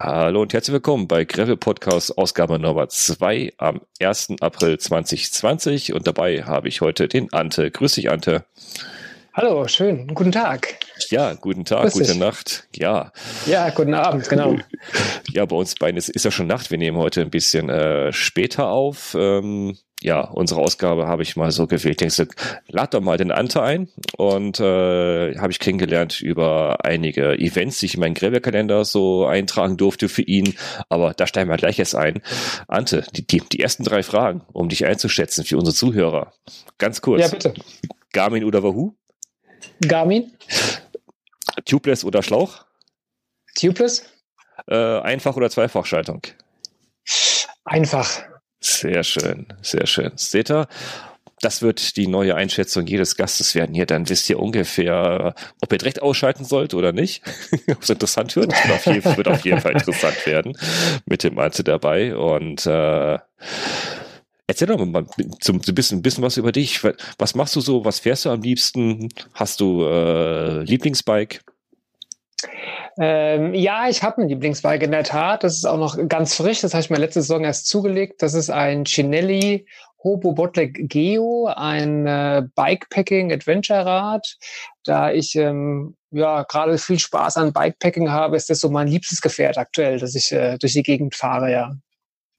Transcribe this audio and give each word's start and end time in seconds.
Hallo 0.00 0.42
und 0.42 0.52
herzlich 0.52 0.72
willkommen 0.72 1.06
bei 1.06 1.24
Gravel 1.24 1.56
Podcast 1.56 2.18
Ausgabe 2.18 2.58
Nummer 2.58 2.88
2 2.88 3.52
am 3.58 3.80
1. 4.00 4.34
April 4.40 4.76
2020 4.76 5.92
und 5.92 6.08
dabei 6.08 6.42
habe 6.42 6.66
ich 6.66 6.80
heute 6.80 7.06
den 7.06 7.32
Ante. 7.32 7.70
Grüß 7.70 7.94
dich, 7.94 8.10
Ante. 8.10 8.44
Hallo, 9.34 9.68
schön. 9.68 10.08
Guten 10.08 10.32
Tag. 10.32 10.80
Ja, 11.10 11.34
guten 11.34 11.64
Tag, 11.64 11.82
Grüß 11.82 11.92
gute 11.92 12.04
dich. 12.06 12.18
Nacht. 12.18 12.66
Ja. 12.74 13.12
Ja, 13.46 13.70
guten 13.70 13.94
Abend, 13.94 14.28
genau. 14.28 14.56
Ja, 15.30 15.46
bei 15.46 15.54
uns 15.54 15.76
beiden 15.76 15.96
ist, 15.96 16.08
ist 16.08 16.24
ja 16.24 16.32
schon 16.32 16.48
Nacht. 16.48 16.72
Wir 16.72 16.78
nehmen 16.78 16.98
heute 16.98 17.20
ein 17.20 17.30
bisschen 17.30 17.70
äh, 17.70 18.12
später 18.12 18.70
auf. 18.70 19.16
Ähm, 19.16 19.78
ja, 20.04 20.20
unsere 20.20 20.60
Ausgabe 20.60 21.06
habe 21.06 21.22
ich 21.22 21.34
mal 21.34 21.50
so 21.50 21.66
gewählt. 21.66 22.02
Denkst 22.02 22.16
du, 22.16 22.26
lad 22.68 22.92
doch 22.92 23.00
mal 23.00 23.16
den 23.16 23.32
Ante 23.32 23.62
ein 23.62 23.88
und 24.18 24.60
äh, 24.60 25.34
habe 25.38 25.50
ich 25.50 25.58
kennengelernt 25.58 26.20
über 26.20 26.84
einige 26.84 27.38
Events, 27.38 27.78
die 27.78 27.86
ich 27.86 27.94
in 27.94 28.00
meinen 28.00 28.12
Gräberkalender 28.12 28.84
so 28.84 29.24
eintragen 29.24 29.78
durfte 29.78 30.10
für 30.10 30.20
ihn. 30.20 30.56
Aber 30.90 31.14
da 31.14 31.26
steigen 31.26 31.48
wir 31.48 31.56
gleich 31.56 31.78
jetzt 31.78 31.94
ein. 31.94 32.22
Ante, 32.68 33.06
die, 33.14 33.26
die, 33.26 33.40
die 33.40 33.60
ersten 33.60 33.82
drei 33.82 34.02
Fragen, 34.02 34.42
um 34.52 34.68
dich 34.68 34.84
einzuschätzen 34.84 35.42
für 35.42 35.56
unsere 35.56 35.74
Zuhörer. 35.74 36.34
Ganz 36.76 37.00
kurz. 37.00 37.22
Ja, 37.22 37.28
bitte. 37.28 37.54
Garmin 38.12 38.44
oder 38.44 38.62
Wahoo? 38.62 38.94
Garmin. 39.80 40.32
Tubeless 41.64 42.04
oder 42.04 42.22
Schlauch? 42.22 42.66
Tubeless. 43.58 44.04
Äh, 44.68 45.00
Einfach- 45.00 45.36
oder 45.36 45.48
Zweifachschaltung? 45.48 46.20
Einfach. 47.64 48.33
Sehr 48.64 49.04
schön, 49.04 49.46
sehr 49.60 49.86
schön. 49.86 50.12
Seht 50.16 50.50
ihr? 50.50 50.66
Das 51.42 51.60
wird 51.60 51.98
die 51.98 52.06
neue 52.06 52.34
Einschätzung 52.34 52.86
jedes 52.86 53.14
Gastes 53.14 53.54
werden 53.54 53.74
hier. 53.74 53.84
Dann 53.84 54.08
wisst 54.08 54.30
ihr 54.30 54.40
ungefähr, 54.40 55.34
ob 55.60 55.70
ihr 55.70 55.76
direkt 55.76 56.00
ausschalten 56.00 56.46
sollt 56.46 56.72
oder 56.72 56.92
nicht. 56.92 57.22
ob 57.70 57.82
es 57.82 57.90
interessant 57.90 58.34
wird. 58.36 58.54
Es 58.54 58.64
wird 58.64 58.72
auf, 58.72 58.86
jeden, 58.86 59.16
wird 59.18 59.28
auf 59.28 59.44
jeden 59.44 59.60
Fall 59.60 59.72
interessant 59.72 60.24
werden 60.24 60.56
mit 61.04 61.24
dem 61.24 61.38
Ante 61.38 61.62
dabei. 61.62 62.16
Und 62.16 62.64
äh, 62.64 63.18
Erzähl 64.46 64.68
doch 64.68 64.82
mal 64.82 65.06
zum, 65.40 65.60
ein, 65.66 65.74
bisschen, 65.74 65.98
ein 65.98 66.02
bisschen 66.02 66.24
was 66.24 66.38
über 66.38 66.52
dich. 66.52 66.80
Was 67.18 67.34
machst 67.34 67.56
du 67.56 67.60
so? 67.60 67.84
Was 67.84 67.98
fährst 67.98 68.24
du 68.24 68.30
am 68.30 68.40
liebsten? 68.40 69.10
Hast 69.34 69.60
du 69.60 69.84
äh, 69.84 70.62
Lieblingsbike? 70.62 71.42
Ähm, 72.98 73.54
ja, 73.54 73.88
ich 73.88 74.02
habe 74.02 74.22
ein 74.22 74.28
Lieblingsbike 74.28 74.82
in 74.82 74.90
der 74.90 75.04
Tat. 75.04 75.44
Das 75.44 75.56
ist 75.56 75.64
auch 75.64 75.78
noch 75.78 75.98
ganz 76.08 76.34
frisch. 76.34 76.60
Das 76.60 76.74
habe 76.74 76.82
ich 76.82 76.90
mir 76.90 76.98
letzte 76.98 77.22
Saison 77.22 77.44
erst 77.44 77.66
zugelegt. 77.66 78.22
Das 78.22 78.34
ist 78.34 78.50
ein 78.50 78.84
Cinelli 78.84 79.66
Hobo 80.04 80.32
Botlek 80.32 80.88
Geo, 80.88 81.46
ein 81.46 82.06
äh, 82.06 82.42
Bikepacking 82.54 83.32
Adventure 83.32 83.86
Rad. 83.86 84.36
Da 84.84 85.10
ich 85.10 85.34
ähm, 85.34 85.96
ja 86.10 86.42
gerade 86.42 86.76
viel 86.76 86.98
Spaß 86.98 87.38
an 87.38 87.54
Bikepacking 87.54 88.10
habe, 88.10 88.36
ist 88.36 88.50
das 88.50 88.60
so 88.60 88.68
mein 88.68 88.86
liebstes 88.86 89.22
Gefährt 89.22 89.56
aktuell, 89.56 89.98
dass 89.98 90.14
ich 90.14 90.30
äh, 90.30 90.58
durch 90.58 90.74
die 90.74 90.82
Gegend 90.82 91.14
fahre, 91.14 91.50
ja. 91.50 91.74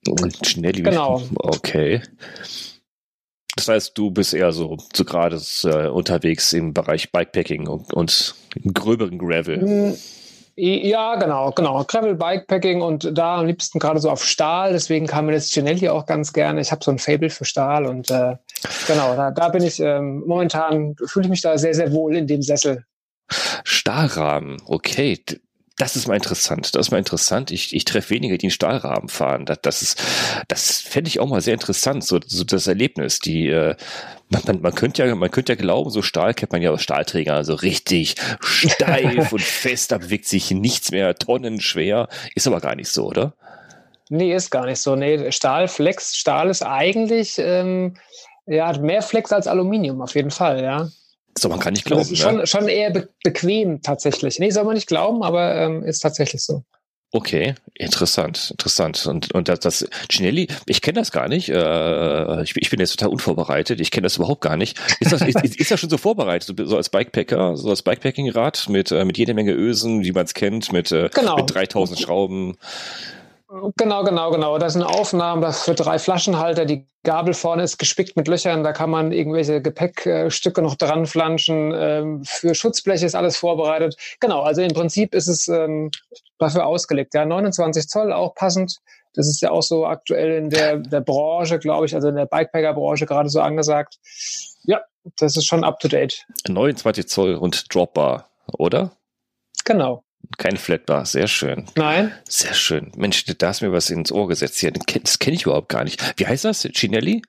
Und 0.08 0.46
Schnelli. 0.46 0.84
Genau. 0.84 1.24
Okay. 1.38 2.02
Das 3.56 3.68
heißt, 3.68 3.98
du 3.98 4.12
bist 4.12 4.34
eher 4.34 4.52
so, 4.52 4.78
so 4.94 5.06
gerade 5.06 5.42
äh, 5.64 5.88
unterwegs 5.88 6.52
im 6.54 6.74
Bereich 6.74 7.12
Bikepacking 7.12 7.68
und, 7.68 7.94
und 7.94 8.36
gröberen 8.74 9.18
Gravel. 9.18 9.62
Hm, 9.62 9.98
ja, 10.58 11.16
genau, 11.16 11.52
genau. 11.52 11.84
Gravel 11.86 12.16
Bikepacking 12.16 12.82
und 12.82 13.18
da 13.18 13.40
am 13.40 13.46
liebsten 13.46 13.80
gerade 13.80 14.00
so 14.00 14.10
auf 14.10 14.26
Stahl. 14.26 14.74
Deswegen 14.74 15.08
kam 15.08 15.28
mir 15.28 15.34
das 15.34 15.50
Cinelli 15.50 15.90
auch 15.90 16.06
ganz 16.06 16.34
gerne. 16.34 16.62
Ich 16.62 16.72
habe 16.72 16.84
so 16.84 16.92
ein 16.92 17.00
Fable 17.00 17.30
für 17.30 17.46
Stahl 17.46 17.86
und 17.86 18.10
äh, 18.10 18.36
genau, 18.88 19.16
da, 19.16 19.32
da 19.32 19.50
bin 19.50 19.64
ich 19.64 19.80
ähm, 19.80 20.24
momentan, 20.26 20.96
fühle 21.06 21.26
ich 21.26 21.30
mich 21.30 21.42
da 21.42 21.58
sehr, 21.58 21.74
sehr 21.74 21.92
wohl 21.92 22.16
in 22.16 22.28
dem 22.28 22.42
Sessel. 22.42 22.86
Stahlrahmen, 23.64 24.58
okay 24.66 25.20
das 25.78 25.98
ist 25.98 26.08
mal 26.08 26.16
interessant. 26.16 26.74
Das 26.74 26.88
ist 26.88 26.92
mal 26.92 27.00
interessant. 27.00 27.52
Ich, 27.52 27.76
ich 27.76 27.84
treffe 27.84 28.12
weniger, 28.12 28.38
die 28.38 28.46
einen 28.46 28.52
Stahlrahmen 28.52 29.10
fahren. 29.10 29.46
Das, 29.46 29.60
das 29.62 29.82
ist, 29.82 30.02
das 30.48 30.80
fände 30.80 31.10
ich 31.10 31.20
auch 31.20 31.28
mal 31.28 31.42
sehr 31.42 31.54
interessant, 31.54 32.04
so, 32.06 32.20
so 32.26 32.46
das 32.46 32.68
Erlebnis. 32.68 33.20
Die, 33.20 33.50
äh, 33.50 33.76
man, 34.30 34.42
man, 34.48 34.62
man 34.62 34.76
könnte 34.76 35.06
ja, 35.06 35.14
man 35.14 35.32
könnte 35.32 35.52
ja 35.52 35.58
glauben, 35.58 35.90
so 35.90 36.02
Stahl 36.02 36.34
kennt 36.34 36.54
man 36.54 36.62
ja 36.62 36.72
aus 36.72 36.82
Stahlträgern, 36.82 37.36
also 37.36 37.56
richtig 37.56 38.16
steif 38.40 39.32
und 39.34 39.42
fest, 39.42 39.92
da 39.92 39.98
bewegt 39.98 40.28
sich 40.28 40.50
nichts 40.52 40.92
mehr, 40.92 41.14
tonnenschwer. 41.16 42.08
Ist 42.36 42.48
aber 42.48 42.62
gar 42.62 42.76
nicht 42.76 42.90
so, 42.90 43.08
oder? 43.08 43.34
Nee, 44.10 44.34
ist 44.34 44.52
gar 44.52 44.66
nicht 44.68 44.80
so. 44.80 44.96
Nee, 44.96 45.32
Stahl, 45.32 45.68
Flex, 45.68 46.16
Stahl 46.16 46.50
ist 46.50 46.62
eigentlich, 46.62 47.36
ähm, 47.38 47.96
ja, 48.46 48.68
hat 48.68 48.82
mehr 48.82 49.02
Flex 49.02 49.34
als 49.34 49.48
Aluminium, 49.48 50.02
auf 50.02 50.16
jeden 50.16 50.32
Fall, 50.32 50.64
ja. 50.64 50.88
So, 51.38 51.50
man 51.50 51.60
kann 51.60 51.74
nicht 51.74 51.86
glauben. 51.86 52.02
Das 52.02 52.12
ist 52.12 52.20
schon, 52.20 52.38
ne? 52.38 52.48
schon 52.48 52.68
eher 52.68 52.92
be 52.92 53.10
bequem 53.24 53.82
tatsächlich. 53.82 54.40
Nee, 54.40 54.52
soll 54.52 54.64
man 54.64 54.76
nicht 54.76 54.88
glauben, 54.88 55.24
aber 55.24 55.56
ähm, 55.56 55.84
ist 55.84 56.00
tatsächlich 56.00 56.42
so. 56.42 56.64
Okay, 57.12 57.56
interessant, 57.76 58.52
interessant. 58.52 59.06
Und, 59.06 59.34
und 59.34 59.48
das, 59.48 59.60
das 59.60 59.88
Cinelli, 60.12 60.48
ich 60.66 60.82
kenne 60.82 61.00
das 61.00 61.14
gar 61.14 61.30
nicht. 61.30 61.48
Äh, 61.48 62.44
ich, 62.44 62.54
ich 62.58 62.70
bin 62.70 62.80
jetzt 62.82 62.98
total 62.98 63.10
unvorbereitet. 63.10 63.80
Ich 63.80 63.92
kenne 63.92 64.04
das 64.04 64.18
überhaupt 64.18 64.42
gar 64.42 64.58
nicht. 64.58 64.78
Ist 65.00 65.14
das, 65.14 65.22
ist, 65.22 65.56
ist 65.56 65.72
das 65.72 65.80
schon 65.80 65.90
so 65.90 65.98
vorbereitet? 65.98 66.60
So 66.68 66.76
als 66.76 66.90
Bikepacker, 66.90 67.56
so 67.56 67.70
als 67.70 67.84
Bikepacking-Rad 67.84 68.68
mit, 68.68 68.92
äh, 68.92 69.06
mit 69.06 69.18
jede 69.18 69.34
Menge 69.34 69.54
Ösen, 69.54 70.04
wie 70.04 70.12
man 70.12 70.26
es 70.26 70.34
kennt, 70.34 70.74
mit, 70.74 70.92
äh, 70.92 71.10
genau. 71.14 71.38
mit 71.38 71.54
3000 71.54 72.00
Schrauben. 72.00 72.58
Genau, 73.78 74.04
genau, 74.04 74.32
genau. 74.32 74.58
Das 74.58 74.74
sind 74.74 74.84
Aufnahmen 74.84 75.54
für 75.54 75.76
drei 75.76 75.98
Flaschenhalter. 75.98 76.66
Die 76.66 76.88
Gabel 77.04 77.34
vorne 77.34 77.64
ist 77.64 77.78
gespickt 77.78 78.18
mit 78.18 78.28
Löchern. 78.28 78.64
Da 78.64 78.74
kann 78.74 78.90
man 78.90 79.14
irgendwelche 79.14 79.62
Gepäckstücke 79.62 80.62
noch 80.62 80.76
dran 80.76 81.06
flanschen. 81.06 81.72
Ähm, 81.74 82.24
für 82.26 82.54
Schutzbleche 82.54 83.06
ist 83.06 83.16
alles 83.16 83.38
vorbereitet. 83.38 83.96
Genau, 84.20 84.42
also 84.42 84.62
im 84.62 84.74
Prinzip 84.74 85.14
ist 85.16 85.28
es 85.28 85.48
ähm, 85.48 85.92
dafür 86.38 86.66
ausgelegt. 86.66 87.14
Ja, 87.14 87.26
29 87.26 87.88
Zoll 87.88 88.12
auch 88.12 88.36
passend. 88.36 88.80
Das 89.14 89.28
ist 89.28 89.42
ja 89.42 89.52
auch 89.52 89.64
so 89.64 89.86
aktuell 89.86 90.38
in 90.38 90.50
der, 90.50 90.78
der 90.78 91.02
Branche, 91.02 91.58
glaube 91.58 91.86
ich, 91.86 91.96
also 91.96 92.10
in 92.10 92.16
der 92.16 92.26
Bikepacker-Branche 92.26 93.06
gerade 93.06 93.30
so 93.30 93.40
angesagt. 93.40 94.00
Ja, 94.64 94.82
das 95.18 95.38
ist 95.38 95.46
schon 95.46 95.64
up 95.64 95.80
to 95.80 95.88
date. 95.88 96.26
29 96.48 97.08
Zoll 97.08 97.36
und 97.36 97.74
dropbar, 97.74 98.30
oder? 98.58 98.92
Genau. 99.64 100.05
Kein 100.38 100.58
Flatbar, 100.58 101.06
sehr 101.06 101.28
schön. 101.28 101.66
Nein. 101.76 102.12
Sehr 102.28 102.54
schön. 102.54 102.92
Mensch, 102.96 103.26
da 103.26 103.48
hast 103.48 103.62
mir 103.62 103.72
was 103.72 103.90
ins 103.90 104.12
Ohr 104.12 104.28
gesetzt 104.28 104.60
hier. 104.60 104.72
Das 104.72 105.20
kenne 105.20 105.36
ich 105.36 105.44
überhaupt 105.44 105.70
gar 105.70 105.84
nicht. 105.84 106.02
Wie 106.18 106.28
heißt 106.28 106.46
das? 106.46 106.62
Cinelli? 106.62 107.22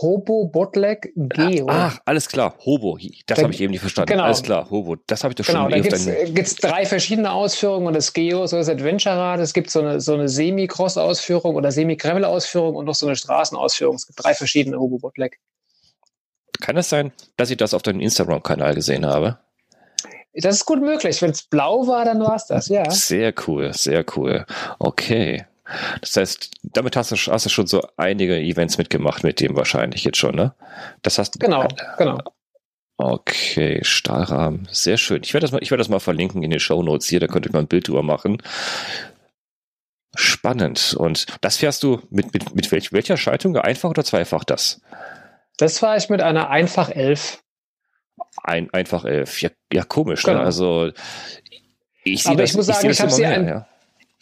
Hobo 0.00 0.46
Botlek 0.46 1.12
Geo. 1.14 1.66
Ach, 1.68 1.98
alles 2.04 2.28
klar. 2.28 2.56
Hobo. 2.64 2.98
Das 3.26 3.42
habe 3.42 3.52
ich 3.52 3.60
eben 3.60 3.70
nicht 3.70 3.80
verstanden. 3.80 4.12
Genau. 4.12 4.24
Alles 4.24 4.42
klar. 4.42 4.70
Hobo. 4.70 4.96
Das 5.06 5.24
habe 5.24 5.32
ich 5.32 5.36
doch 5.36 5.46
genau, 5.46 5.70
schon 5.70 5.72
da 5.72 5.78
gibt's, 5.78 6.06
gibt's 6.34 6.56
drei 6.56 6.86
verschiedene 6.86 7.30
Ausführungen 7.32 7.86
und 7.86 7.94
das 7.94 8.12
Geo, 8.12 8.46
so 8.46 8.56
das 8.56 8.68
Adventure-Rad. 8.68 9.40
Es 9.40 9.52
gibt 9.52 9.70
so 9.70 9.80
eine, 9.80 10.00
so 10.00 10.14
eine 10.14 10.28
Semi-Cross-Ausführung 10.28 11.54
oder 11.54 11.70
Semi-Gravel-Ausführung 11.70 12.76
und 12.76 12.86
noch 12.86 12.94
so 12.94 13.06
eine 13.06 13.16
Straßenausführung. 13.16 13.96
Es 13.96 14.06
gibt 14.06 14.24
drei 14.24 14.34
verschiedene 14.34 14.78
Hobo 14.78 14.98
Botlek. 14.98 15.38
Kann 16.60 16.76
es 16.76 16.88
sein, 16.88 17.12
dass 17.36 17.50
ich 17.50 17.56
das 17.56 17.74
auf 17.74 17.82
deinem 17.82 18.00
Instagram-Kanal 18.00 18.74
gesehen 18.74 19.04
habe? 19.04 19.38
Das 20.34 20.56
ist 20.56 20.64
gut 20.64 20.80
möglich. 20.80 21.20
Wenn 21.20 21.30
es 21.30 21.42
blau 21.42 21.86
war, 21.86 22.04
dann 22.04 22.20
war 22.20 22.36
es 22.36 22.46
das, 22.46 22.68
ja. 22.68 22.90
Sehr 22.90 23.34
cool, 23.46 23.72
sehr 23.74 24.04
cool. 24.16 24.46
Okay. 24.78 25.44
Das 26.00 26.16
heißt, 26.16 26.50
damit 26.62 26.96
hast 26.96 27.12
du, 27.12 27.16
hast 27.16 27.46
du 27.46 27.50
schon 27.50 27.66
so 27.66 27.82
einige 27.96 28.36
Events 28.38 28.78
mitgemacht 28.78 29.24
mit 29.24 29.40
dem 29.40 29.56
wahrscheinlich 29.56 30.04
jetzt 30.04 30.18
schon, 30.18 30.34
ne? 30.34 30.54
Das 31.02 31.18
hast 31.18 31.38
Genau, 31.38 31.68
genau. 31.98 32.18
Okay, 32.98 33.80
Stahlrahmen. 33.82 34.68
Sehr 34.70 34.96
schön. 34.96 35.22
Ich 35.24 35.34
werde 35.34 35.44
das 35.44 35.52
mal, 35.52 35.62
ich 35.62 35.70
werde 35.70 35.80
das 35.80 35.88
mal 35.88 36.00
verlinken 36.00 36.42
in 36.42 36.50
den 36.50 36.60
Show 36.60 36.82
Notes 36.82 37.08
hier, 37.08 37.20
da 37.20 37.26
könnt 37.26 37.46
ihr 37.46 37.52
mal 37.52 37.60
ein 37.60 37.68
Bild 37.68 37.88
drüber 37.88 38.02
machen. 38.02 38.42
Spannend. 40.14 40.94
Und 40.98 41.26
das 41.40 41.56
fährst 41.56 41.82
du 41.82 42.02
mit, 42.10 42.32
mit, 42.34 42.54
mit 42.54 42.70
welch, 42.70 42.92
welcher 42.92 43.16
Schaltung? 43.16 43.56
Einfach 43.56 43.90
oder 43.90 44.04
zweifach 44.04 44.44
das? 44.44 44.82
Das 45.56 45.78
fahre 45.78 45.96
ich 45.96 46.10
mit 46.10 46.20
einer 46.20 46.50
Einfach 46.50 46.90
11 46.90 47.41
ein, 48.42 48.72
einfach 48.72 49.04
elf. 49.04 49.40
Ja, 49.42 49.50
ja 49.72 49.84
komisch. 49.84 50.24
Ne? 50.24 50.32
Genau. 50.32 50.40
Ne? 50.40 50.46
Also 50.46 50.90
ich 52.04 52.22
sehe 52.22 52.36
das. 52.36 52.50
Ich 52.50 52.56
muss 52.56 52.66
sagen, 52.66 52.86
ich, 52.86 52.92
ich 52.92 53.00
habe 53.00 53.12
sie 53.12 53.24
ein, 53.24 53.46
ja. 53.46 53.66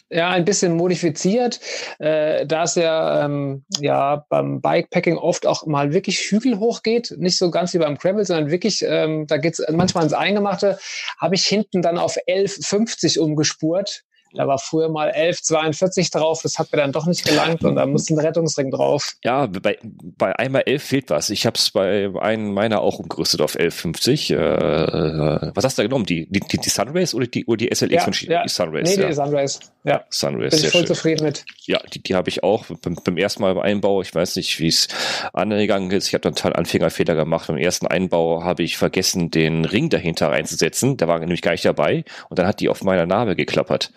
ja. 0.09 0.29
ein 0.29 0.45
bisschen 0.45 0.75
modifiziert, 0.75 1.59
äh, 1.99 2.45
da 2.45 2.63
es 2.63 2.75
ja, 2.75 3.25
ähm, 3.25 3.65
ja 3.79 4.25
beim 4.29 4.61
Bikepacking 4.61 5.17
oft 5.17 5.47
auch 5.47 5.65
mal 5.65 5.93
wirklich 5.93 6.19
Hügel 6.19 6.59
hochgeht, 6.59 7.15
nicht 7.17 7.37
so 7.37 7.49
ganz 7.49 7.73
wie 7.73 7.79
beim 7.79 7.97
Gravel, 7.97 8.25
sondern 8.25 8.51
wirklich, 8.51 8.83
ähm, 8.87 9.25
da 9.27 9.37
geht's 9.37 9.61
manchmal 9.71 10.03
ins 10.03 10.13
Eingemachte, 10.13 10.77
habe 11.19 11.35
ich 11.35 11.45
hinten 11.45 11.81
dann 11.81 11.97
auf 11.97 12.17
11,50 12.27 13.19
umgespurt 13.19 14.03
da 14.33 14.47
war 14.47 14.57
früher 14.57 14.89
mal 14.89 15.11
11,42 15.11 16.11
drauf, 16.11 16.41
das 16.41 16.57
hat 16.57 16.71
mir 16.71 16.77
dann 16.77 16.91
doch 16.91 17.05
nicht 17.05 17.25
gelangt 17.25 17.63
und 17.63 17.75
da 17.75 17.85
musste 17.85 18.13
ein 18.13 18.19
Rettungsring 18.19 18.71
drauf. 18.71 19.15
Ja, 19.23 19.47
bei, 19.47 19.77
bei 19.81 20.35
einmal 20.37 20.63
11 20.65 20.83
fehlt 20.83 21.09
was. 21.09 21.29
Ich 21.29 21.45
habe 21.45 21.57
es 21.57 21.71
bei 21.71 22.09
einem 22.19 22.53
meiner 22.53 22.81
auch 22.81 22.99
umgerüstet 22.99 23.41
auf 23.41 23.55
11,50. 23.55 24.35
Äh, 24.35 25.51
was 25.53 25.65
hast 25.65 25.77
du 25.77 25.81
da 25.81 25.87
genommen? 25.87 26.05
Die, 26.05 26.27
die, 26.29 26.39
die 26.39 26.69
Sunrays 26.69 27.13
oder 27.13 27.27
die, 27.27 27.45
oder 27.45 27.57
die 27.57 27.69
SLX 27.73 27.93
ja, 27.93 28.01
von 28.01 28.13
ja. 28.13 28.43
die 28.43 28.49
Sunrays? 28.49 28.95
Nee, 28.95 29.01
ja. 29.01 29.07
die 29.09 29.13
Sunrays. 29.13 29.59
Ja, 29.83 30.03
Sunrays, 30.09 30.51
bin 30.51 30.59
ich 30.59 30.71
voll 30.71 30.81
schön. 30.81 30.87
zufrieden 30.87 31.25
mit. 31.25 31.45
Ja, 31.65 31.79
die, 31.93 32.03
die 32.03 32.15
habe 32.15 32.29
ich 32.29 32.43
auch 32.43 32.65
beim, 32.81 32.95
beim 33.03 33.17
ersten 33.17 33.41
Mal 33.41 33.55
beim 33.55 33.63
Einbau. 33.63 34.01
Ich 34.01 34.13
weiß 34.13 34.35
nicht, 34.35 34.59
wie 34.59 34.67
es 34.67 34.87
angegangen 35.33 35.89
ist. 35.91 36.07
Ich 36.07 36.13
habe 36.13 36.21
dann 36.21 36.35
total 36.35 36.53
Anfängerfehler 36.53 37.15
gemacht. 37.15 37.47
Beim 37.47 37.57
ersten 37.57 37.87
Einbau 37.87 38.43
habe 38.43 38.63
ich 38.63 38.77
vergessen, 38.77 39.31
den 39.31 39.65
Ring 39.65 39.89
dahinter 39.89 40.29
reinzusetzen. 40.29 40.97
Der 40.97 41.07
war 41.07 41.19
nämlich 41.19 41.41
gar 41.41 41.51
nicht 41.51 41.65
dabei. 41.65 42.03
Und 42.29 42.37
dann 42.37 42.47
hat 42.47 42.59
die 42.59 42.69
auf 42.69 42.83
meiner 42.83 43.05
Narbe 43.05 43.35
geklappert. 43.35 43.91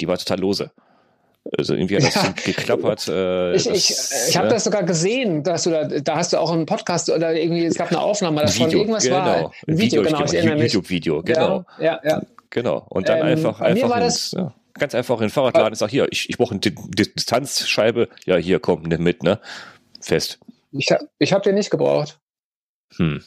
Die 0.00 0.08
war 0.08 0.18
total 0.18 0.40
lose. 0.40 0.70
Also 1.58 1.74
irgendwie 1.74 1.96
hat 1.96 2.04
das 2.04 2.14
Ja. 2.14 2.34
geklappert. 2.44 3.06
Äh, 3.08 3.54
Ich, 3.56 3.68
ich, 3.68 3.94
ich 4.28 4.36
habe 4.36 4.46
äh, 4.46 4.50
das 4.50 4.64
sogar 4.64 4.82
gesehen, 4.82 5.42
dass 5.42 5.64
du 5.64 5.70
da, 5.70 5.84
da 5.84 6.16
hast 6.16 6.32
du 6.32 6.38
auch 6.38 6.50
einen 6.50 6.64
Podcast 6.64 7.10
oder 7.10 7.34
irgendwie, 7.34 7.66
es 7.66 7.74
gab 7.76 7.88
eine 7.90 8.00
Aufnahme 8.00 8.40
davon, 8.42 8.66
Video, 8.68 8.78
irgendwas 8.80 9.04
genau. 9.04 9.16
war. 9.16 9.52
Ein 9.68 9.78
Video, 9.78 10.02
genau, 10.02 10.24
ich 10.24 10.32
erinnere 10.34 10.56
mich. 10.56 10.72
YouTube-Video, 10.72 11.22
genau. 11.22 11.64
Ja, 11.78 11.84
ja, 11.84 12.00
ja. 12.02 12.22
Genau. 12.48 12.86
Und 12.88 13.08
dann 13.08 13.18
Ähm, 13.18 13.24
einfach, 13.26 13.60
einfach 13.60 13.90
war 13.90 14.00
ins, 14.02 14.30
das- 14.30 14.40
ja, 14.40 14.54
ganz 14.78 14.94
einfach 14.94 15.16
in 15.16 15.26
den 15.26 15.30
Fahrradladen 15.30 15.72
und 15.72 15.76
sag, 15.76 15.90
hier, 15.90 16.06
ich, 16.10 16.30
ich 16.30 16.38
brauche 16.38 16.52
eine 16.52 16.60
Di- 16.60 16.74
Di- 16.74 17.14
Distanzscheibe. 17.14 18.08
Ja, 18.24 18.36
hier, 18.36 18.58
komm, 18.58 18.84
nimm 18.84 19.02
mit, 19.02 19.22
ne? 19.22 19.38
Fest. 20.00 20.38
Ich, 20.72 20.90
hab- 20.90 21.02
ich 21.18 21.32
habe 21.34 21.42
den 21.42 21.56
nicht 21.56 21.70
gebraucht. 21.70 22.18
Hm. 22.96 23.22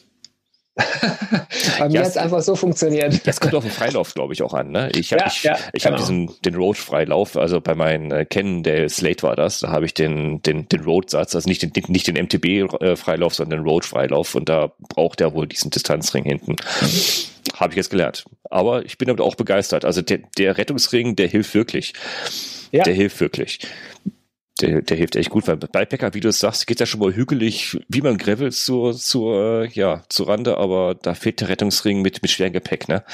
Bei 1.78 1.88
mir 1.88 1.94
Ja, 1.94 2.00
hat 2.00 2.08
es 2.08 2.16
einfach 2.16 2.42
so 2.42 2.54
funktioniert. 2.56 3.20
Das 3.24 3.40
kommt 3.40 3.54
auf 3.54 3.64
den 3.64 3.72
Freilauf, 3.72 4.14
glaube 4.14 4.32
ich, 4.32 4.42
auch 4.42 4.54
an. 4.54 4.70
Ne? 4.70 4.90
Ich 4.94 5.12
habe 5.12 5.22
Ja, 5.22 5.26
ich, 5.28 5.42
ja, 5.42 5.58
ich 5.72 5.84
hab 5.84 5.92
genau. 5.92 6.02
diesen 6.02 6.30
den 6.44 6.54
Road-Freilauf, 6.54 7.36
also 7.36 7.60
bei 7.60 7.74
meinen 7.74 8.10
äh, 8.10 8.24
Cannondale 8.24 8.88
Slate 8.88 9.22
war 9.22 9.36
das, 9.36 9.60
da 9.60 9.68
habe 9.68 9.84
ich 9.84 9.94
den, 9.94 10.40
den, 10.42 10.68
den 10.68 10.80
Road-Satz, 10.80 11.34
also 11.34 11.48
nicht 11.48 11.62
den, 11.62 11.72
nicht 11.88 12.06
den 12.06 12.16
MTB-Freilauf, 12.16 13.34
sondern 13.34 13.60
den 13.60 13.68
Road-Freilauf 13.68 14.34
und 14.34 14.48
da 14.48 14.72
braucht 14.88 15.20
er 15.20 15.34
wohl 15.34 15.46
diesen 15.46 15.70
Distanzring 15.70 16.24
hinten. 16.24 16.56
Habe 17.54 17.72
ich 17.72 17.76
jetzt 17.76 17.90
gelernt. 17.90 18.24
Aber 18.50 18.84
ich 18.84 18.98
bin 18.98 19.06
damit 19.06 19.20
auch 19.20 19.34
begeistert. 19.34 19.84
Also 19.84 20.00
der, 20.02 20.20
der 20.38 20.56
Rettungsring, 20.58 21.16
der 21.16 21.28
hilft 21.28 21.54
wirklich. 21.54 21.92
Ja. 22.70 22.84
Der 22.84 22.94
hilft 22.94 23.20
wirklich. 23.20 23.60
Der, 24.60 24.82
der 24.82 24.96
hilft 24.96 25.14
echt 25.16 25.30
gut, 25.30 25.46
weil 25.46 25.56
bei 25.56 25.84
Packer, 25.84 26.14
wie 26.14 26.20
du 26.20 26.28
es 26.28 26.40
sagst, 26.40 26.66
geht 26.66 26.80
ja 26.80 26.86
schon 26.86 27.00
mal 27.00 27.14
hügelig, 27.14 27.78
wie 27.88 28.00
man 28.02 28.18
gravelt 28.18 28.54
zur, 28.54 28.92
zur, 28.96 29.62
äh, 29.64 29.68
ja, 29.68 30.02
zur 30.08 30.28
Rande, 30.28 30.56
aber 30.56 30.96
da 30.96 31.14
fehlt 31.14 31.40
der 31.40 31.48
Rettungsring 31.48 32.02
mit, 32.02 32.22
mit 32.22 32.30
schwerem 32.30 32.52
Gepäck, 32.52 32.88
ne? 32.88 33.04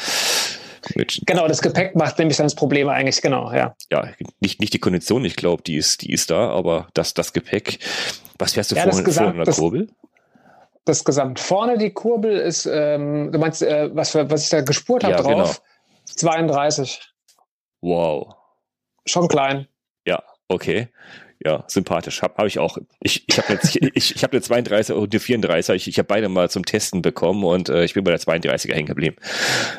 Mit, 0.94 1.20
Genau, 1.26 1.46
das 1.49 1.61
Gepäck 1.62 1.94
macht 1.96 2.19
nämlich 2.19 2.37
dann 2.38 2.46
das 2.46 2.55
Problem 2.55 2.88
eigentlich, 2.88 3.20
genau, 3.23 3.52
ja. 3.52 3.75
ja, 3.91 4.08
nicht, 4.41 4.61
nicht 4.61 4.73
die 4.73 4.79
Kondition, 4.79 5.25
ich 5.25 5.37
glaube, 5.37 5.62
die 5.62 5.76
ist, 5.76 6.02
die 6.02 6.12
ist 6.12 6.31
da, 6.31 6.50
aber 6.50 6.88
das, 6.94 7.14
das 7.14 7.32
Gepäck. 7.32 7.79
Was 8.38 8.52
fährst 8.55 8.70
du 8.70 8.75
Ja, 8.76 8.85
das 8.87 8.94
vorhin, 8.96 9.05
Gesamt- 9.05 9.14
vorhin 9.25 9.32
in 9.35 9.38
der 9.38 9.44
das- 9.46 9.56
Kurbel? 9.58 9.88
Das 10.87 11.05
Gesamt. 11.05 11.41
Vorne 11.41 11.79
die 11.79 11.91
Kurbel 11.93 12.37
ist, 12.37 12.67
ähm, 12.67 13.32
du 13.32 13.38
meinst, 13.38 13.62
äh, 13.62 13.88
was, 13.94 14.14
was 14.14 14.44
ich 14.44 14.50
da 14.50 14.61
gespurt 14.61 15.05
habe 15.05 15.14
Ja, 15.14 15.23
genau. 15.23 15.44
drauf? 15.44 15.62
32. 16.06 17.00
Wow. 17.81 18.35
Schon 19.06 19.29
klein. 19.29 19.67
Ja, 20.06 20.23
okay. 20.49 20.88
Ja, 21.44 21.62
sympathisch. 21.67 22.23
Habe 22.23 22.35
hab 22.38 22.46
ich 22.46 22.58
auch. 22.58 22.79
Ich, 23.00 23.25
ich 23.26 23.38
habe 23.38 23.52
jetzt 23.52 23.76
ich, 23.76 24.17
ich 24.17 24.25
hab 24.25 24.32
eine 24.32 24.41
32 24.41 24.96
und 24.96 25.12
eine 25.12 25.20
34. 25.20 25.75
Ich, 25.75 25.88
ich 25.88 25.99
habe 25.99 26.06
beide 26.06 26.31
mal 26.31 26.49
zum 26.49 26.64
Testen 26.64 27.02
bekommen 27.02 27.44
und 27.44 27.69
äh, 27.69 27.85
ich 27.85 27.93
bin 27.93 28.02
bei 28.02 28.12
der 28.12 28.20
32er 28.20 28.73
hängen 28.73 28.87
geblieben. 28.87 29.17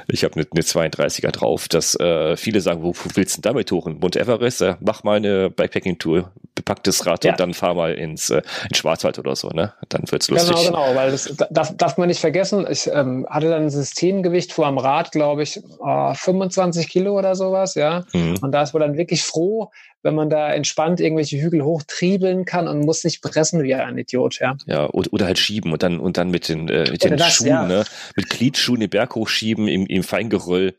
Ich 0.08 0.24
habe 0.24 0.36
eine, 0.36 0.46
eine 0.52 0.62
32er 0.62 1.32
drauf. 1.32 1.68
Das 1.68 2.00
äh, 2.00 2.38
viele 2.38 2.62
sagen, 2.62 2.84
wo, 2.84 2.90
wo 2.90 3.10
willst 3.16 3.38
du 3.38 3.42
denn 3.42 3.50
damit 3.50 3.72
hoch? 3.72 3.88
In 3.88 3.98
Mount 4.00 4.16
Everest? 4.16 4.62
Äh, 4.62 4.76
mach 4.80 5.04
mal 5.04 5.18
eine 5.18 5.50
Bikepacking-Tour, 5.50 6.32
bepacktes 6.54 7.04
Rad 7.08 7.26
Ja. 7.26 7.32
und 7.32 7.40
dann 7.40 7.54
fahr 7.56 7.74
mal 7.74 7.96
ins, 7.96 8.30
äh, 8.30 8.44
ins 8.70 8.78
Schwarzwald 8.78 9.18
oder 9.18 9.36
so, 9.36 9.50
ne? 9.50 9.74
Dann 9.90 10.04
wird's 10.12 10.30
lustig. 10.30 10.56
Genau, 10.56 10.86
genau, 10.86 10.96
weil 10.96 11.10
das 11.10 11.34
darf, 11.50 11.76
darf 11.76 11.98
man 11.98 12.10
nicht 12.10 12.20
vergessen. 12.22 12.68
Ich 12.70 12.88
ähm, 12.94 13.26
hatte 13.28 13.50
dann 13.50 13.64
ein 13.64 13.70
Systemgewicht 13.72 14.54
vor 14.54 14.68
am 14.68 14.78
Rad, 14.78 15.12
glaube 15.12 15.42
ich, 15.42 15.58
äh, 15.58 16.14
25 16.14 16.88
Kilo 16.90 17.18
oder 17.18 17.34
sowas, 17.36 17.74
ja. 17.74 18.06
Mhm. 18.14 18.38
Und 18.42 18.52
da 18.52 18.62
ist 18.62 18.74
man 18.74 18.82
dann 18.82 18.98
wirklich 18.98 19.24
froh, 19.24 19.72
wenn 20.06 20.14
man 20.14 20.30
da 20.30 20.54
entspannt 20.54 21.02
irgendwelche 21.02 21.42
Hügel 21.42 21.64
hochtriebeln 21.64 22.46
kann 22.46 22.68
und 22.68 22.82
muss 22.82 23.04
nicht 23.04 23.24
pressen 23.24 23.64
wie 23.64 23.74
ein 23.74 23.98
Idiot, 23.98 24.40
ja. 24.40 24.56
Ja, 24.68 24.88
oder, 24.92 25.12
oder 25.12 25.26
halt 25.26 25.40
schieben 25.40 25.74
und 25.74 25.82
dann 25.82 26.00
und 26.00 26.18
dann 26.18 26.30
mit 26.30 26.48
den 26.48 26.70
äh, 26.70 26.92
mit 26.92 27.04
den 27.04 27.18
das, 27.18 27.34
Schuhen, 27.34 27.48
ja. 27.48 27.66
ne? 27.66 27.84
Mit 28.16 28.30
Glietschuhen 28.30 28.80
den 28.80 28.90
Berg 28.92 29.16
hochschieben 29.16 29.68
im, 29.68 29.88
im 29.88 30.04
Feingeröll. 30.04 30.76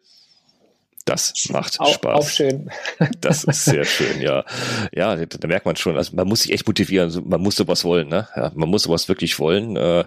Das 1.06 1.34
macht 1.50 1.78
Auch, 1.81 1.94
Spaß. 1.94 2.14
auch 2.20 2.28
schön. 2.28 2.70
Das 3.20 3.44
ist 3.44 3.64
sehr 3.64 3.84
schön, 3.84 4.20
ja. 4.20 4.44
Ja, 4.93 5.17
da, 5.17 5.49
merkt 5.49 5.67
man 5.67 5.76
schon, 5.76 5.96
also 5.96 6.14
man 6.14 6.26
muss 6.28 6.43
sich 6.43 6.52
echt 6.52 6.67
motivieren, 6.67 7.12
man 7.26 7.40
muss 7.40 7.56
sowas 7.56 7.84
wollen, 7.84 8.08
ne? 8.08 8.28
Ja, 8.37 8.52
man 8.55 8.69
muss 8.69 8.84
sowas 8.84 9.08
wirklich 9.08 9.38
wollen. 9.40 9.76
Äh, 9.76 10.05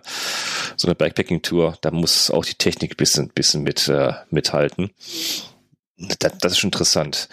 so 0.78 0.88
eine 0.88 0.96
Bikepacking-Tour, 0.96 1.78
da 1.82 1.92
muss 1.92 2.32
auch 2.32 2.46
die 2.46 2.56
Technik 2.56 2.96
bisschen, 2.96 3.30
bisschen 3.30 3.64
mit, 3.64 3.90
äh, 3.90 4.14
mithalten. 4.30 4.92
Das, 5.98 6.38
das 6.40 6.52
ist 6.54 6.60
schon 6.60 6.70
interessant. 6.70 7.28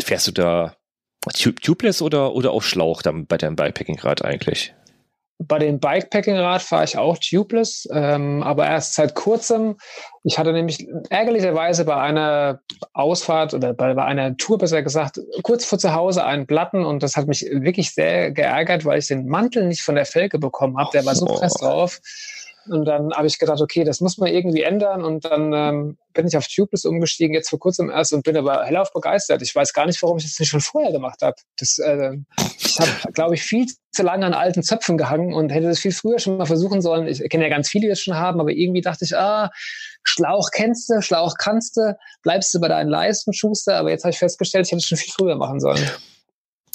Fährst 0.00 0.26
du 0.26 0.32
da 0.32 0.76
tubeless 1.28 2.02
oder, 2.02 2.34
oder 2.34 2.52
auf 2.52 2.66
Schlauch 2.66 3.02
dann 3.02 3.26
bei 3.26 3.36
deinem 3.36 3.56
Bikepacking-Rad 3.56 4.24
eigentlich? 4.24 4.74
Bei 5.42 5.58
dem 5.58 5.80
Bikepacking-Rad 5.80 6.60
fahre 6.60 6.84
ich 6.84 6.98
auch 6.98 7.16
tubeless, 7.16 7.88
ähm, 7.92 8.42
aber 8.42 8.66
erst 8.66 8.94
seit 8.94 9.14
kurzem. 9.14 9.76
Ich 10.22 10.38
hatte 10.38 10.52
nämlich 10.52 10.86
ärgerlicherweise 11.08 11.86
bei 11.86 11.96
einer 11.96 12.60
Ausfahrt 12.92 13.54
oder 13.54 13.72
bei, 13.72 13.94
bei 13.94 14.04
einer 14.04 14.36
Tour 14.36 14.58
besser 14.58 14.82
gesagt, 14.82 15.18
kurz 15.42 15.64
vor 15.64 15.78
zu 15.78 15.94
Hause 15.94 16.24
einen 16.24 16.46
Platten 16.46 16.84
und 16.84 17.02
das 17.02 17.16
hat 17.16 17.26
mich 17.26 17.46
wirklich 17.50 17.94
sehr 17.94 18.32
geärgert, 18.32 18.84
weil 18.84 18.98
ich 18.98 19.06
den 19.06 19.28
Mantel 19.28 19.66
nicht 19.66 19.80
von 19.80 19.94
der 19.94 20.04
Felge 20.04 20.38
bekommen 20.38 20.76
habe. 20.76 20.90
Der 20.92 21.06
war 21.06 21.14
so 21.14 21.26
Oh. 21.26 21.36
press 21.36 21.54
drauf. 21.54 22.00
Und 22.66 22.84
dann 22.84 23.12
habe 23.12 23.26
ich 23.26 23.38
gedacht, 23.38 23.60
okay, 23.60 23.84
das 23.84 24.00
muss 24.00 24.18
man 24.18 24.28
irgendwie 24.28 24.62
ändern. 24.62 25.04
Und 25.04 25.24
dann 25.24 25.52
ähm, 25.52 25.98
bin 26.12 26.26
ich 26.26 26.36
auf 26.36 26.46
Tubeless 26.46 26.84
umgestiegen, 26.84 27.34
jetzt 27.34 27.50
vor 27.50 27.58
kurzem 27.58 27.90
erst 27.90 28.12
und 28.12 28.22
bin 28.22 28.36
aber 28.36 28.64
hellauf 28.64 28.92
begeistert. 28.92 29.42
Ich 29.42 29.54
weiß 29.54 29.72
gar 29.72 29.86
nicht, 29.86 30.02
warum 30.02 30.18
ich 30.18 30.24
das 30.24 30.38
nicht 30.38 30.50
schon 30.50 30.60
vorher 30.60 30.92
gemacht 30.92 31.22
habe. 31.22 31.36
Äh, 31.58 32.18
ich 32.58 32.78
habe, 32.78 33.12
glaube 33.12 33.34
ich, 33.34 33.42
viel 33.42 33.66
zu 33.92 34.02
lange 34.02 34.26
an 34.26 34.34
alten 34.34 34.62
Zöpfen 34.62 34.98
gehangen 34.98 35.32
und 35.32 35.50
hätte 35.50 35.68
das 35.68 35.80
viel 35.80 35.92
früher 35.92 36.18
schon 36.18 36.36
mal 36.36 36.46
versuchen 36.46 36.82
sollen. 36.82 37.06
Ich 37.08 37.26
kenne 37.28 37.44
ja 37.44 37.50
ganz 37.50 37.68
viele, 37.68 37.82
die 37.82 37.88
das 37.88 38.00
schon 38.00 38.16
haben, 38.16 38.40
aber 38.40 38.50
irgendwie 38.50 38.82
dachte 38.82 39.04
ich, 39.04 39.16
ah, 39.16 39.50
Schlauch 40.02 40.50
kennst 40.52 40.90
du, 40.90 41.00
Schlauch 41.02 41.34
kannst 41.38 41.76
du, 41.76 41.96
bleibst 42.22 42.52
du 42.54 42.60
bei 42.60 42.68
deinen 42.68 42.88
Leisten, 42.88 43.32
Schuster. 43.32 43.76
Aber 43.76 43.90
jetzt 43.90 44.04
habe 44.04 44.12
ich 44.12 44.18
festgestellt, 44.18 44.66
ich 44.66 44.72
hätte 44.72 44.80
es 44.80 44.86
schon 44.86 44.98
viel 44.98 45.12
früher 45.12 45.36
machen 45.36 45.60
sollen. 45.60 45.84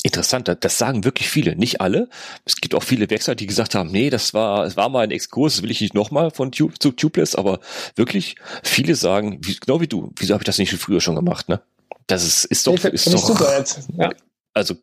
Interessant, 0.05 0.47
das- 0.59 0.77
sagen 0.77 1.03
wirklich 1.03 1.27
viele, 1.29 1.55
nicht 1.55 1.81
alle. 1.81 2.09
Es 2.45 2.57
gibt 2.57 2.75
auch 2.75 2.83
viele 2.83 3.09
Wechsler, 3.09 3.33
die 3.33 3.47
gesagt 3.47 3.73
haben, 3.73 3.89
nee, 3.89 4.11
das 4.11 4.35
war, 4.35 4.63
es 4.63 4.77
war 4.77 4.87
mal 4.87 5.03
ein 5.03 5.09
Exkurs, 5.09 5.55
das 5.55 5.63
will 5.63 5.71
ich 5.71 5.81
nicht 5.81 5.95
nochmal 5.95 6.29
von 6.29 6.51
Tube, 6.51 6.79
zu 6.79 6.91
Tubeless, 6.91 7.33
aber 7.33 7.59
wirklich 7.95 8.35
viele 8.61 8.93
sagen, 8.93 9.39
wie, 9.41 9.55
genau 9.55 9.81
wie 9.81 9.87
du, 9.87 10.11
wieso 10.15 10.35
habe 10.35 10.43
ich 10.43 10.45
das 10.45 10.59
nicht 10.59 10.71
früher 10.75 11.01
schon 11.01 11.15
gemacht, 11.15 11.49
ne? 11.49 11.59
Das 12.05 12.23
ist, 12.23 12.45
ist 12.45 12.67
doch, 12.67 12.75
ist 12.85 13.11
doch, 13.11 13.17
super 13.17 13.57
jetzt. 13.57 13.79
Ja. 13.97 14.11
also 14.53 14.75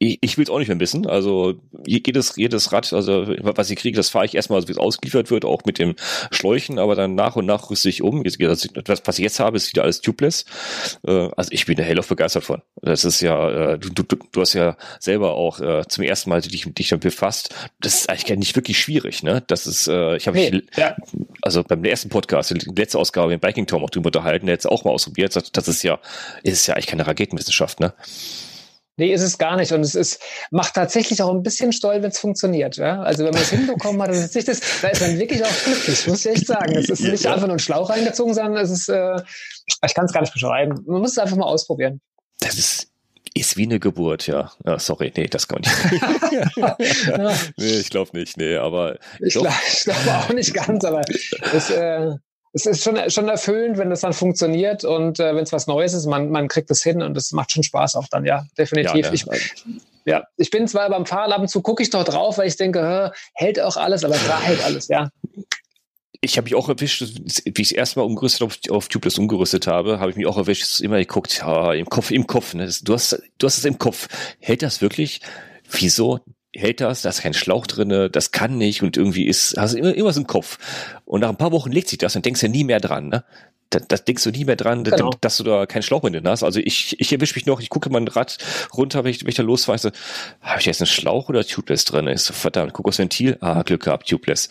ich, 0.00 0.18
ich 0.22 0.38
will 0.38 0.44
es 0.44 0.50
auch 0.50 0.58
nicht 0.58 0.68
mehr 0.68 0.80
wissen. 0.80 1.06
Also 1.06 1.60
jedes, 1.86 2.34
jedes 2.36 2.72
Rad, 2.72 2.90
also 2.92 3.26
was 3.40 3.70
ich 3.70 3.76
kriege, 3.78 3.96
das 3.96 4.08
fahre 4.08 4.24
ich 4.24 4.34
erstmal, 4.34 4.66
wie 4.66 4.72
es 4.72 4.78
ausgeliefert 4.78 5.30
wird, 5.30 5.44
auch 5.44 5.64
mit 5.66 5.78
dem 5.78 5.94
Schläuchen, 6.30 6.78
aber 6.78 6.94
dann 6.94 7.14
nach 7.14 7.36
und 7.36 7.44
nach 7.44 7.68
rüste 7.70 7.90
ich 7.90 8.02
um. 8.02 8.24
Jetzt, 8.24 8.38
das, 8.84 9.02
was 9.04 9.18
ich 9.18 9.22
jetzt 9.22 9.38
habe, 9.40 9.58
ist 9.58 9.70
wieder 9.70 9.82
alles 9.82 10.00
tubeless. 10.00 10.46
Äh, 11.06 11.28
also 11.36 11.50
ich 11.52 11.66
bin 11.66 11.76
da 11.76 11.82
hell 11.82 11.98
auf 11.98 12.08
begeistert 12.08 12.44
von. 12.44 12.62
Das 12.80 13.04
ist 13.04 13.20
ja, 13.20 13.74
äh, 13.74 13.78
du, 13.78 13.90
du, 13.90 14.16
du 14.32 14.40
hast 14.40 14.54
ja 14.54 14.78
selber 14.98 15.34
auch 15.34 15.60
äh, 15.60 15.82
zum 15.86 16.02
ersten 16.02 16.30
Mal 16.30 16.40
dich, 16.40 16.66
dich 16.72 16.88
damit 16.88 17.02
befasst. 17.02 17.54
Das 17.80 17.94
ist 17.94 18.08
eigentlich 18.08 18.26
gar 18.26 18.36
nicht 18.36 18.56
wirklich 18.56 18.80
schwierig, 18.80 19.22
ne? 19.22 19.42
Das 19.48 19.66
ist, 19.66 19.86
äh, 19.86 20.16
ich 20.16 20.26
habe 20.26 20.38
Nee, 20.38 20.50
mich, 20.50 20.62
ja. 20.78 20.96
also 21.42 21.62
beim 21.62 21.84
ersten 21.84 22.08
Podcast, 22.08 22.50
die 22.50 22.70
letzte 22.74 22.98
Ausgabe 22.98 23.34
im 23.34 23.40
Biking 23.40 23.66
Tom 23.66 23.84
auch 23.84 23.90
drüber 23.90 24.06
unterhalten, 24.06 24.46
der 24.46 24.54
jetzt 24.54 24.66
auch 24.66 24.84
mal 24.84 24.92
ausprobiert. 24.92 25.36
Das, 25.36 25.52
das 25.52 25.68
ist 25.68 25.82
ja, 25.82 25.98
ist 26.42 26.66
ja 26.66 26.74
eigentlich 26.74 26.86
keine 26.86 27.06
Raketenwissenschaft, 27.06 27.80
ne? 27.80 27.92
Nee, 28.96 29.12
ist 29.14 29.22
es 29.22 29.38
gar 29.38 29.56
nicht. 29.56 29.72
Und 29.72 29.80
es 29.80 29.94
ist, 29.94 30.20
macht 30.50 30.74
tatsächlich 30.74 31.22
auch 31.22 31.30
ein 31.30 31.42
bisschen 31.42 31.72
stolz, 31.72 32.02
wenn 32.02 32.10
es 32.10 32.18
funktioniert. 32.18 32.76
Ja? 32.76 33.00
Also 33.00 33.24
wenn 33.24 33.32
man 33.32 33.42
es 33.42 33.50
hinbekommen 33.50 34.02
hat, 34.02 34.10
das 34.10 34.18
ist 34.18 34.34
nicht 34.34 34.48
das, 34.48 34.60
da 34.82 34.88
ist 34.88 35.00
man 35.00 35.18
wirklich 35.18 35.42
auch 35.42 35.64
glücklich, 35.64 36.06
muss 36.06 36.26
ich 36.26 36.32
echt 36.32 36.46
sagen. 36.46 36.76
Es 36.76 36.90
ist 36.90 37.00
nicht 37.00 37.26
einfach 37.26 37.46
nur 37.46 37.56
ein 37.56 37.60
Schlauch 37.60 37.88
reingezogen, 37.88 38.34
sondern 38.34 38.62
es 38.62 38.70
ist, 38.70 38.88
äh, 38.88 39.16
ich 39.86 39.94
kann 39.94 40.04
es 40.04 40.12
gar 40.12 40.20
nicht 40.20 40.32
beschreiben. 40.32 40.84
Man 40.86 41.00
muss 41.00 41.12
es 41.12 41.18
einfach 41.18 41.36
mal 41.36 41.46
ausprobieren. 41.46 42.00
Das 42.40 42.58
ist, 42.58 42.90
ist 43.34 43.56
wie 43.56 43.64
eine 43.64 43.80
Geburt, 43.80 44.26
ja. 44.26 44.52
ja 44.66 44.78
sorry, 44.78 45.12
nee, 45.16 45.28
das 45.28 45.48
kann 45.48 45.62
man 45.62 45.90
nicht. 45.90 47.52
Nee, 47.56 47.78
ich 47.78 47.90
glaube 47.90 48.10
nicht, 48.18 48.36
nee, 48.36 48.56
aber 48.56 48.98
ich 49.18 49.34
glaube 49.34 49.54
glaub 49.84 50.06
auch 50.08 50.32
nicht 50.32 50.52
ganz, 50.52 50.84
aber 50.84 51.02
es, 51.54 51.70
äh, 51.70 52.12
es 52.52 52.66
ist 52.66 52.82
schon, 52.82 52.98
schon 53.10 53.28
erfüllend, 53.28 53.78
wenn 53.78 53.90
das 53.90 54.00
dann 54.00 54.12
funktioniert 54.12 54.84
und 54.84 55.20
äh, 55.20 55.34
wenn 55.34 55.44
es 55.44 55.52
was 55.52 55.66
Neues 55.66 55.94
ist, 55.94 56.06
man, 56.06 56.30
man 56.30 56.48
kriegt 56.48 56.70
es 56.70 56.82
hin 56.82 57.02
und 57.02 57.16
es 57.16 57.32
macht 57.32 57.52
schon 57.52 57.62
Spaß 57.62 57.96
auch 57.96 58.08
dann, 58.10 58.24
ja, 58.24 58.44
definitiv. 58.58 59.06
ja, 59.06 59.12
ich, 59.12 59.26
ne, 59.26 59.38
Ja, 60.04 60.24
ich 60.36 60.50
bin 60.50 60.66
zwar 60.66 60.88
beim 60.90 61.06
Fahren 61.06 61.32
ab 61.32 61.40
und 61.40 61.48
zu 61.48 61.62
gucke 61.62 61.82
ich 61.82 61.90
doch 61.90 62.04
drauf, 62.04 62.38
weil 62.38 62.48
ich 62.48 62.56
denke, 62.56 62.80
hä, 62.82 63.16
hält 63.34 63.60
auch 63.60 63.76
alles, 63.76 64.04
aber 64.04 64.16
klar 64.16 64.40
hält 64.40 64.64
alles, 64.64 64.88
ja. 64.88 65.10
ich 66.20 66.36
habe 66.36 66.46
mich 66.46 66.56
auch 66.56 66.68
erwischt, 66.68 67.02
wie 67.02 67.62
ich 67.62 67.68
das 67.68 67.72
erste 67.72 68.00
Mal 68.00 68.04
umgerüstet 68.04 68.42
auf, 68.42 68.58
auf 68.70 68.88
Tubeless 68.88 69.18
umgerüstet 69.18 69.68
habe, 69.68 70.00
habe 70.00 70.10
ich 70.10 70.16
mich 70.16 70.26
auch 70.26 70.36
erwischt, 70.36 70.80
immer 70.80 70.98
geguckt, 70.98 71.38
ja, 71.38 71.72
im 71.72 71.86
Kopf, 71.86 72.10
im 72.10 72.26
Kopf, 72.26 72.54
ne? 72.54 72.68
Du 72.82 72.94
hast, 72.94 73.22
du 73.38 73.46
hast 73.46 73.58
es 73.58 73.64
im 73.64 73.78
Kopf. 73.78 74.08
Hält 74.40 74.62
das 74.62 74.80
wirklich? 74.80 75.20
Wieso 75.70 76.18
hält 76.54 76.80
das? 76.80 77.02
Da 77.02 77.08
ist 77.10 77.22
kein 77.22 77.34
Schlauch 77.34 77.66
drinne, 77.66 78.10
das 78.10 78.32
kann 78.32 78.58
nicht 78.58 78.82
und 78.82 78.96
irgendwie 78.96 79.26
ist, 79.26 79.56
hast 79.56 79.74
du 79.74 79.78
immer, 79.78 79.94
immer 79.94 80.12
so 80.12 80.20
im 80.20 80.26
Kopf. 80.26 80.58
Und 81.04 81.20
nach 81.20 81.28
ein 81.28 81.36
paar 81.36 81.52
Wochen 81.52 81.72
legt 81.72 81.88
sich 81.88 81.98
das 81.98 82.16
und 82.16 82.24
denkst 82.24 82.42
ja 82.42 82.48
nie 82.48 82.64
mehr 82.64 82.80
dran, 82.80 83.08
ne? 83.08 83.24
da, 83.70 83.78
das 83.78 84.04
denkst 84.04 84.24
du 84.24 84.30
nie 84.30 84.44
mehr 84.44 84.56
dran, 84.56 84.84
genau. 84.84 85.12
dass 85.20 85.36
du 85.36 85.44
da 85.44 85.64
keinen 85.64 85.82
Schlauch 85.82 86.02
mehr 86.02 86.12
drin 86.12 86.28
hast. 86.28 86.42
Also 86.42 86.60
ich, 86.60 87.00
ich 87.00 87.12
erwische 87.12 87.36
mich 87.36 87.46
noch, 87.46 87.60
ich 87.60 87.70
gucke 87.70 87.88
mein 87.88 88.08
Rad 88.08 88.36
runter, 88.76 89.04
wenn 89.04 89.12
ich, 89.12 89.22
wenn 89.22 89.28
ich 89.28 89.36
da 89.36 89.44
so, 89.44 89.90
habe 90.42 90.60
ich 90.60 90.66
jetzt 90.66 90.80
einen 90.80 90.86
Schlauch 90.86 91.28
oder 91.28 91.44
Tubeless 91.44 91.84
drin? 91.84 92.08
Ich 92.08 92.22
so, 92.22 92.34
verdammt, 92.34 92.72
guck 92.72 92.88
aufs 92.88 92.98
Ventil, 92.98 93.38
ah, 93.40 93.62
Glück 93.62 93.84
gehabt, 93.84 94.08
Tubeless. 94.08 94.50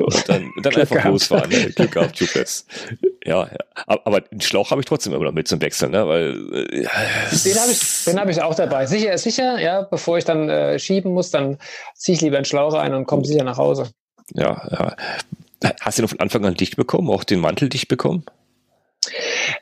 Und 0.00 0.28
dann, 0.28 0.50
dann 0.62 0.74
einfach 0.76 1.04
losfahren, 1.04 1.50
ne? 1.50 1.70
Glück 1.70 1.92
gehabt, 1.92 2.18
Tubeless. 2.18 2.66
Ja, 3.24 3.46
ja, 3.46 3.58
aber 3.86 4.20
den 4.20 4.40
Schlauch 4.40 4.70
habe 4.70 4.80
ich 4.80 4.86
trotzdem 4.86 5.12
immer 5.12 5.24
noch 5.24 5.32
mit 5.32 5.48
zum 5.48 5.60
Wechseln, 5.60 5.92
ne? 5.92 6.06
Weil 6.06 6.30
äh, 6.52 6.66
den 6.82 6.88
habe 7.60 7.72
ich, 7.72 8.04
den 8.04 8.20
habe 8.20 8.30
ich 8.30 8.42
auch 8.42 8.54
dabei. 8.54 8.86
Sicher 8.86 9.12
ist 9.12 9.24
sicher, 9.24 9.58
ja. 9.60 9.82
Bevor 9.82 10.18
ich 10.18 10.24
dann 10.24 10.48
äh, 10.48 10.78
schieben 10.78 11.12
muss, 11.12 11.30
dann 11.30 11.58
ziehe 11.94 12.16
ich 12.16 12.22
lieber 12.22 12.36
einen 12.36 12.44
Schlauch 12.44 12.74
ein 12.74 12.94
und 12.94 13.06
komme 13.06 13.24
sicher 13.24 13.44
nach 13.44 13.58
Hause. 13.58 13.90
Ja, 14.34 14.62
ja. 14.70 14.96
Hast 15.80 15.98
du 15.98 16.02
noch 16.02 16.10
von 16.10 16.20
Anfang 16.20 16.44
an 16.46 16.54
dicht 16.54 16.76
bekommen, 16.76 17.10
auch 17.10 17.24
den 17.24 17.40
Mantel 17.40 17.68
dicht 17.68 17.88
bekommen? 17.88 18.24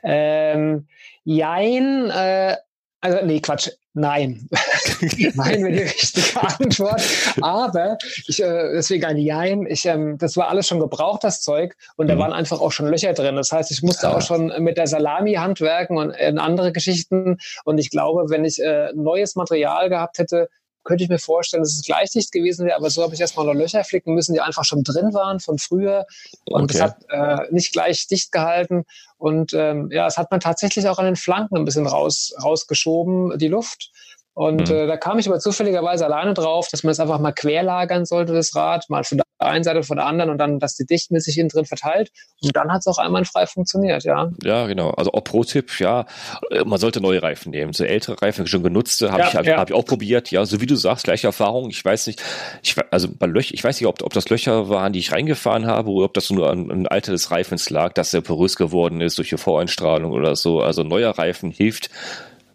Ähm, 0.03 0.87
jein, 1.23 2.09
äh, 2.09 2.55
also 3.01 3.25
nee, 3.25 3.39
Quatsch, 3.39 3.69
nein. 3.93 4.49
nein 5.35 5.63
wäre 5.63 5.71
die 5.71 5.79
richtige 5.83 6.41
Antwort. 6.41 7.01
Aber 7.41 7.97
ich, 8.27 8.41
äh, 8.43 8.73
deswegen 8.73 9.05
ein 9.05 9.17
Jein. 9.17 9.65
Ich, 9.67 9.85
ähm, 9.85 10.17
das 10.17 10.35
war 10.35 10.49
alles 10.49 10.67
schon 10.67 10.79
gebraucht, 10.79 11.23
das 11.23 11.41
Zeug, 11.41 11.75
und 11.95 12.07
da 12.07 12.15
mhm. 12.15 12.19
waren 12.19 12.33
einfach 12.33 12.59
auch 12.59 12.71
schon 12.71 12.87
Löcher 12.87 13.13
drin. 13.13 13.35
Das 13.35 13.51
heißt, 13.51 13.71
ich 13.71 13.81
musste 13.83 14.07
ja. 14.07 14.15
auch 14.15 14.21
schon 14.21 14.51
mit 14.59 14.77
der 14.77 14.87
Salami 14.87 15.35
handwerken 15.35 15.97
und 15.97 16.11
in 16.11 16.39
andere 16.39 16.73
Geschichten. 16.73 17.37
Und 17.63 17.77
ich 17.77 17.89
glaube, 17.89 18.25
wenn 18.29 18.43
ich 18.43 18.61
äh, 18.61 18.91
neues 18.93 19.35
Material 19.35 19.89
gehabt 19.89 20.19
hätte, 20.19 20.49
könnte 20.89 21.03
ich 21.03 21.09
mir 21.09 21.19
vorstellen, 21.19 21.61
dass 21.61 21.75
es 21.75 21.83
gleich 21.83 22.09
dicht 22.09 22.31
gewesen 22.31 22.65
wäre, 22.65 22.75
aber 22.75 22.89
so 22.89 23.03
habe 23.03 23.13
ich 23.13 23.21
erstmal 23.21 23.45
noch 23.45 23.53
Löcher 23.53 23.83
flicken 23.83 24.15
müssen, 24.15 24.33
die 24.33 24.41
einfach 24.41 24.65
schon 24.65 24.83
drin 24.83 25.13
waren 25.13 25.39
von 25.39 25.59
früher. 25.59 26.07
Und 26.45 26.63
okay. 26.63 26.73
das 26.73 26.81
hat 26.81 26.97
äh, 27.09 27.53
nicht 27.53 27.71
gleich 27.73 28.07
dicht 28.07 28.31
gehalten. 28.31 28.85
Und 29.19 29.53
ähm, 29.53 29.89
ja, 29.91 30.07
es 30.07 30.17
hat 30.17 30.31
man 30.31 30.39
tatsächlich 30.39 30.89
auch 30.89 30.97
an 30.97 31.05
den 31.05 31.15
Flanken 31.15 31.57
ein 31.57 31.65
bisschen 31.65 31.85
raus, 31.85 32.33
rausgeschoben, 32.43 33.37
die 33.37 33.49
Luft. 33.49 33.91
Und 34.39 34.69
mhm. 34.69 34.73
äh, 34.73 34.87
da 34.87 34.95
kam 34.95 35.19
ich 35.19 35.27
aber 35.27 35.39
zufälligerweise 35.39 36.05
alleine 36.05 36.33
drauf, 36.33 36.69
dass 36.71 36.83
man 36.83 36.91
es 36.93 36.99
einfach 37.01 37.19
mal 37.19 37.33
querlagern 37.33 38.05
sollte, 38.05 38.31
das 38.31 38.55
Rad, 38.55 38.89
mal 38.89 39.03
von 39.03 39.17
der 39.17 39.25
einen 39.37 39.65
Seite, 39.65 39.83
von 39.83 39.97
der 39.97 40.05
anderen 40.05 40.29
und 40.29 40.37
dann, 40.37 40.59
dass 40.59 40.75
die 40.75 40.85
Dichtmilch 40.85 41.25
sich 41.25 41.37
innen 41.37 41.49
drin 41.49 41.65
verteilt. 41.65 42.09
Und 42.41 42.55
dann 42.55 42.71
hat 42.71 42.79
es 42.79 42.87
auch 42.87 42.99
einwandfrei 42.99 43.47
funktioniert, 43.47 44.05
ja. 44.05 44.31
Ja, 44.41 44.65
genau. 44.67 44.91
Also 44.91 45.11
auch 45.11 45.25
Pro-Tipp, 45.25 45.81
ja, 45.81 46.05
äh, 46.51 46.63
man 46.63 46.79
sollte 46.79 47.01
neue 47.01 47.21
Reifen 47.21 47.49
nehmen. 47.49 47.73
So 47.73 47.83
ältere 47.83 48.21
Reifen, 48.21 48.47
schon 48.47 48.63
genutzte, 48.63 49.11
habe 49.11 49.23
ja, 49.23 49.27
ich, 49.27 49.35
hab, 49.35 49.45
ja. 49.45 49.57
hab 49.57 49.69
ich 49.71 49.75
auch 49.75 49.83
probiert. 49.83 50.31
Ja, 50.31 50.45
so 50.45 50.61
wie 50.61 50.67
du 50.67 50.77
sagst, 50.77 51.03
gleiche 51.03 51.27
Erfahrung. 51.27 51.69
Ich 51.69 51.83
weiß 51.83 52.07
nicht, 52.07 52.23
ich, 52.63 52.77
also 52.91 53.09
bei 53.13 53.25
Löch, 53.25 53.51
ich 53.51 53.61
weiß 53.61 53.77
nicht, 53.77 53.89
ob, 53.89 54.01
ob 54.03 54.13
das 54.13 54.29
Löcher 54.29 54.69
waren, 54.69 54.93
die 54.93 54.99
ich 54.99 55.11
reingefahren 55.11 55.67
habe, 55.67 55.89
oder 55.89 56.05
ob 56.05 56.13
das 56.13 56.29
nur 56.29 56.49
an, 56.49 56.71
an 56.71 56.87
Alter 56.87 57.11
des 57.11 57.29
Reifens 57.29 57.69
lag, 57.69 57.91
dass 57.91 58.13
er 58.13 58.21
porös 58.21 58.55
geworden 58.55 59.01
ist 59.01 59.17
durch 59.17 59.27
die 59.27 59.37
Voreinstrahlung 59.37 60.13
oder 60.13 60.37
so. 60.37 60.61
Also 60.61 60.83
neuer 60.83 61.11
Reifen 61.11 61.51
hilft 61.51 61.89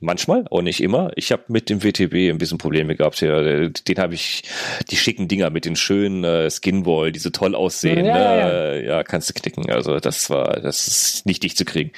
Manchmal, 0.05 0.45
auch 0.51 0.61
nicht 0.61 0.83
immer. 0.83 1.13
Ich 1.17 1.33
habe 1.33 1.45
mit 1.49 1.71
dem 1.71 1.83
WTB 1.83 2.31
ein 2.31 2.37
bisschen 2.37 2.59
Probleme 2.59 2.95
gehabt. 2.95 3.23
Ja, 3.23 3.41
den 3.41 3.99
habe 3.99 4.13
ich, 4.13 4.43
die 4.91 4.97
schicken 4.97 5.29
Dinger 5.29 5.49
mit 5.49 5.65
den 5.65 5.77
schönen 5.77 6.25
äh, 6.25 6.51
Skinwall, 6.51 7.11
die 7.11 7.19
so 7.19 7.31
toll 7.31 7.55
aussehen. 7.55 8.05
Ja, 8.05 8.15
ne? 8.15 8.85
ja, 8.85 8.97
ja. 8.97 9.03
kannst 9.03 9.31
du 9.31 9.33
knicken. 9.33 9.71
Also 9.71 9.99
das 10.01 10.29
war, 10.29 10.61
das 10.61 10.87
ist 10.87 11.27
nicht 11.27 11.43
dicht 11.43 11.57
zu 11.57 11.65
kriegen. 11.65 11.93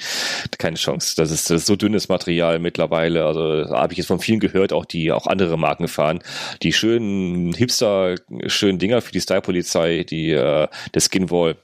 Keine 0.57 0.77
Chance. 0.77 1.15
Das 1.17 1.31
ist, 1.31 1.49
das 1.49 1.61
ist 1.61 1.67
so 1.67 1.75
dünnes 1.75 2.07
Material 2.07 2.59
mittlerweile. 2.59 3.25
Also 3.25 3.41
habe 3.75 3.91
ich 3.91 3.97
jetzt 3.97 4.07
von 4.07 4.19
vielen 4.19 4.39
gehört, 4.39 4.71
auch 4.71 4.85
die 4.85 5.11
auch 5.11 5.27
andere 5.27 5.57
Marken 5.57 5.89
fahren. 5.89 6.19
Die 6.63 6.71
schönen 6.71 7.53
Hipster, 7.53 8.15
schönen 8.47 8.79
Dinger 8.79 9.01
für 9.01 9.11
die 9.11 9.21
Style-Polizei, 9.21 10.05
die 10.09 10.31
äh, 10.31 10.67
der 10.93 11.01
Skinwall 11.01 11.57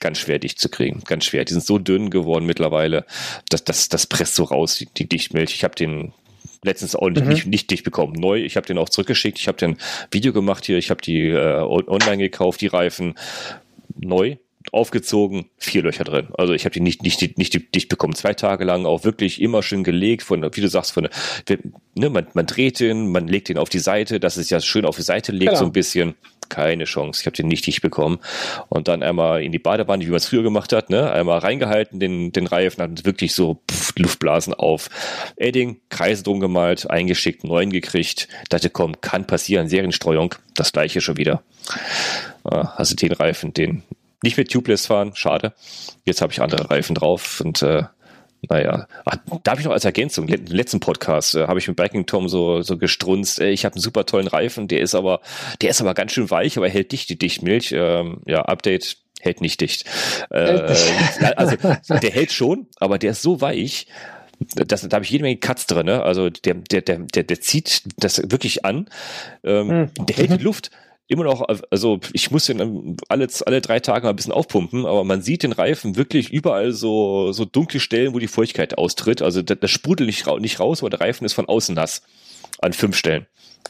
ganz 0.00 0.18
schwer 0.18 0.38
dicht 0.38 0.58
zu 0.58 0.68
kriegen. 0.68 1.02
Ganz 1.06 1.24
schwer. 1.24 1.44
Die 1.44 1.52
sind 1.52 1.64
so 1.64 1.78
dünn 1.78 2.10
geworden 2.10 2.46
mittlerweile, 2.46 3.04
dass 3.48 3.64
das, 3.64 3.88
das 3.88 4.06
presst 4.06 4.34
so 4.34 4.44
raus, 4.44 4.76
die, 4.76 4.86
die 4.86 5.08
Dichtmilch. 5.08 5.54
Ich 5.54 5.64
habe 5.64 5.74
den 5.74 6.12
letztens 6.62 6.96
auch 6.96 7.08
nicht, 7.08 7.22
mhm. 7.22 7.28
nicht, 7.28 7.46
nicht 7.46 7.70
dicht 7.70 7.84
bekommen. 7.84 8.14
Neu, 8.14 8.42
ich 8.42 8.56
habe 8.56 8.66
den 8.66 8.78
auch 8.78 8.88
zurückgeschickt. 8.88 9.38
Ich 9.38 9.48
habe 9.48 9.58
den 9.58 9.76
Video 10.10 10.32
gemacht 10.32 10.66
hier. 10.66 10.78
Ich 10.78 10.90
habe 10.90 11.00
die 11.00 11.28
äh, 11.28 11.60
online 11.62 12.18
gekauft, 12.18 12.60
die 12.60 12.66
Reifen. 12.66 13.14
Neu, 14.00 14.36
aufgezogen, 14.72 15.46
vier 15.56 15.82
Löcher 15.82 16.04
drin. 16.04 16.28
Also 16.36 16.52
ich 16.52 16.64
habe 16.64 16.72
die 16.72 16.80
nicht, 16.80 17.02
nicht, 17.02 17.38
nicht 17.38 17.74
dicht 17.74 17.88
bekommen. 17.88 18.14
Zwei 18.14 18.34
Tage 18.34 18.64
lang 18.64 18.86
auch 18.86 19.04
wirklich 19.04 19.40
immer 19.40 19.62
schön 19.62 19.84
gelegt, 19.84 20.22
von, 20.22 20.42
wie 20.42 20.60
du 20.60 20.68
sagst, 20.68 20.92
von, 20.92 21.08
ne, 21.94 22.10
man, 22.10 22.26
man 22.34 22.46
dreht 22.46 22.80
den, 22.80 23.10
man 23.10 23.28
legt 23.28 23.48
den 23.48 23.58
auf 23.58 23.68
die 23.68 23.78
Seite, 23.78 24.20
dass 24.20 24.36
es 24.36 24.50
ja 24.50 24.60
schön 24.60 24.84
auf 24.84 24.96
die 24.96 25.02
Seite 25.02 25.32
legt, 25.32 25.50
genau. 25.50 25.60
so 25.60 25.64
ein 25.64 25.72
bisschen. 25.72 26.14
Keine 26.48 26.84
Chance. 26.84 27.20
Ich 27.20 27.26
habe 27.26 27.36
den 27.36 27.48
nicht 27.48 27.66
dicht 27.66 27.82
bekommen. 27.82 28.18
Und 28.68 28.88
dann 28.88 29.02
einmal 29.02 29.42
in 29.42 29.52
die 29.52 29.58
Badewanne, 29.58 30.04
wie 30.04 30.10
man 30.10 30.16
es 30.16 30.26
früher 30.26 30.42
gemacht 30.42 30.72
hat, 30.72 30.90
ne? 30.90 31.10
einmal 31.12 31.38
reingehalten, 31.38 32.00
den, 32.00 32.32
den 32.32 32.46
Reifen, 32.46 32.82
hat 32.82 33.04
wirklich 33.04 33.34
so 33.34 33.60
pff, 33.70 33.92
Luftblasen 33.96 34.54
auf. 34.54 34.88
Edding, 35.36 35.80
Kreise 35.88 36.22
drum 36.22 36.40
gemalt, 36.40 36.90
eingeschickt, 36.90 37.44
neuen 37.44 37.70
gekriegt. 37.70 38.28
Dachte, 38.48 38.70
komm, 38.70 39.00
kann 39.00 39.26
passieren, 39.26 39.68
Serienstreuung, 39.68 40.34
das 40.54 40.72
gleiche 40.72 41.00
schon 41.00 41.16
wieder. 41.16 41.42
Also 42.44 42.94
den 42.94 43.12
Reifen, 43.12 43.52
den 43.52 43.82
nicht 44.22 44.36
mit 44.36 44.50
Tubeless 44.50 44.86
fahren, 44.86 45.12
schade. 45.14 45.52
Jetzt 46.04 46.22
habe 46.22 46.32
ich 46.32 46.40
andere 46.40 46.70
Reifen 46.70 46.94
drauf 46.94 47.40
und 47.40 47.62
äh, 47.62 47.84
naja, 48.48 48.86
Ach, 49.04 49.16
darf 49.42 49.58
ich 49.58 49.64
noch 49.64 49.72
als 49.72 49.84
Ergänzung, 49.84 50.28
im 50.28 50.46
letzten 50.46 50.80
Podcast 50.80 51.34
äh, 51.34 51.46
habe 51.46 51.58
ich 51.58 51.68
mit 51.68 51.76
Biking 51.76 52.06
Tom 52.06 52.28
so, 52.28 52.62
so 52.62 52.78
gestrunzt, 52.78 53.40
äh, 53.40 53.50
ich 53.50 53.64
habe 53.64 53.74
einen 53.74 53.82
super 53.82 54.06
tollen 54.06 54.28
Reifen, 54.28 54.68
der 54.68 54.80
ist 54.80 54.94
aber, 54.94 55.20
der 55.60 55.70
ist 55.70 55.80
aber 55.80 55.94
ganz 55.94 56.12
schön 56.12 56.30
weich, 56.30 56.56
aber 56.56 56.68
hält 56.68 56.92
dicht 56.92 57.08
die 57.08 57.18
Dichtmilch. 57.18 57.72
Ähm, 57.72 58.20
ja, 58.26 58.42
Update 58.42 58.98
hält 59.20 59.40
nicht 59.40 59.60
dicht. 59.60 59.84
Äh, 60.30 60.74
also 61.36 61.56
der 61.56 62.10
hält 62.10 62.32
schon, 62.32 62.68
aber 62.78 62.98
der 62.98 63.12
ist 63.12 63.22
so 63.22 63.40
weich, 63.40 63.86
das, 64.54 64.82
da 64.82 64.94
habe 64.94 65.04
ich 65.04 65.10
jede 65.10 65.22
Menge 65.22 65.38
Cuts 65.38 65.66
drin, 65.66 65.86
ne? 65.86 66.02
Also 66.02 66.30
der, 66.30 66.54
der, 66.54 66.82
der, 66.82 66.98
der, 66.98 67.22
der 67.24 67.40
zieht 67.40 67.82
das 67.96 68.22
wirklich 68.30 68.64
an. 68.64 68.88
Ähm, 69.42 69.66
mhm. 69.66 69.90
Der 69.98 70.16
hält 70.16 70.30
die 70.30 70.38
mhm. 70.38 70.44
Luft 70.44 70.70
immer 71.08 71.24
noch, 71.24 71.42
also 71.70 72.00
ich 72.12 72.30
muss 72.30 72.46
den 72.46 72.96
alle, 73.08 73.26
alle 73.46 73.60
drei 73.60 73.80
Tage 73.80 74.04
mal 74.04 74.10
ein 74.10 74.16
bisschen 74.16 74.32
aufpumpen, 74.32 74.86
aber 74.86 75.04
man 75.04 75.22
sieht 75.22 75.42
den 75.42 75.52
Reifen 75.52 75.96
wirklich 75.96 76.30
überall 76.30 76.72
so, 76.72 77.32
so 77.32 77.44
dunkle 77.44 77.80
Stellen, 77.80 78.14
wo 78.14 78.18
die 78.18 78.28
Feuchtigkeit 78.28 78.76
austritt. 78.76 79.22
Also 79.22 79.42
das, 79.42 79.58
das 79.58 79.70
sprudelt 79.70 80.06
nicht, 80.06 80.26
nicht 80.40 80.60
raus, 80.60 80.82
aber 80.82 80.90
der 80.90 81.00
Reifen 81.00 81.24
ist 81.24 81.32
von 81.32 81.48
außen 81.48 81.74
nass. 81.74 82.02
An 82.60 82.72
fünf 82.72 82.96
Stellen. 82.96 83.26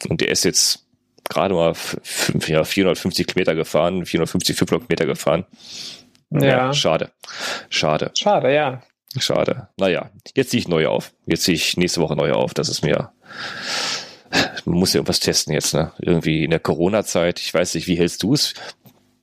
Und 0.09 0.21
der 0.21 0.29
ist 0.29 0.43
jetzt 0.43 0.85
gerade 1.29 1.53
mal 1.53 1.73
fünf, 1.75 2.49
ja, 2.49 2.63
450 2.63 3.27
Kilometer 3.27 3.55
gefahren, 3.55 4.05
450, 4.05 4.57
500 4.57 4.87
Kilometer 4.87 5.05
gefahren. 5.05 5.45
Ja. 6.31 6.43
ja. 6.43 6.73
Schade. 6.73 7.11
Schade. 7.69 8.11
Schade, 8.15 8.53
ja. 8.53 8.83
Schade. 9.17 9.69
Naja, 9.77 10.11
jetzt 10.35 10.51
ziehe 10.51 10.59
ich 10.59 10.67
neue 10.67 10.89
auf. 10.89 11.13
Jetzt 11.25 11.43
ziehe 11.43 11.55
ich 11.55 11.77
nächste 11.77 12.01
Woche 12.01 12.15
neue 12.15 12.35
auf. 12.35 12.53
Das 12.53 12.69
ist 12.69 12.83
mir 12.83 13.11
man 14.65 14.77
muss 14.77 14.93
ja 14.93 14.99
irgendwas 14.99 15.19
testen 15.19 15.53
jetzt, 15.53 15.73
ne? 15.73 15.91
Irgendwie 15.99 16.43
in 16.43 16.51
der 16.51 16.59
Corona-Zeit, 16.59 17.39
ich 17.39 17.53
weiß 17.53 17.75
nicht, 17.75 17.87
wie 17.87 17.97
hältst 17.97 18.23
du 18.23 18.33
es? 18.33 18.53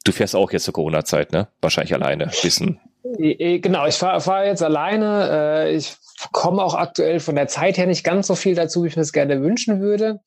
Du 0.05 0.13
fährst 0.13 0.37
auch 0.37 0.53
jetzt 0.53 0.65
zur 0.65 0.75
Corona-Zeit, 0.75 1.33
ne? 1.33 1.49
Wahrscheinlich 1.61 1.95
alleine, 1.95 2.31
wissen. 2.43 2.81
Genau, 3.19 3.87
ich 3.87 3.95
fahre 3.95 4.21
fahr 4.21 4.47
jetzt 4.47 4.63
alleine. 4.63 5.29
Äh, 5.31 5.77
ich 5.77 5.97
komme 6.33 6.63
auch 6.63 6.75
aktuell 6.75 7.21
von 7.21 7.35
der 7.35 7.49
Zeit 7.49 7.79
her 7.79 7.87
nicht 7.87 8.05
ganz 8.05 8.27
so 8.27 8.35
viel 8.35 8.55
dazu, 8.55 8.83
wie 8.83 8.89
ich 8.89 8.97
mir 8.97 9.03
das 9.03 9.13
gerne 9.13 9.43
wünschen 9.43 9.81
würde. 9.81 10.21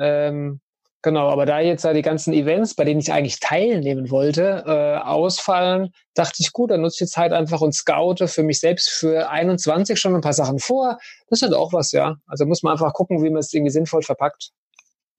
Ähm, 0.00 0.60
Genau, 1.02 1.30
aber 1.30 1.46
da 1.46 1.60
jetzt 1.60 1.84
da 1.84 1.94
die 1.94 2.02
ganzen 2.02 2.34
Events, 2.34 2.74
bei 2.74 2.84
denen 2.84 3.00
ich 3.00 3.10
eigentlich 3.10 3.40
teilnehmen 3.40 4.10
wollte, 4.10 4.64
äh, 4.66 4.98
ausfallen, 4.98 5.92
dachte 6.12 6.36
ich, 6.40 6.52
gut, 6.52 6.70
dann 6.70 6.82
nutze 6.82 7.04
ich 7.04 7.08
die 7.08 7.14
Zeit 7.14 7.32
einfach 7.32 7.62
und 7.62 7.74
scoute 7.74 8.28
für 8.28 8.42
mich 8.42 8.60
selbst 8.60 8.90
für 8.90 9.30
21 9.30 9.98
schon 9.98 10.14
ein 10.14 10.20
paar 10.20 10.34
Sachen 10.34 10.58
vor. 10.58 10.98
Das 11.30 11.40
ist 11.40 11.54
auch 11.54 11.72
was, 11.72 11.92
ja. 11.92 12.16
Also 12.26 12.44
muss 12.44 12.62
man 12.62 12.72
einfach 12.72 12.92
gucken, 12.92 13.22
wie 13.22 13.30
man 13.30 13.40
es 13.40 13.52
irgendwie 13.52 13.72
sinnvoll 13.72 14.02
verpackt. 14.02 14.50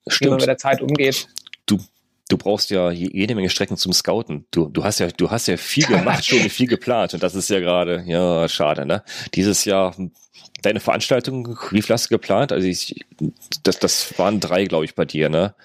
Stimmt. 0.08 0.22
Wie 0.22 0.30
man 0.30 0.38
mit 0.38 0.48
der 0.48 0.58
Zeit 0.58 0.82
umgeht. 0.82 1.28
Du, 1.66 1.80
du 2.30 2.38
brauchst 2.38 2.70
ja 2.70 2.92
jede 2.92 3.34
Menge 3.34 3.50
Strecken 3.50 3.78
zum 3.78 3.92
Scouten. 3.92 4.46
Du, 4.52 4.70
du 4.70 4.84
hast 4.84 5.00
ja, 5.00 5.08
du 5.08 5.32
hast 5.32 5.48
ja 5.48 5.58
viel 5.58 5.86
gemacht, 5.88 6.24
schon 6.24 6.40
viel 6.50 6.68
geplant 6.68 7.16
und 7.16 7.24
das 7.24 7.34
ist 7.34 7.50
ja 7.50 7.60
gerade, 7.60 8.04
ja, 8.06 8.48
schade, 8.48 8.86
ne? 8.86 9.04
Dieses 9.34 9.66
Jahr 9.66 9.96
deine 10.62 10.80
Veranstaltung, 10.80 11.58
wie 11.72 11.82
viel 11.82 11.94
hast 11.94 12.06
du 12.06 12.16
geplant? 12.16 12.52
Also 12.52 12.68
ich, 12.68 13.06
das, 13.64 13.80
das 13.80 14.18
waren 14.18 14.40
drei, 14.40 14.66
glaube 14.66 14.86
ich, 14.86 14.96
bei 14.96 15.06
dir, 15.06 15.30
ne? 15.30 15.56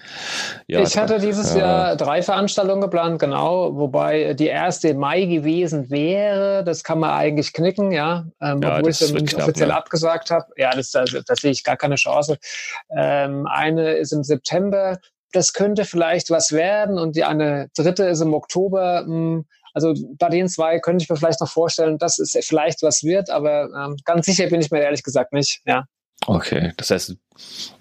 Ja, 0.66 0.80
ich 0.80 0.96
hatte 0.96 1.18
dieses 1.18 1.54
ja. 1.54 1.58
Jahr 1.58 1.96
drei 1.96 2.22
Veranstaltungen 2.22 2.80
geplant, 2.80 3.18
genau, 3.18 3.76
wobei 3.76 4.34
die 4.34 4.46
erste 4.46 4.88
im 4.88 4.98
Mai 4.98 5.24
gewesen 5.26 5.90
wäre. 5.90 6.64
Das 6.64 6.82
kann 6.84 6.98
man 7.00 7.10
eigentlich 7.10 7.52
knicken, 7.52 7.92
ja, 7.92 8.26
ähm, 8.40 8.60
ja 8.62 8.78
obwohl 8.78 8.90
ich 8.90 8.98
dann 8.98 9.12
nicht 9.12 9.34
offiziell 9.34 9.68
ne? 9.68 9.76
abgesagt 9.76 10.30
habe. 10.30 10.46
Ja, 10.56 10.70
das, 10.74 10.90
das, 10.90 11.16
das 11.26 11.40
sehe 11.40 11.50
ich 11.50 11.64
gar 11.64 11.76
keine 11.76 11.96
Chance. 11.96 12.38
Ähm, 12.96 13.46
eine 13.46 13.94
ist 13.94 14.12
im 14.12 14.24
September. 14.24 14.98
Das 15.32 15.52
könnte 15.52 15.84
vielleicht 15.84 16.30
was 16.30 16.52
werden 16.52 16.98
und 16.98 17.16
die 17.16 17.24
eine 17.24 17.68
dritte 17.76 18.04
ist 18.04 18.20
im 18.20 18.32
Oktober. 18.32 19.02
Mh, 19.06 19.06
hm, 19.06 19.44
also 19.76 19.92
bei 20.18 20.30
den 20.30 20.48
zwei 20.48 20.80
könnte 20.80 21.02
ich 21.02 21.10
mir 21.10 21.16
vielleicht 21.16 21.42
noch 21.42 21.50
vorstellen, 21.50 21.98
dass 21.98 22.18
es 22.18 22.34
vielleicht 22.46 22.82
was 22.82 23.02
wird, 23.02 23.28
aber 23.28 23.68
ähm, 23.76 23.96
ganz 24.06 24.24
sicher 24.24 24.46
bin 24.46 24.62
ich 24.62 24.70
mir 24.70 24.80
ehrlich 24.80 25.02
gesagt 25.02 25.34
nicht. 25.34 25.60
Ja. 25.66 25.84
Okay, 26.26 26.72
das 26.78 26.90
heißt, 26.90 27.14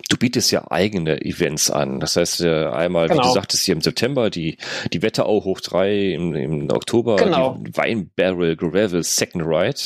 du 0.09 0.17
bietest 0.17 0.51
ja 0.51 0.69
eigene 0.69 1.21
Events 1.21 1.71
an. 1.71 1.99
Das 1.99 2.15
heißt, 2.15 2.41
äh, 2.41 2.67
einmal, 2.67 3.07
genau. 3.07 3.17
wie 3.17 3.21
du 3.21 3.21
genau. 3.23 3.33
sagtest, 3.33 3.63
hier 3.63 3.75
im 3.75 3.81
September 3.81 4.29
die, 4.29 4.57
die 4.93 5.01
Wetterau 5.01 5.43
hoch 5.43 5.61
drei, 5.61 6.11
im, 6.11 6.33
im 6.35 6.69
Oktober 6.69 7.15
genau. 7.15 7.57
die 7.59 7.75
Wine 7.75 8.07
Barrel 8.15 8.55
Gravel 8.55 9.03
Second 9.03 9.43
Ride. 9.45 9.79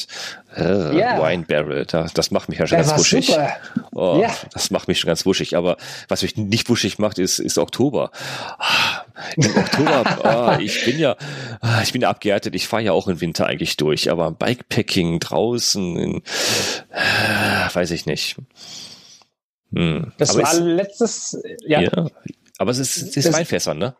Äh, 0.55 0.95
yeah. 0.95 1.21
Wine 1.21 1.43
Barrel, 1.47 1.85
da, 1.85 2.07
das 2.13 2.31
macht 2.31 2.49
mich 2.49 2.57
ja 2.57 2.67
schon 2.67 2.79
das 2.79 2.88
ganz 2.88 2.99
wuschig. 2.99 3.38
Oh, 3.91 4.17
yeah. 4.19 4.35
Das 4.53 4.71
macht 4.71 4.88
mich 4.88 4.99
schon 4.99 5.07
ganz 5.07 5.25
wuschig. 5.25 5.55
Aber 5.55 5.77
was 6.07 6.21
mich 6.21 6.35
nicht 6.38 6.69
wuschig 6.69 6.99
macht, 6.99 7.19
ist, 7.19 7.39
ist 7.39 7.57
Oktober. 7.57 8.11
Ah, 8.57 9.03
Im 9.35 9.55
Oktober, 9.55 10.57
oh, 10.57 10.59
ich 10.61 10.83
bin 10.85 10.99
ja, 10.99 11.15
ah, 11.61 11.81
ich 11.83 11.93
bin 11.93 12.01
ja 12.01 12.09
abgehärtet, 12.09 12.55
ich 12.55 12.67
fahre 12.67 12.83
ja 12.83 12.91
auch 12.91 13.07
im 13.07 13.21
Winter 13.21 13.45
eigentlich 13.45 13.77
durch, 13.77 14.11
aber 14.11 14.31
Bikepacking 14.31 15.19
draußen, 15.19 15.97
in, 15.97 16.17
äh, 16.91 17.73
weiß 17.73 17.91
ich 17.91 18.05
nicht. 18.05 18.35
Hm. 19.73 20.11
Das 20.17 20.31
aber 20.31 20.43
war 20.43 20.53
es, 20.53 20.59
letztes, 20.59 21.43
ja. 21.65 21.81
ja. 21.81 22.07
Aber 22.57 22.71
es 22.71 22.79
ist, 22.79 23.15
es 23.15 23.25
ist 23.25 23.33
Weinfässern, 23.33 23.77
ne? 23.77 23.95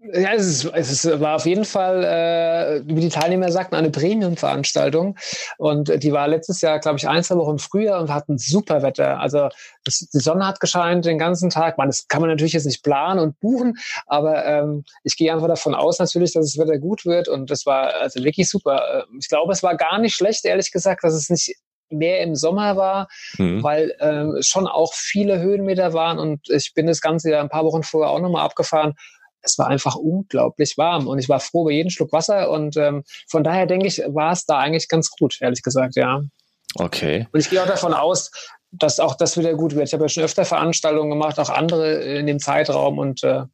Ja, 0.00 0.32
es, 0.32 0.46
ist, 0.46 0.64
es 0.74 0.90
ist, 1.04 1.20
war 1.20 1.34
auf 1.34 1.44
jeden 1.44 1.64
Fall, 1.64 2.04
äh, 2.04 2.82
wie 2.86 3.00
die 3.00 3.08
Teilnehmer 3.08 3.50
sagten, 3.50 3.74
eine 3.74 3.90
Premium-Veranstaltung. 3.90 5.18
Und 5.58 6.02
die 6.02 6.12
war 6.12 6.28
letztes 6.28 6.60
Jahr, 6.60 6.78
glaube 6.78 6.98
ich, 6.98 7.08
ein, 7.08 7.24
zwei 7.24 7.34
Wochen 7.34 7.58
früher 7.58 7.98
und 7.98 8.12
hatten 8.12 8.38
super 8.38 8.82
Wetter. 8.82 9.18
Also 9.18 9.48
das, 9.84 10.08
die 10.12 10.20
Sonne 10.20 10.46
hat 10.46 10.60
gescheint 10.60 11.04
den 11.04 11.18
ganzen 11.18 11.50
Tag. 11.50 11.78
Man, 11.78 11.88
das 11.88 12.06
kann 12.06 12.20
man 12.20 12.30
natürlich 12.30 12.52
jetzt 12.52 12.66
nicht 12.66 12.84
planen 12.84 13.18
und 13.18 13.40
buchen, 13.40 13.76
aber 14.06 14.46
ähm, 14.46 14.84
ich 15.02 15.16
gehe 15.16 15.32
einfach 15.32 15.48
davon 15.48 15.74
aus 15.74 15.98
natürlich, 15.98 16.32
dass 16.32 16.52
das 16.52 16.58
Wetter 16.58 16.78
gut 16.78 17.04
wird. 17.04 17.28
Und 17.28 17.50
das 17.50 17.66
war 17.66 17.94
also 17.94 18.22
wirklich 18.22 18.48
super. 18.48 19.04
Ich 19.18 19.28
glaube, 19.28 19.52
es 19.52 19.64
war 19.64 19.76
gar 19.76 19.98
nicht 19.98 20.14
schlecht, 20.14 20.44
ehrlich 20.44 20.70
gesagt, 20.70 21.02
dass 21.02 21.12
es 21.12 21.28
nicht 21.28 21.56
mehr 21.90 22.22
im 22.22 22.34
Sommer 22.34 22.76
war, 22.76 23.08
mhm. 23.36 23.62
weil 23.62 23.94
ähm, 24.00 24.36
schon 24.40 24.66
auch 24.66 24.92
viele 24.94 25.40
Höhenmeter 25.40 25.92
waren 25.92 26.18
und 26.18 26.48
ich 26.48 26.72
bin 26.74 26.86
das 26.86 27.00
Ganze 27.00 27.30
ja 27.30 27.40
ein 27.40 27.48
paar 27.48 27.64
Wochen 27.64 27.82
vorher 27.82 28.10
auch 28.10 28.20
nochmal 28.20 28.44
abgefahren. 28.44 28.94
Es 29.40 29.58
war 29.58 29.68
einfach 29.68 29.94
unglaublich 29.94 30.76
warm 30.76 31.06
und 31.06 31.18
ich 31.18 31.28
war 31.28 31.40
froh 31.40 31.62
über 31.62 31.72
jeden 31.72 31.90
Schluck 31.90 32.12
Wasser 32.12 32.50
und 32.50 32.76
ähm, 32.76 33.04
von 33.28 33.44
daher 33.44 33.66
denke 33.66 33.86
ich, 33.86 33.98
war 34.08 34.32
es 34.32 34.44
da 34.44 34.58
eigentlich 34.58 34.88
ganz 34.88 35.10
gut, 35.10 35.38
ehrlich 35.40 35.62
gesagt, 35.62 35.96
ja. 35.96 36.20
Okay. 36.74 37.26
Und 37.32 37.40
ich 37.40 37.48
gehe 37.48 37.62
auch 37.62 37.66
davon 37.66 37.94
aus, 37.94 38.30
dass 38.70 39.00
auch 39.00 39.14
das 39.14 39.38
wieder 39.38 39.54
gut 39.54 39.74
wird. 39.74 39.88
Ich 39.88 39.94
habe 39.94 40.04
ja 40.04 40.08
schon 40.08 40.24
öfter 40.24 40.44
Veranstaltungen 40.44 41.10
gemacht, 41.10 41.38
auch 41.38 41.48
andere 41.48 41.94
in 42.02 42.26
dem 42.26 42.38
Zeitraum 42.38 42.98
und 42.98 43.22
äh, 43.24 43.44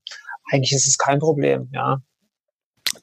eigentlich 0.51 0.73
ist 0.73 0.87
es 0.87 0.99
kein 0.99 1.19
Problem, 1.19 1.71
ja. 1.73 1.99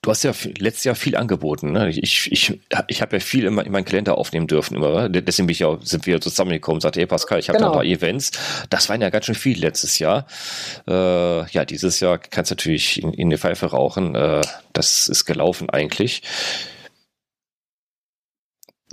Du 0.02 0.10
hast 0.10 0.24
ja 0.24 0.32
letztes 0.58 0.84
Jahr 0.84 0.96
viel 0.96 1.16
angeboten. 1.16 1.72
Ne? 1.72 1.90
Ich, 1.90 2.32
ich, 2.32 2.60
ich 2.88 3.02
habe 3.02 3.16
ja 3.16 3.20
viel 3.20 3.46
in, 3.46 3.58
in 3.58 3.72
meinen 3.72 3.86
Kalender 3.86 4.18
aufnehmen 4.18 4.48
dürfen. 4.48 4.78
Immer. 4.78 5.10
Deswegen 5.10 5.48
bin 5.48 5.54
ich 5.54 5.60
ja, 5.60 5.78
sind 5.82 6.06
wir 6.06 6.22
zusammengekommen 6.22 6.78
und 6.78 6.82
sagte, 6.82 7.00
hey 7.00 7.08
Pascal, 7.08 7.40
ich 7.40 7.50
habe 7.50 7.58
genau. 7.58 7.72
da 7.72 7.80
ein 7.80 7.84
paar 7.84 7.86
Events. 7.86 8.32
Das 8.70 8.90
waren 8.90 9.02
ja 9.02 9.10
ganz 9.10 9.26
schön 9.26 9.36
viel 9.36 9.60
letztes 9.60 10.00
Jahr. 10.00 10.26
Äh, 10.88 11.50
ja, 11.52 11.66
dieses 11.66 12.00
Jahr 12.00 12.18
kannst 12.18 12.52
du 12.52 12.56
natürlich 12.56 13.02
in, 13.02 13.14
in 13.14 13.30
die 13.30 13.38
Pfeife 13.38 13.68
rauchen. 13.68 14.16
Äh, 14.16 14.42
das 14.74 15.08
ist 15.08 15.26
gelaufen 15.26 15.70
eigentlich. 15.70 16.24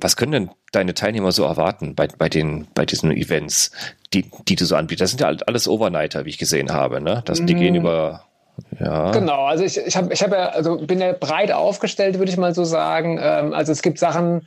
Was 0.00 0.16
können 0.16 0.32
denn 0.32 0.50
deine 0.70 0.94
Teilnehmer 0.94 1.32
so 1.32 1.44
erwarten 1.44 1.94
bei, 1.94 2.06
bei, 2.06 2.28
den, 2.28 2.68
bei 2.74 2.86
diesen 2.86 3.10
Events, 3.10 3.72
die, 4.14 4.30
die 4.46 4.54
du 4.54 4.64
so 4.64 4.76
anbietest? 4.76 5.02
Das 5.02 5.10
sind 5.10 5.20
ja 5.20 5.46
alles 5.46 5.66
Overnighter, 5.66 6.24
wie 6.24 6.30
ich 6.30 6.38
gesehen 6.38 6.72
habe. 6.72 7.00
Ne? 7.00 7.22
Das, 7.24 7.44
die 7.44 7.54
mm. 7.54 7.58
gehen 7.58 7.74
über 7.74 8.27
ja. 8.80 9.10
Genau, 9.12 9.44
also 9.44 9.64
ich, 9.64 9.78
ich 9.78 9.96
habe 9.96 10.12
ich 10.12 10.22
hab 10.22 10.32
ja, 10.32 10.48
also 10.48 10.78
bin 10.78 11.00
ja 11.00 11.12
breit 11.12 11.52
aufgestellt, 11.52 12.18
würde 12.18 12.30
ich 12.30 12.36
mal 12.36 12.54
so 12.54 12.64
sagen. 12.64 13.18
Ähm, 13.20 13.52
also 13.52 13.72
es 13.72 13.82
gibt 13.82 13.98
Sachen, 13.98 14.46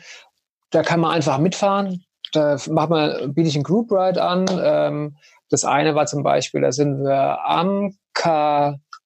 da 0.72 0.84
kann 0.84 1.00
man 1.00 1.12
einfach 1.12 1.38
mitfahren. 1.38 2.04
Da 2.34 2.58
macht 2.70 2.90
man, 2.90 3.34
biete 3.34 3.50
ich 3.50 3.56
ein 3.56 3.64
Group 3.64 3.92
Ride 3.92 4.22
an. 4.22 4.46
Ähm, 4.64 5.18
das 5.50 5.66
eine 5.66 5.96
war 5.96 6.06
zum 6.06 6.24
Beispiel, 6.24 6.62
da 6.62 6.72
sind 6.72 7.04
wir 7.04 7.46
am 7.46 7.98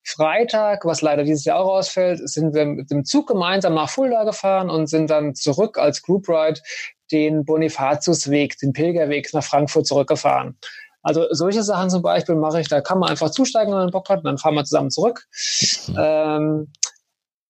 Freitag, 0.03 0.85
was 0.85 1.01
leider 1.01 1.23
dieses 1.23 1.45
Jahr 1.45 1.59
auch 1.59 1.77
ausfällt, 1.77 2.27
sind 2.29 2.53
wir 2.53 2.65
mit 2.65 2.91
dem 2.91 3.05
Zug 3.05 3.27
gemeinsam 3.27 3.73
nach 3.73 3.89
Fulda 3.89 4.23
gefahren 4.23 4.69
und 4.69 4.87
sind 4.87 5.09
dann 5.09 5.33
zurück 5.33 5.77
als 5.77 6.03
Group 6.03 6.29
Ride 6.29 6.61
den 7.11 7.45
Bonifatiusweg, 7.45 8.57
den 8.57 8.73
Pilgerweg 8.73 9.33
nach 9.33 9.43
Frankfurt 9.43 9.87
zurückgefahren. 9.87 10.57
Also 11.05 11.27
solche 11.29 11.61
Sachen 11.61 11.91
zum 11.91 12.01
Beispiel 12.01 12.33
mache 12.33 12.59
ich, 12.59 12.67
da 12.67 12.81
kann 12.81 12.97
man 12.97 13.09
einfach 13.09 13.29
zusteigen, 13.29 13.71
wenn 13.71 13.79
man 13.79 13.91
Bock 13.91 14.09
hat, 14.09 14.17
und 14.17 14.25
dann 14.25 14.39
fahren 14.39 14.55
wir 14.55 14.63
zusammen 14.63 14.89
zurück. 14.89 15.27
Mhm. 15.87 15.95
Ähm, 15.99 16.73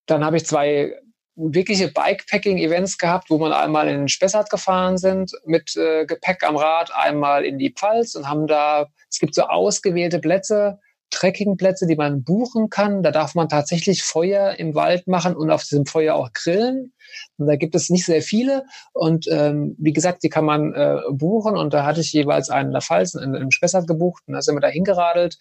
dann 0.08 0.26
habe 0.26 0.36
ich 0.36 0.46
zwei 0.46 0.94
wirkliche 1.38 1.88
Bikepacking-Events 1.88 2.98
gehabt, 2.98 3.30
wo 3.30 3.38
man 3.38 3.54
einmal 3.54 3.88
in 3.88 4.00
den 4.00 4.08
Spessart 4.10 4.50
gefahren 4.50 4.98
sind 4.98 5.32
mit 5.46 5.74
äh, 5.78 6.06
Gepäck 6.06 6.44
am 6.44 6.58
Rad, 6.58 6.94
einmal 6.94 7.46
in 7.46 7.58
die 7.58 7.72
Pfalz 7.72 8.16
und 8.16 8.28
haben 8.28 8.46
da, 8.46 8.88
es 9.10 9.20
gibt 9.20 9.34
so 9.34 9.44
ausgewählte 9.44 10.20
Plätze, 10.20 10.80
Trekkingplätze, 11.12 11.88
die 11.88 11.96
man 11.96 12.24
buchen 12.24 12.70
kann. 12.70 13.03
Da 13.03 13.12
darf 13.12 13.36
man 13.36 13.50
tatsächlich 13.50 14.03
Feuer 14.03 14.56
im 14.60 14.75
Wald 14.75 15.08
machen 15.08 15.36
und 15.36 15.50
auf 15.50 15.64
diesem 15.64 15.86
Feuer 15.86 16.16
auch 16.16 16.32
grillen. 16.34 16.94
Und 17.38 17.48
da 17.48 17.56
gibt 17.56 17.75
es 17.75 17.90
nicht 17.90 18.06
sehr 18.06 18.22
viele. 18.22 18.66
Und 18.94 19.27
ähm, 19.29 19.75
wie 19.77 19.94
gesagt, 19.94 20.24
die 20.24 20.29
kann 20.29 20.46
man 20.46 20.74
äh, 20.74 20.98
buchen. 21.12 21.58
Und 21.58 21.74
da 21.74 21.86
hatte 21.86 22.01
ich 22.01 22.12
jeweils 22.12 22.50
einen 22.50 22.70
in 22.70 22.74
der 22.74 22.82
Pfalz, 22.82 23.14
in, 23.14 23.34
im 23.34 23.51
Spessart 23.51 23.88
gebucht. 23.88 24.24
Und 24.27 24.34
da 24.34 24.42
sind 24.42 24.56
wir 24.56 24.62
da 24.62 24.68
hingeradelt. 24.68 25.38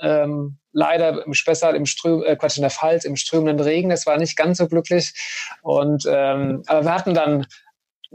Ähm, 0.00 0.58
leider 0.72 1.26
im 1.26 1.34
Spessart, 1.34 1.74
im 1.74 1.86
Ström, 1.86 2.22
äh, 2.22 2.36
Quatsch, 2.36 2.56
in 2.56 2.62
der 2.62 2.70
Pfalz, 2.70 3.04
im 3.04 3.16
strömenden 3.16 3.60
Regen. 3.60 3.90
Das 3.90 4.06
war 4.06 4.16
nicht 4.16 4.36
ganz 4.36 4.58
so 4.58 4.68
glücklich. 4.68 5.12
Und 5.62 6.04
ähm, 6.08 6.62
aber 6.66 6.84
wir 6.84 6.94
hatten 6.94 7.14
dann 7.14 7.46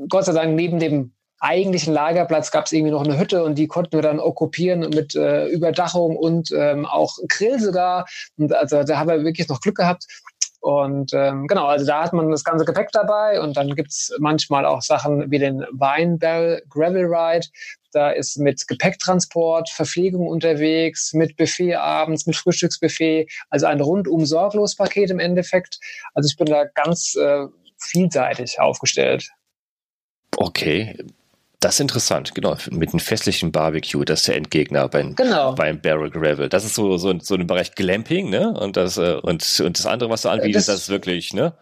Gott 0.09 0.25
sei 0.25 0.33
Dank 0.33 0.55
neben 0.55 0.79
dem 0.79 1.13
eigentlichen 1.43 1.93
Lagerplatz 1.93 2.51
gab 2.51 2.65
es 2.65 2.71
irgendwie 2.71 2.91
noch 2.91 3.03
eine 3.03 3.19
Hütte 3.19 3.43
und 3.43 3.55
die 3.55 3.67
konnten 3.67 3.93
wir 3.93 4.01
dann 4.01 4.19
okkupieren 4.19 4.79
mit 4.89 5.13
äh, 5.15 5.47
Überdachung 5.47 6.15
und 6.15 6.51
ähm, 6.51 6.85
auch 6.85 7.17
Grill 7.27 7.59
sogar. 7.59 8.07
Und 8.37 8.53
also 8.53 8.83
da 8.83 8.97
haben 8.97 9.09
wir 9.09 9.23
wirklich 9.23 9.49
noch 9.49 9.59
Glück 9.59 9.75
gehabt. 9.75 10.05
Und 10.61 11.11
ähm, 11.13 11.47
genau, 11.47 11.65
also 11.65 11.85
da 11.85 12.03
hat 12.03 12.13
man 12.13 12.31
das 12.31 12.45
ganze 12.45 12.63
Gepäck 12.63 12.89
dabei 12.93 13.41
und 13.41 13.57
dann 13.57 13.75
gibt's 13.75 14.15
manchmal 14.19 14.65
auch 14.65 14.81
Sachen 14.81 15.29
wie 15.29 15.37
den 15.37 15.65
Barrel 15.73 16.63
Gravel 16.69 17.05
Ride. 17.05 17.47
Da 17.91 18.11
ist 18.11 18.37
mit 18.37 18.65
Gepäcktransport, 18.69 19.69
Verpflegung 19.69 20.25
unterwegs, 20.25 21.11
mit 21.13 21.35
Buffet 21.35 21.75
abends, 21.75 22.25
mit 22.25 22.37
Frühstücksbuffet, 22.37 23.27
also 23.49 23.65
ein 23.65 23.81
rundum 23.81 24.25
sorglos 24.25 24.77
Paket 24.77 25.11
im 25.11 25.19
Endeffekt. 25.19 25.79
Also 26.13 26.27
ich 26.31 26.37
bin 26.37 26.47
da 26.47 26.63
ganz 26.63 27.13
äh, 27.15 27.45
vielseitig 27.77 28.61
aufgestellt. 28.61 29.29
Okay, 30.37 30.97
das 31.63 31.75
ist 31.75 31.79
interessant, 31.79 32.35
genau. 32.35 32.57
Mit 32.71 32.91
einem 32.91 32.99
festlichen 32.99 33.51
Barbecue, 33.51 34.03
das 34.03 34.21
ist 34.21 34.27
der 34.27 34.35
Endgegner 34.35 34.89
beim, 34.89 35.15
genau. 35.15 35.53
beim 35.53 35.79
Barrel 35.79 36.09
Gravel. 36.09 36.49
Das 36.49 36.65
ist 36.65 36.75
so, 36.75 36.97
so, 36.97 37.13
so 37.19 37.35
ein 37.35 37.47
Bereich 37.47 37.73
Glamping, 37.75 38.29
ne? 38.29 38.53
Und 38.53 38.75
das, 38.75 38.97
äh, 38.97 39.15
und, 39.21 39.61
und 39.63 39.79
das 39.79 39.85
andere, 39.85 40.09
was 40.09 40.23
du 40.23 40.29
anbietest, 40.29 40.67
das, 40.67 40.75
das 40.75 40.83
ist 40.83 40.89
wirklich, 40.89 41.33
ne? 41.33 41.53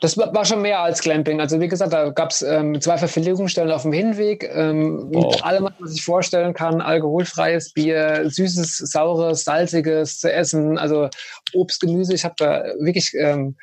Das 0.00 0.16
war 0.16 0.44
schon 0.46 0.62
mehr 0.62 0.80
als 0.80 1.02
Glamping. 1.02 1.40
Also 1.40 1.60
wie 1.60 1.68
gesagt, 1.68 1.92
da 1.92 2.08
gab 2.08 2.30
es 2.30 2.40
ähm, 2.40 2.80
zwei 2.80 2.96
Verpflegungsstellen 2.96 3.70
auf 3.70 3.82
dem 3.82 3.92
Hinweg 3.92 4.50
ähm, 4.50 5.08
wow. 5.12 5.34
mit 5.34 5.44
allem, 5.44 5.64
was 5.64 5.72
man 5.78 5.88
sich 5.88 6.02
vorstellen 6.02 6.54
kann. 6.54 6.80
Alkoholfreies 6.80 7.72
Bier, 7.74 8.22
süßes, 8.24 8.78
saures, 8.78 9.44
salziges 9.44 10.18
zu 10.18 10.32
essen, 10.32 10.78
also 10.78 11.10
Obst, 11.52 11.80
Gemüse. 11.82 12.14
Ich 12.14 12.24
habe 12.24 12.34
da 12.38 12.64
wirklich 12.78 13.12
ähm, 13.14 13.56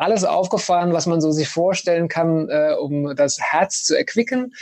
alles 0.00 0.24
aufgefahren, 0.24 0.92
was 0.92 1.06
man 1.06 1.20
so 1.20 1.30
sich 1.30 1.48
vorstellen 1.48 2.08
kann, 2.08 2.48
äh, 2.48 2.74
um 2.78 3.14
das 3.14 3.38
Herz 3.38 3.84
zu 3.84 3.96
erquicken. 3.96 4.54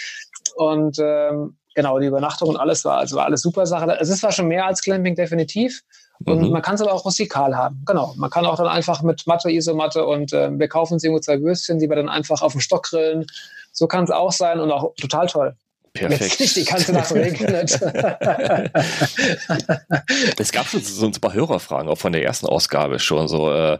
Und 0.56 0.98
ähm, 0.98 1.56
genau, 1.74 1.98
die 2.00 2.06
Übernachtung 2.06 2.48
und 2.48 2.56
alles 2.56 2.84
war, 2.84 2.98
also 2.98 3.16
war 3.16 3.26
alles 3.26 3.42
super 3.42 3.64
Sache. 3.64 3.96
Also 3.98 4.12
es 4.12 4.22
war 4.22 4.32
schon 4.32 4.48
mehr 4.48 4.66
als 4.66 4.82
Clamping, 4.82 5.14
definitiv. 5.14 5.82
Und 6.24 6.42
mhm. 6.42 6.50
man 6.50 6.62
kann 6.62 6.74
es 6.74 6.80
aber 6.80 6.92
auch 6.92 7.04
rustikal 7.04 7.56
haben. 7.56 7.82
Genau. 7.86 8.14
Man 8.16 8.30
kann 8.30 8.44
auch 8.46 8.56
dann 8.56 8.66
einfach 8.66 9.02
mit 9.02 9.28
Matte, 9.28 9.50
Isomatte 9.50 10.04
und 10.04 10.32
äh, 10.32 10.50
wir 10.50 10.68
kaufen 10.68 10.94
uns 10.94 11.04
irgendwo 11.04 11.20
zwei 11.20 11.40
Würstchen, 11.40 11.78
die 11.78 11.88
wir 11.88 11.94
dann 11.94 12.08
einfach 12.08 12.42
auf 12.42 12.52
dem 12.52 12.60
Stock 12.60 12.82
grillen. 12.82 13.24
So 13.70 13.86
kann 13.86 14.02
es 14.04 14.10
auch 14.10 14.32
sein 14.32 14.58
und 14.58 14.72
auch 14.72 14.92
total 14.96 15.28
toll. 15.28 15.56
Perfekt. 15.92 16.20
Jetzt 16.20 16.40
nicht 16.40 16.56
die 16.56 16.64
ganze 16.64 16.92
Nacht 16.92 17.12
regnet. 17.12 17.72
es 20.38 20.52
gab 20.52 20.68
schon 20.68 20.82
so 20.82 21.06
ein 21.06 21.12
paar 21.12 21.32
Hörerfragen, 21.32 21.90
auch 21.90 21.98
von 21.98 22.12
der 22.12 22.24
ersten 22.24 22.46
Ausgabe 22.46 22.98
schon. 22.98 23.28
So, 23.28 23.52
äh, 23.52 23.78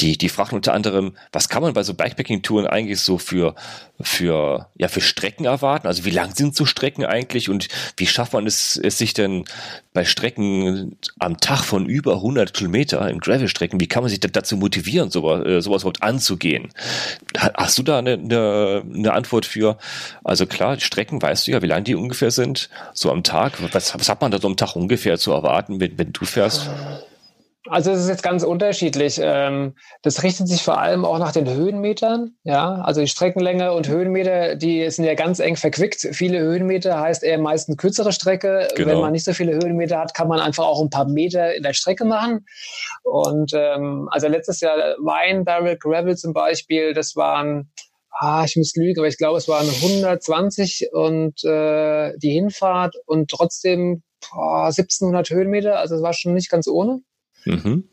die, 0.00 0.16
die 0.16 0.28
fragen 0.28 0.56
unter 0.56 0.72
anderem, 0.72 1.16
was 1.32 1.48
kann 1.48 1.62
man 1.62 1.74
bei 1.74 1.82
so 1.82 1.94
Bikepacking-Touren 1.94 2.66
eigentlich 2.66 3.00
so 3.00 3.18
für, 3.18 3.54
für, 4.00 4.68
ja, 4.76 4.88
für 4.88 5.00
Strecken 5.00 5.44
erwarten? 5.44 5.86
Also 5.86 6.04
wie 6.04 6.10
lang 6.10 6.34
sind 6.34 6.56
so 6.56 6.64
Strecken 6.64 7.04
eigentlich 7.04 7.48
und 7.48 7.68
wie 7.96 8.06
schafft 8.06 8.32
man 8.32 8.46
es, 8.46 8.76
es 8.76 8.98
sich 8.98 9.14
denn 9.14 9.44
bei 9.92 10.04
Strecken 10.04 10.96
am 11.18 11.38
Tag 11.38 11.64
von 11.64 11.86
über 11.86 12.14
100 12.14 12.54
Kilometer 12.54 13.08
im 13.10 13.18
Gravel-Strecken, 13.18 13.80
wie 13.80 13.88
kann 13.88 14.02
man 14.02 14.10
sich 14.10 14.20
dazu 14.20 14.56
motivieren, 14.56 15.10
sowas, 15.10 15.44
äh, 15.44 15.60
sowas 15.60 15.82
überhaupt 15.82 16.02
anzugehen? 16.02 16.68
Hast 17.36 17.78
du 17.78 17.82
da 17.82 17.98
eine, 17.98 18.12
eine, 18.12 18.84
eine 18.94 19.12
Antwort 19.12 19.46
für? 19.46 19.78
Also 20.22 20.46
klar, 20.46 20.78
Strecken 20.78 21.20
weißt 21.30 21.46
du 21.46 21.52
ja, 21.52 21.62
wie 21.62 21.66
lang 21.66 21.84
die 21.84 21.94
ungefähr 21.94 22.32
sind, 22.32 22.68
so 22.92 23.10
am 23.10 23.22
Tag. 23.22 23.52
Was, 23.72 23.94
was 23.94 24.08
hat 24.08 24.20
man 24.20 24.32
da 24.32 24.40
so 24.40 24.48
am 24.48 24.56
Tag 24.56 24.74
ungefähr 24.74 25.16
zu 25.16 25.30
erwarten, 25.30 25.80
wenn, 25.80 25.96
wenn 25.96 26.12
du 26.12 26.24
fährst? 26.24 26.68
Also 27.68 27.92
es 27.92 28.00
ist 28.00 28.08
jetzt 28.08 28.24
ganz 28.24 28.42
unterschiedlich. 28.42 29.20
Ähm, 29.22 29.74
das 30.02 30.24
richtet 30.24 30.48
sich 30.48 30.62
vor 30.62 30.80
allem 30.80 31.04
auch 31.04 31.18
nach 31.18 31.30
den 31.30 31.48
Höhenmetern. 31.48 32.32
Ja, 32.42 32.80
also 32.80 33.00
die 33.00 33.06
Streckenlänge 33.06 33.72
und 33.72 33.86
Höhenmeter, 33.86 34.56
die 34.56 34.90
sind 34.90 35.04
ja 35.04 35.14
ganz 35.14 35.38
eng 35.38 35.54
verquickt. 35.54 36.08
Viele 36.12 36.40
Höhenmeter 36.40 36.98
heißt 36.98 37.22
eher 37.22 37.38
meistens 37.38 37.76
kürzere 37.76 38.12
Strecke. 38.12 38.66
Genau. 38.74 38.88
Wenn 38.88 39.00
man 39.00 39.12
nicht 39.12 39.24
so 39.24 39.34
viele 39.34 39.52
Höhenmeter 39.52 40.00
hat, 40.00 40.14
kann 40.14 40.26
man 40.26 40.40
einfach 40.40 40.64
auch 40.64 40.82
ein 40.82 40.90
paar 40.90 41.06
Meter 41.06 41.54
in 41.54 41.62
der 41.62 41.74
Strecke 41.74 42.04
machen. 42.04 42.44
Und 43.04 43.52
ähm, 43.54 44.08
also 44.10 44.26
letztes 44.26 44.60
Jahr 44.60 44.76
Wein 44.98 45.44
Barrel 45.44 45.76
Gravel 45.76 46.16
zum 46.16 46.32
Beispiel, 46.32 46.92
das 46.92 47.14
waren 47.14 47.70
ah, 48.10 48.44
ich 48.44 48.56
muss 48.56 48.74
lügen, 48.74 48.98
aber 48.98 49.08
ich 49.08 49.18
glaube, 49.18 49.38
es 49.38 49.48
waren 49.48 49.68
120 49.68 50.90
und 50.92 51.44
äh, 51.44 52.16
die 52.18 52.30
Hinfahrt 52.30 52.96
und 53.06 53.30
trotzdem 53.30 54.02
boah, 54.30 54.66
1700 54.66 55.30
Höhenmeter. 55.30 55.78
Also 55.78 55.96
es 55.96 56.02
war 56.02 56.12
schon 56.12 56.34
nicht 56.34 56.50
ganz 56.50 56.66
ohne. 56.68 57.00
Mhm. 57.44 57.88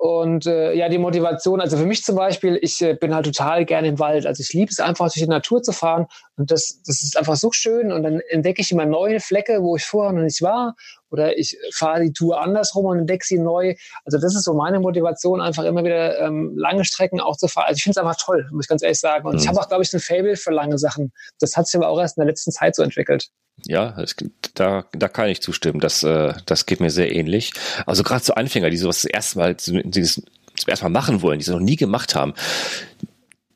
Und 0.00 0.46
äh, 0.46 0.72
ja, 0.72 0.88
die 0.88 0.96
Motivation, 0.96 1.60
also 1.60 1.76
für 1.76 1.84
mich 1.84 2.02
zum 2.02 2.16
Beispiel, 2.16 2.58
ich 2.62 2.80
äh, 2.80 2.94
bin 2.94 3.14
halt 3.14 3.26
total 3.26 3.66
gerne 3.66 3.88
im 3.88 3.98
Wald. 3.98 4.24
Also 4.24 4.40
ich 4.40 4.50
liebe 4.54 4.70
es 4.70 4.80
einfach, 4.80 5.12
durch 5.12 5.22
die 5.22 5.26
Natur 5.26 5.62
zu 5.62 5.72
fahren. 5.72 6.06
Und 6.38 6.50
das, 6.50 6.80
das 6.86 7.02
ist 7.02 7.18
einfach 7.18 7.36
so 7.36 7.52
schön. 7.52 7.92
Und 7.92 8.04
dann 8.04 8.20
entdecke 8.30 8.62
ich 8.62 8.72
immer 8.72 8.86
neue 8.86 9.20
Flecke, 9.20 9.62
wo 9.62 9.76
ich 9.76 9.84
vorher 9.84 10.14
noch 10.14 10.22
nicht 10.22 10.40
war. 10.40 10.74
Oder 11.10 11.36
ich 11.36 11.58
fahre 11.74 12.00
die 12.00 12.14
Tour 12.14 12.40
andersrum 12.40 12.86
und 12.86 13.00
entdecke 13.00 13.26
sie 13.26 13.38
neu. 13.38 13.74
Also 14.06 14.16
das 14.18 14.34
ist 14.34 14.44
so 14.44 14.54
meine 14.54 14.80
Motivation, 14.80 15.42
einfach 15.42 15.64
immer 15.64 15.84
wieder 15.84 16.18
ähm, 16.18 16.54
lange 16.56 16.86
Strecken 16.86 17.20
auch 17.20 17.36
zu 17.36 17.46
fahren. 17.46 17.66
Also 17.68 17.76
ich 17.76 17.82
finde 17.82 18.00
es 18.00 18.06
einfach 18.06 18.16
toll, 18.24 18.48
muss 18.52 18.64
ich 18.64 18.68
ganz 18.70 18.82
ehrlich 18.82 19.00
sagen. 19.00 19.26
Und 19.26 19.34
mhm. 19.34 19.40
ich 19.40 19.48
habe 19.48 19.60
auch, 19.60 19.68
glaube 19.68 19.82
ich, 19.82 19.92
ein 19.92 20.00
Fable 20.00 20.36
für 20.36 20.50
lange 20.50 20.78
Sachen. 20.78 21.12
Das 21.40 21.58
hat 21.58 21.66
sich 21.66 21.76
aber 21.76 21.90
auch 21.90 22.00
erst 22.00 22.16
in 22.16 22.22
der 22.22 22.28
letzten 22.28 22.52
Zeit 22.52 22.74
so 22.74 22.82
entwickelt. 22.82 23.28
Ja, 23.66 23.98
es, 24.00 24.16
da, 24.54 24.84
da 24.92 25.08
kann 25.08 25.28
ich 25.28 25.42
zustimmen. 25.42 25.80
Das, 25.80 26.02
äh, 26.02 26.34
das 26.46 26.66
geht 26.66 26.80
mir 26.80 26.90
sehr 26.90 27.14
ähnlich. 27.14 27.52
Also 27.86 28.02
gerade 28.02 28.22
zu 28.22 28.36
Anfänger, 28.36 28.70
die 28.70 28.76
sowas 28.76 29.02
das 29.02 29.10
erste 29.10 29.38
Mal, 29.38 29.54
dieses, 29.54 30.14
zum 30.14 30.68
ersten 30.68 30.86
Mal 30.86 30.90
machen 30.90 31.22
wollen, 31.22 31.38
die 31.38 31.44
es 31.44 31.50
noch 31.50 31.60
nie 31.60 31.76
gemacht 31.76 32.14
haben, 32.14 32.34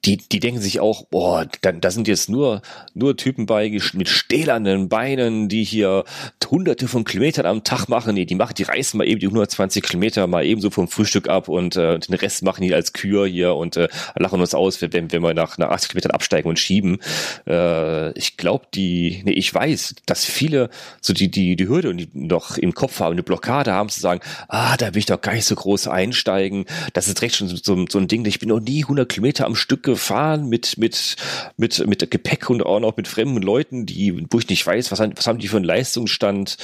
die, 0.04 0.16
die 0.16 0.40
denken 0.40 0.60
sich 0.60 0.80
auch, 0.80 1.04
boah, 1.06 1.46
da, 1.62 1.72
da 1.72 1.90
sind 1.90 2.08
jetzt 2.08 2.28
nur, 2.28 2.62
nur 2.94 3.16
Typen 3.16 3.46
bei 3.46 3.64
mit 3.94 4.08
stählernen 4.08 4.88
Beinen, 4.88 5.48
die 5.48 5.64
hier 5.64 6.04
hunderte 6.50 6.86
von 6.86 7.04
Kilometern 7.04 7.46
am 7.46 7.64
Tag 7.64 7.88
machen. 7.88 8.14
Nee, 8.14 8.26
die 8.26 8.36
machen, 8.36 8.54
die 8.56 8.62
reißen 8.62 8.96
mal 8.96 9.08
eben 9.08 9.18
die 9.18 9.26
120 9.26 9.82
Kilometer 9.82 10.26
mal 10.26 10.44
ebenso 10.44 10.70
vom 10.70 10.86
Frühstück 10.86 11.28
ab 11.28 11.48
und 11.48 11.74
äh, 11.74 11.98
den 11.98 12.14
Rest 12.14 12.44
machen 12.44 12.62
die 12.62 12.72
als 12.72 12.92
Kür 12.92 13.26
hier 13.26 13.54
und 13.54 13.76
äh, 13.76 13.88
lachen 14.16 14.40
uns 14.40 14.54
aus, 14.54 14.80
wenn, 14.80 14.92
wenn 14.92 15.22
wir 15.22 15.34
nach, 15.34 15.58
nach 15.58 15.70
80 15.70 15.90
Kilometern 15.90 16.12
absteigen 16.12 16.48
und 16.48 16.58
schieben. 16.58 16.98
Äh, 17.46 18.16
ich 18.16 18.36
glaube, 18.36 18.66
die, 18.72 19.22
nee, 19.24 19.32
ich 19.32 19.52
weiß, 19.52 19.96
dass 20.06 20.24
viele 20.24 20.70
so 21.00 21.12
die, 21.12 21.30
die, 21.30 21.56
die 21.56 21.68
Hürde 21.68 21.96
noch 22.12 22.56
im 22.56 22.74
Kopf 22.74 23.00
haben, 23.00 23.12
eine 23.12 23.22
Blockade 23.22 23.72
haben 23.72 23.88
zu 23.88 24.00
sagen, 24.00 24.20
ah, 24.48 24.76
da 24.76 24.94
will 24.94 25.00
ich 25.00 25.06
doch 25.06 25.20
gar 25.20 25.34
nicht 25.34 25.46
so 25.46 25.54
groß 25.54 25.88
einsteigen. 25.88 26.66
Das 26.92 27.08
ist 27.08 27.22
recht 27.22 27.36
schon 27.36 27.48
so, 27.48 27.56
so 27.88 27.98
ein 27.98 28.08
Ding, 28.08 28.24
ich 28.26 28.38
bin 28.38 28.50
noch 28.50 28.60
nie 28.60 28.82
100 28.82 29.08
Kilometer 29.08 29.46
am 29.46 29.56
Stück 29.56 29.82
gefahren 29.94 30.48
mit, 30.48 30.76
mit, 30.78 31.16
mit, 31.56 31.86
mit 31.86 32.10
Gepäck 32.10 32.50
und 32.50 32.64
auch 32.64 32.80
noch 32.80 32.96
mit 32.96 33.08
fremden 33.08 33.42
Leuten, 33.42 33.86
die, 33.86 34.26
wo 34.30 34.38
ich 34.38 34.48
nicht 34.48 34.66
weiß, 34.66 34.90
was, 34.90 35.00
was 35.00 35.26
haben 35.26 35.38
die 35.38 35.48
für 35.48 35.56
einen 35.56 35.64
Leistungsstand. 35.64 36.56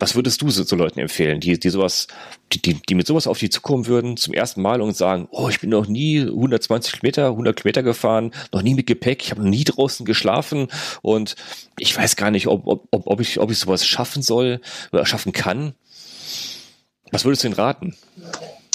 Was 0.00 0.16
würdest 0.16 0.42
du 0.42 0.50
so, 0.50 0.64
so 0.64 0.74
Leuten 0.74 0.98
empfehlen, 0.98 1.38
die, 1.38 1.58
die 1.58 1.70
sowas, 1.70 2.08
die, 2.52 2.60
die, 2.60 2.74
die 2.74 2.94
mit 2.94 3.06
sowas 3.06 3.26
auf 3.28 3.38
die 3.38 3.48
zukommen 3.48 3.86
würden, 3.86 4.16
zum 4.16 4.34
ersten 4.34 4.60
Mal 4.60 4.80
und 4.80 4.96
sagen, 4.96 5.28
oh, 5.30 5.48
ich 5.48 5.60
bin 5.60 5.70
noch 5.70 5.86
nie 5.86 6.20
120 6.20 6.94
Kilometer, 6.94 7.28
100 7.28 7.56
Kilometer 7.56 7.82
gefahren, 7.84 8.32
noch 8.52 8.62
nie 8.62 8.74
mit 8.74 8.86
Gepäck, 8.86 9.22
ich 9.22 9.30
habe 9.30 9.42
noch 9.42 9.48
nie 9.48 9.64
draußen 9.64 10.04
geschlafen 10.04 10.66
und 11.00 11.36
ich 11.78 11.96
weiß 11.96 12.16
gar 12.16 12.32
nicht, 12.32 12.48
ob, 12.48 12.66
ob, 12.66 12.88
ob, 12.90 13.20
ich, 13.20 13.38
ob 13.38 13.50
ich 13.52 13.58
sowas 13.58 13.86
schaffen 13.86 14.22
soll 14.22 14.60
oder 14.92 15.06
schaffen 15.06 15.32
kann. 15.32 15.74
Was 17.12 17.24
würdest 17.24 17.44
du 17.44 17.48
ihnen 17.48 17.54
raten? 17.54 17.94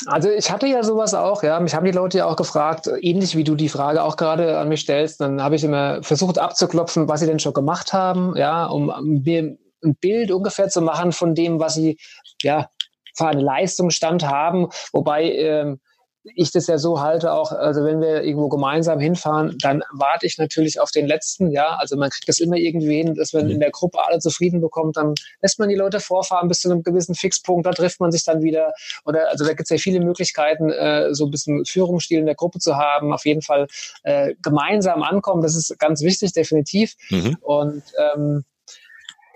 Also 0.09 0.29
ich 0.29 0.51
hatte 0.51 0.67
ja 0.67 0.83
sowas 0.83 1.13
auch, 1.13 1.43
ja. 1.43 1.59
Mich 1.59 1.75
haben 1.75 1.85
die 1.85 1.91
Leute 1.91 2.19
ja 2.19 2.25
auch 2.25 2.35
gefragt, 2.35 2.89
ähnlich 3.01 3.35
wie 3.35 3.43
du 3.43 3.55
die 3.55 3.69
Frage 3.69 4.03
auch 4.03 4.17
gerade 4.17 4.57
an 4.57 4.69
mich 4.69 4.81
stellst. 4.81 5.21
Dann 5.21 5.41
habe 5.41 5.55
ich 5.55 5.63
immer 5.63 6.01
versucht 6.03 6.39
abzuklopfen, 6.39 7.07
was 7.07 7.19
sie 7.19 7.25
denn 7.25 7.39
schon 7.39 7.53
gemacht 7.53 7.93
haben, 7.93 8.35
ja, 8.35 8.65
um 8.65 8.91
mir 9.23 9.57
ein 9.83 9.95
Bild 9.95 10.31
ungefähr 10.31 10.69
zu 10.69 10.81
machen 10.81 11.11
von 11.11 11.35
dem, 11.35 11.59
was 11.59 11.75
sie 11.75 11.97
ja 12.41 12.69
für 13.15 13.27
einen 13.27 13.41
Leistungsstand 13.41 14.25
haben. 14.25 14.67
Wobei 14.91 15.31
ähm, 15.31 15.79
ich 16.23 16.51
das 16.51 16.67
ja 16.67 16.77
so 16.77 17.01
halte 17.01 17.32
auch, 17.32 17.51
also 17.51 17.84
wenn 17.84 18.01
wir 18.01 18.23
irgendwo 18.23 18.49
gemeinsam 18.49 18.99
hinfahren, 18.99 19.55
dann 19.62 19.84
warte 19.93 20.25
ich 20.25 20.38
natürlich 20.38 20.79
auf 20.79 20.91
den 20.91 21.08
letzten, 21.08 21.51
ja, 21.51 21.77
also 21.77 21.95
man 21.95 22.10
kriegt 22.10 22.27
das 22.27 22.39
immer 22.39 22.58
irgendwie 22.58 22.97
hin, 22.97 23.15
dass 23.15 23.34
man 23.34 23.49
in 23.49 23.60
der 23.60 23.71
Gruppe 23.71 23.99
alle 24.05 24.19
zufrieden 24.19 24.62
bekommt, 24.62 24.97
dann 24.97 25.15
lässt 25.41 25.60
man 25.60 25.69
die 25.69 25.75
Leute 25.75 25.99
vorfahren 25.99 26.47
bis 26.47 26.62
zu 26.62 26.69
einem 26.69 26.84
gewissen 26.84 27.15
Fixpunkt, 27.15 27.65
da 27.65 27.71
trifft 27.71 27.99
man 27.99 28.12
sich 28.12 28.23
dann 28.23 28.41
wieder. 28.41 28.73
Oder 29.05 29.29
also 29.29 29.45
da 29.45 29.51
gibt 29.51 29.63
es 29.63 29.69
ja 29.69 29.77
viele 29.77 30.01
Möglichkeiten, 30.01 30.69
äh, 30.69 31.13
so 31.13 31.25
ein 31.25 31.32
bisschen 31.32 31.65
Führungsstil 31.65 32.19
in 32.19 32.25
der 32.25 32.36
Gruppe 32.36 32.60
zu 32.60 32.75
haben, 32.75 33.13
auf 33.13 33.25
jeden 33.25 33.41
Fall 33.41 33.67
äh, 34.03 34.36
gemeinsam 34.41 35.03
ankommen, 35.03 35.41
das 35.41 35.55
ist 35.55 35.77
ganz 35.79 36.01
wichtig, 36.01 36.34
definitiv. 36.34 36.95
Mhm. 37.10 37.38
und 37.41 37.84
ähm, 37.97 38.43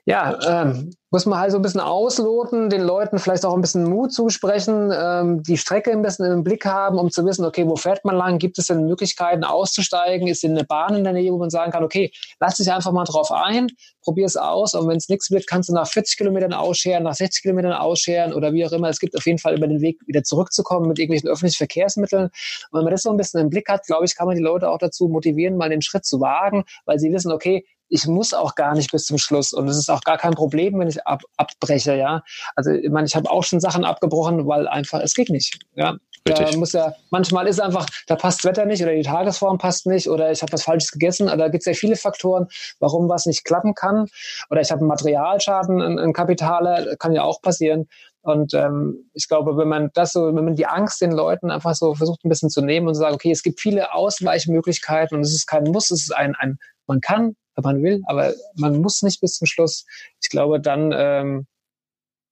ja, 0.05 0.63
ähm, 0.63 0.91
muss 1.11 1.25
man 1.25 1.39
halt 1.39 1.51
so 1.51 1.59
ein 1.59 1.61
bisschen 1.61 1.79
ausloten, 1.79 2.69
den 2.69 2.81
Leuten 2.81 3.19
vielleicht 3.19 3.45
auch 3.45 3.53
ein 3.53 3.61
bisschen 3.61 3.85
Mut 3.85 4.11
zusprechen, 4.11 4.91
ähm, 4.93 5.43
die 5.43 5.57
Strecke 5.57 5.91
ein 5.91 6.01
bisschen 6.01 6.25
im 6.25 6.43
Blick 6.43 6.65
haben, 6.65 6.97
um 6.97 7.09
zu 7.09 7.25
wissen, 7.25 7.45
okay, 7.45 7.65
wo 7.67 7.75
fährt 7.77 8.03
man 8.03 8.17
lang? 8.17 8.37
Gibt 8.37 8.57
es 8.57 8.65
denn 8.65 8.85
Möglichkeiten 8.85 9.45
auszusteigen? 9.45 10.27
Ist 10.27 10.43
denn 10.43 10.57
eine 10.57 10.65
Bahn 10.65 10.95
in 10.95 11.03
der 11.05 11.13
Nähe, 11.13 11.31
wo 11.31 11.37
man 11.37 11.49
sagen 11.49 11.71
kann, 11.71 11.83
okay, 11.83 12.11
lass 12.39 12.55
dich 12.55 12.69
einfach 12.69 12.91
mal 12.91 13.05
drauf 13.05 13.31
ein, 13.31 13.67
probier 14.01 14.25
es 14.25 14.35
aus 14.35 14.73
und 14.73 14.89
wenn 14.89 14.97
es 14.97 15.07
nichts 15.07 15.31
wird, 15.31 15.47
kannst 15.47 15.69
du 15.69 15.73
nach 15.73 15.87
40 15.87 16.17
Kilometern 16.17 16.51
ausscheren, 16.51 17.03
nach 17.03 17.13
60 17.13 17.43
Kilometern 17.43 17.73
ausscheren 17.73 18.33
oder 18.33 18.51
wie 18.51 18.65
auch 18.65 18.71
immer. 18.71 18.89
Es 18.89 18.99
gibt 18.99 19.15
auf 19.15 19.25
jeden 19.25 19.39
Fall 19.39 19.55
über 19.55 19.67
den 19.67 19.79
Weg 19.79 19.99
wieder 20.05 20.23
zurückzukommen 20.23 20.87
mit 20.89 20.99
irgendwelchen 20.99 21.29
öffentlichen 21.29 21.57
Verkehrsmitteln. 21.57 22.23
Und 22.23 22.31
wenn 22.71 22.83
man 22.83 22.91
das 22.91 23.03
so 23.03 23.11
ein 23.11 23.17
bisschen 23.17 23.39
im 23.39 23.49
Blick 23.49 23.69
hat, 23.69 23.85
glaube 23.85 24.03
ich, 24.03 24.17
kann 24.17 24.27
man 24.27 24.35
die 24.35 24.43
Leute 24.43 24.69
auch 24.69 24.79
dazu 24.79 25.07
motivieren, 25.07 25.55
mal 25.55 25.69
den 25.69 25.81
Schritt 25.81 26.05
zu 26.05 26.19
wagen, 26.19 26.65
weil 26.85 26.99
sie 26.99 27.13
wissen, 27.13 27.31
okay, 27.31 27.65
ich 27.93 28.07
muss 28.07 28.33
auch 28.33 28.55
gar 28.55 28.73
nicht 28.73 28.91
bis 28.91 29.05
zum 29.05 29.19
Schluss 29.19 29.53
und 29.53 29.67
es 29.67 29.77
ist 29.77 29.89
auch 29.89 30.01
gar 30.01 30.17
kein 30.17 30.33
Problem, 30.33 30.79
wenn 30.79 30.87
ich 30.87 31.05
ab, 31.05 31.21
abbreche, 31.37 31.95
ja. 31.95 32.23
Also 32.55 32.71
ich 32.71 32.89
meine, 32.89 33.05
ich 33.05 33.15
habe 33.15 33.29
auch 33.29 33.43
schon 33.43 33.59
Sachen 33.59 33.85
abgebrochen, 33.85 34.47
weil 34.47 34.67
einfach 34.67 34.99
es 35.01 35.13
geht 35.13 35.29
nicht, 35.29 35.59
ja. 35.75 35.95
Richtig. 36.27 36.51
Da 36.51 36.57
muss 36.57 36.71
ja, 36.71 36.93
manchmal 37.11 37.47
ist 37.47 37.59
einfach, 37.59 37.85
da 38.07 38.15
passt 38.15 38.39
das 38.39 38.49
Wetter 38.49 38.65
nicht 38.65 38.81
oder 38.81 38.95
die 38.95 39.03
Tagesform 39.03 39.57
passt 39.57 39.85
nicht 39.87 40.09
oder 40.09 40.31
ich 40.31 40.41
habe 40.41 40.53
was 40.53 40.63
Falsches 40.63 40.91
gegessen. 40.91 41.27
Da 41.27 41.49
gibt 41.49 41.63
es 41.63 41.65
ja 41.65 41.73
viele 41.73 41.97
Faktoren, 41.97 42.47
warum 42.79 43.09
was 43.09 43.25
nicht 43.25 43.43
klappen 43.43 43.75
kann. 43.75 44.07
Oder 44.49 44.61
ich 44.61 44.71
habe 44.71 44.79
einen 44.79 44.87
Materialschaden, 44.87 45.81
ein, 45.81 45.99
ein 45.99 46.13
Kapitaler, 46.13 46.95
kann 46.95 47.11
ja 47.11 47.23
auch 47.23 47.41
passieren. 47.41 47.89
Und 48.21 48.53
ähm, 48.53 49.09
ich 49.13 49.27
glaube, 49.27 49.57
wenn 49.57 49.67
man 49.67 49.89
das 49.95 50.13
so, 50.13 50.33
wenn 50.33 50.45
man 50.45 50.55
die 50.55 50.65
Angst 50.65 51.01
den 51.01 51.11
Leuten 51.11 51.51
einfach 51.51 51.75
so 51.75 51.93
versucht 51.93 52.23
ein 52.23 52.29
bisschen 52.29 52.49
zu 52.49 52.61
nehmen 52.61 52.87
und 52.87 52.93
zu 52.93 53.01
sagen, 53.01 53.15
okay, 53.15 53.31
es 53.31 53.43
gibt 53.43 53.59
viele 53.59 53.93
Ausweichmöglichkeiten 53.93 55.17
und 55.17 55.23
es 55.23 55.33
ist 55.33 55.45
kein 55.45 55.65
Muss, 55.65 55.91
es 55.91 56.03
ist 56.03 56.15
ein, 56.15 56.35
ein 56.35 56.57
man 56.87 57.01
kann, 57.01 57.35
wenn 57.55 57.63
man 57.63 57.83
will, 57.83 58.01
aber 58.05 58.33
man 58.55 58.81
muss 58.81 59.01
nicht 59.01 59.21
bis 59.21 59.37
zum 59.37 59.47
Schluss. 59.47 59.85
Ich 60.21 60.29
glaube, 60.29 60.59
dann 60.59 60.93
ähm, 60.95 61.47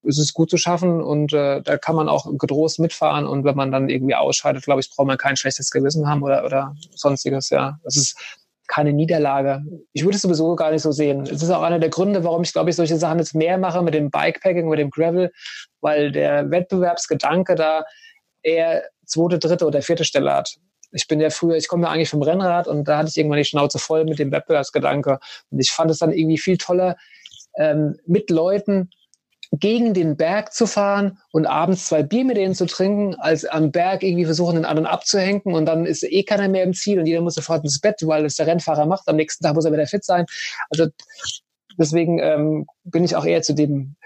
ist 0.02 0.18
es 0.18 0.34
gut 0.34 0.50
zu 0.50 0.56
schaffen 0.56 1.00
und 1.00 1.32
äh, 1.32 1.62
da 1.62 1.78
kann 1.78 1.96
man 1.96 2.08
auch 2.08 2.26
getrost 2.38 2.80
mitfahren 2.80 3.26
und 3.26 3.44
wenn 3.44 3.56
man 3.56 3.70
dann 3.70 3.88
irgendwie 3.88 4.14
ausscheidet, 4.14 4.64
glaube 4.64 4.80
ich, 4.80 4.90
braucht 4.90 5.06
man 5.06 5.18
kein 5.18 5.36
schlechtes 5.36 5.70
Gewissen 5.70 6.08
haben 6.08 6.22
oder, 6.22 6.44
oder 6.44 6.74
sonstiges, 6.94 7.50
ja. 7.50 7.78
Das 7.84 7.96
ist 7.96 8.16
keine 8.66 8.92
Niederlage. 8.92 9.62
Ich 9.92 10.04
würde 10.04 10.16
es 10.16 10.22
sowieso 10.22 10.56
gar 10.56 10.70
nicht 10.70 10.82
so 10.82 10.92
sehen. 10.92 11.22
Es 11.22 11.42
ist 11.42 11.50
auch 11.50 11.62
einer 11.62 11.78
der 11.78 11.90
Gründe, 11.90 12.24
warum 12.24 12.42
ich, 12.42 12.52
glaube 12.52 12.70
ich, 12.70 12.76
solche 12.76 12.96
Sachen 12.96 13.18
jetzt 13.18 13.34
mehr 13.34 13.58
mache 13.58 13.82
mit 13.82 13.94
dem 13.94 14.10
Bikepacking, 14.10 14.68
mit 14.68 14.78
dem 14.78 14.90
Gravel, 14.90 15.30
weil 15.80 16.10
der 16.10 16.50
Wettbewerbsgedanke 16.50 17.54
da 17.54 17.84
eher 18.42 18.82
zweite, 19.04 19.38
dritte 19.38 19.66
oder 19.66 19.82
vierte 19.82 20.04
Stelle 20.04 20.32
hat. 20.32 20.56
Ich 20.92 21.08
bin 21.08 21.20
ja 21.20 21.30
früher, 21.30 21.56
ich 21.56 21.68
komme 21.68 21.86
ja 21.86 21.92
eigentlich 21.92 22.10
vom 22.10 22.22
Rennrad 22.22 22.68
und 22.68 22.86
da 22.86 22.98
hatte 22.98 23.08
ich 23.08 23.16
irgendwann 23.16 23.38
die 23.38 23.44
Schnauze 23.44 23.78
voll 23.78 24.04
mit 24.04 24.18
dem 24.18 24.30
Wettbewerbsgedanke. 24.30 25.18
Und 25.50 25.60
ich 25.60 25.70
fand 25.70 25.90
es 25.90 25.98
dann 25.98 26.12
irgendwie 26.12 26.38
viel 26.38 26.58
toller, 26.58 26.96
ähm, 27.56 27.96
mit 28.06 28.30
Leuten 28.30 28.90
gegen 29.52 29.92
den 29.92 30.16
Berg 30.16 30.54
zu 30.54 30.66
fahren 30.66 31.18
und 31.30 31.46
abends 31.46 31.86
zwei 31.86 32.02
Bier 32.02 32.24
mit 32.24 32.38
denen 32.38 32.54
zu 32.54 32.66
trinken, 32.66 33.14
als 33.16 33.44
am 33.44 33.70
Berg 33.70 34.02
irgendwie 34.02 34.24
versuchen, 34.24 34.54
den 34.54 34.64
anderen 34.64 34.86
abzuhängen 34.86 35.42
und 35.42 35.66
dann 35.66 35.84
ist 35.84 36.04
eh 36.04 36.22
keiner 36.22 36.48
mehr 36.48 36.64
im 36.64 36.72
Ziel 36.72 36.98
und 36.98 37.06
jeder 37.06 37.20
muss 37.20 37.34
sofort 37.34 37.62
ins 37.62 37.78
Bett, 37.78 37.96
weil 38.02 38.24
es 38.24 38.36
der 38.36 38.46
Rennfahrer 38.46 38.86
macht. 38.86 39.06
Am 39.08 39.16
nächsten 39.16 39.44
Tag 39.44 39.54
muss 39.54 39.66
er 39.66 39.72
wieder 39.72 39.86
fit 39.86 40.04
sein. 40.04 40.24
Also 40.70 40.86
deswegen 41.76 42.18
ähm, 42.18 42.66
bin 42.84 43.04
ich 43.04 43.14
auch 43.14 43.26
eher 43.26 43.42
zu 43.42 43.54
dem 43.54 43.96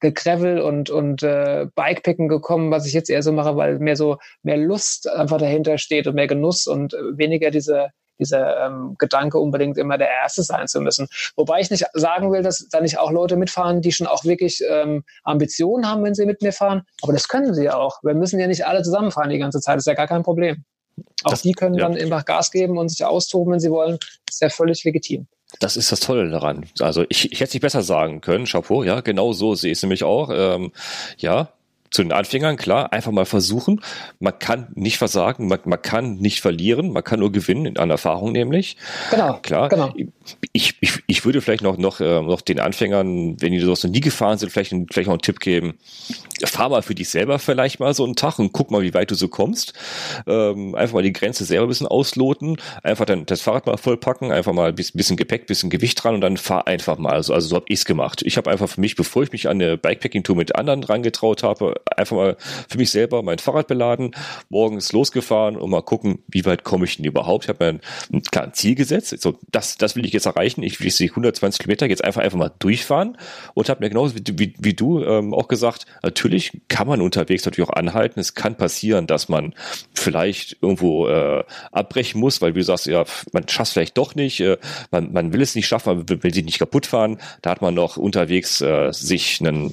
Gegravel 0.00 0.60
und, 0.60 0.90
und 0.90 1.22
äh, 1.22 1.66
Bikepacken 1.74 2.28
gekommen, 2.28 2.70
was 2.70 2.86
ich 2.86 2.92
jetzt 2.92 3.10
eher 3.10 3.22
so 3.22 3.32
mache, 3.32 3.56
weil 3.56 3.78
mehr 3.78 3.96
so 3.96 4.18
mehr 4.42 4.56
Lust 4.56 5.08
einfach 5.08 5.38
dahinter 5.38 5.78
steht 5.78 6.06
und 6.06 6.14
mehr 6.14 6.26
Genuss 6.26 6.66
und 6.66 6.92
weniger 6.92 7.50
diese 7.50 7.90
dieser 8.18 8.66
ähm, 8.66 8.96
Gedanke, 8.98 9.38
unbedingt 9.38 9.78
immer 9.78 9.98
der 9.98 10.08
Erste 10.08 10.42
sein 10.42 10.66
zu 10.68 10.80
müssen. 10.80 11.08
Wobei 11.36 11.60
ich 11.60 11.70
nicht 11.70 11.84
sagen 11.92 12.32
will, 12.32 12.42
dass 12.42 12.66
da 12.70 12.80
nicht 12.80 12.98
auch 12.98 13.10
Leute 13.10 13.36
mitfahren, 13.36 13.82
die 13.82 13.92
schon 13.92 14.06
auch 14.06 14.24
wirklich 14.24 14.62
ähm, 14.68 15.04
Ambitionen 15.22 15.86
haben, 15.86 16.02
wenn 16.04 16.14
sie 16.14 16.26
mit 16.26 16.42
mir 16.42 16.52
fahren. 16.52 16.82
Aber 17.02 17.12
das 17.12 17.28
können 17.28 17.54
sie 17.54 17.64
ja 17.64 17.76
auch. 17.76 18.02
Wir 18.02 18.14
müssen 18.14 18.40
ja 18.40 18.46
nicht 18.46 18.66
alle 18.66 18.82
zusammenfahren 18.82 19.30
die 19.30 19.38
ganze 19.38 19.60
Zeit. 19.60 19.76
Das 19.76 19.82
ist 19.82 19.86
ja 19.86 19.94
gar 19.94 20.08
kein 20.08 20.22
Problem. 20.22 20.64
Auch 21.24 21.30
das, 21.30 21.42
die 21.42 21.52
können 21.52 21.74
ja. 21.74 21.86
dann 21.86 21.96
einfach 21.96 22.24
Gas 22.24 22.50
geben 22.50 22.78
und 22.78 22.88
sich 22.88 23.04
austoben, 23.04 23.52
wenn 23.52 23.60
sie 23.60 23.70
wollen. 23.70 23.98
Das 24.26 24.36
ist 24.36 24.40
ja 24.40 24.48
völlig 24.48 24.82
legitim. 24.84 25.26
Das 25.60 25.76
ist 25.76 25.90
das 25.92 26.00
Tolle 26.00 26.28
daran. 26.30 26.66
Also 26.80 27.04
ich, 27.08 27.32
ich 27.32 27.40
hätte 27.40 27.48
es 27.48 27.54
nicht 27.54 27.62
besser 27.62 27.82
sagen 27.82 28.20
können. 28.20 28.46
Chapeau, 28.46 28.82
ja, 28.82 29.00
genau 29.00 29.32
so 29.32 29.54
sehe 29.54 29.72
ich 29.72 29.78
es 29.78 29.82
nämlich 29.82 30.04
auch. 30.04 30.30
Ähm, 30.32 30.72
ja, 31.18 31.50
zu 31.90 32.02
den 32.02 32.12
Anfängern, 32.12 32.56
klar, 32.56 32.92
einfach 32.92 33.12
mal 33.12 33.24
versuchen. 33.24 33.80
Man 34.18 34.38
kann 34.38 34.68
nicht 34.74 34.98
versagen, 34.98 35.48
man, 35.48 35.60
man 35.64 35.80
kann 35.80 36.16
nicht 36.16 36.40
verlieren, 36.40 36.92
man 36.92 37.04
kann 37.04 37.20
nur 37.20 37.32
gewinnen, 37.32 37.76
an 37.76 37.90
Erfahrung 37.90 38.32
nämlich. 38.32 38.76
Genau. 39.10 39.38
Klar. 39.42 39.68
Genau. 39.68 39.92
Ich, 40.52 40.74
ich, 40.80 41.02
ich 41.06 41.24
würde 41.24 41.40
vielleicht 41.40 41.62
noch, 41.62 41.76
noch, 41.76 42.00
äh, 42.00 42.22
noch 42.22 42.40
den 42.40 42.60
Anfängern, 42.60 43.40
wenn 43.40 43.52
die 43.52 43.60
das 43.60 43.84
noch 43.84 43.90
nie 43.90 44.00
gefahren 44.00 44.38
sind, 44.38 44.50
vielleicht, 44.50 44.74
vielleicht 44.90 45.06
noch 45.06 45.14
einen 45.14 45.22
Tipp 45.22 45.40
geben. 45.40 45.74
Fahr 46.44 46.68
mal 46.68 46.82
für 46.82 46.94
dich 46.94 47.08
selber 47.08 47.38
vielleicht 47.38 47.80
mal 47.80 47.94
so 47.94 48.04
einen 48.04 48.16
Tag 48.16 48.38
und 48.38 48.52
guck 48.52 48.70
mal, 48.70 48.82
wie 48.82 48.94
weit 48.94 49.10
du 49.10 49.14
so 49.14 49.28
kommst. 49.28 49.72
Ähm, 50.26 50.74
einfach 50.74 50.94
mal 50.94 51.02
die 51.02 51.12
Grenze 51.12 51.44
selber 51.44 51.66
ein 51.66 51.68
bisschen 51.68 51.86
ausloten, 51.86 52.56
einfach 52.82 53.06
dann 53.06 53.26
das 53.26 53.40
Fahrrad 53.40 53.66
mal 53.66 53.76
vollpacken, 53.76 54.32
einfach 54.32 54.52
mal 54.52 54.68
ein 54.70 54.74
bisschen 54.74 55.16
Gepäck, 55.16 55.46
bisschen 55.46 55.70
Gewicht 55.70 56.02
dran 56.02 56.14
und 56.14 56.20
dann 56.20 56.36
fahr 56.36 56.66
einfach 56.66 56.98
mal. 56.98 57.12
Also, 57.12 57.32
also 57.32 57.48
so 57.48 57.56
habe 57.56 57.66
ich's 57.68 57.84
gemacht. 57.84 58.22
Ich 58.24 58.36
habe 58.36 58.50
einfach 58.50 58.68
für 58.68 58.80
mich, 58.80 58.96
bevor 58.96 59.22
ich 59.22 59.32
mich 59.32 59.48
an 59.48 59.60
eine 59.60 59.76
Bikepacking-Tour 59.76 60.36
mit 60.36 60.56
anderen 60.56 60.82
rangetraut 60.84 61.42
habe, 61.42 61.75
einfach 61.96 62.16
mal 62.16 62.36
für 62.68 62.78
mich 62.78 62.90
selber 62.90 63.22
mein 63.22 63.38
Fahrrad 63.38 63.68
beladen, 63.68 64.12
morgens 64.48 64.92
losgefahren 64.92 65.56
und 65.56 65.70
mal 65.70 65.82
gucken, 65.82 66.22
wie 66.28 66.44
weit 66.44 66.64
komme 66.64 66.84
ich 66.84 66.96
denn 66.96 67.04
überhaupt. 67.04 67.44
Ich 67.44 67.48
habe 67.48 67.64
mir 67.64 67.70
ein, 67.70 67.80
ein, 68.12 68.22
ein 68.40 68.54
Ziel 68.54 68.74
gesetzt. 68.74 69.20
So, 69.20 69.38
das, 69.50 69.76
das 69.76 69.96
will 69.96 70.04
ich 70.04 70.12
jetzt 70.12 70.26
erreichen. 70.26 70.62
Ich 70.62 70.80
will 70.80 70.90
die 70.90 71.10
120 71.10 71.60
Kilometer 71.60 71.86
jetzt 71.86 72.04
einfach 72.04 72.22
einfach 72.22 72.38
mal 72.38 72.52
durchfahren 72.58 73.16
und 73.54 73.68
habe 73.68 73.84
mir 73.84 73.90
genauso 73.90 74.14
wie, 74.14 74.38
wie, 74.38 74.54
wie 74.58 74.74
du 74.74 75.02
ähm, 75.04 75.34
auch 75.34 75.48
gesagt, 75.48 75.86
natürlich 76.02 76.60
kann 76.68 76.86
man 76.86 77.00
unterwegs 77.00 77.44
natürlich 77.44 77.68
auch 77.68 77.74
anhalten. 77.74 78.20
Es 78.20 78.34
kann 78.34 78.56
passieren, 78.56 79.06
dass 79.06 79.28
man 79.28 79.54
vielleicht 79.94 80.58
irgendwo 80.62 81.08
äh, 81.08 81.44
abbrechen 81.72 82.20
muss, 82.20 82.40
weil 82.40 82.52
du 82.52 82.62
sagst, 82.62 82.86
ja, 82.86 83.04
man 83.32 83.48
schafft 83.48 83.72
vielleicht 83.72 83.98
doch 83.98 84.14
nicht, 84.14 84.40
äh, 84.40 84.58
man, 84.90 85.12
man 85.12 85.32
will 85.32 85.42
es 85.42 85.54
nicht 85.54 85.66
schaffen, 85.66 85.96
man 85.96 86.08
will, 86.08 86.22
will 86.22 86.34
sich 86.34 86.44
nicht 86.44 86.58
kaputt 86.58 86.86
fahren. 86.86 87.18
Da 87.42 87.50
hat 87.50 87.62
man 87.62 87.74
noch 87.74 87.96
unterwegs 87.96 88.60
äh, 88.60 88.92
sich 88.92 89.40
einen, 89.40 89.72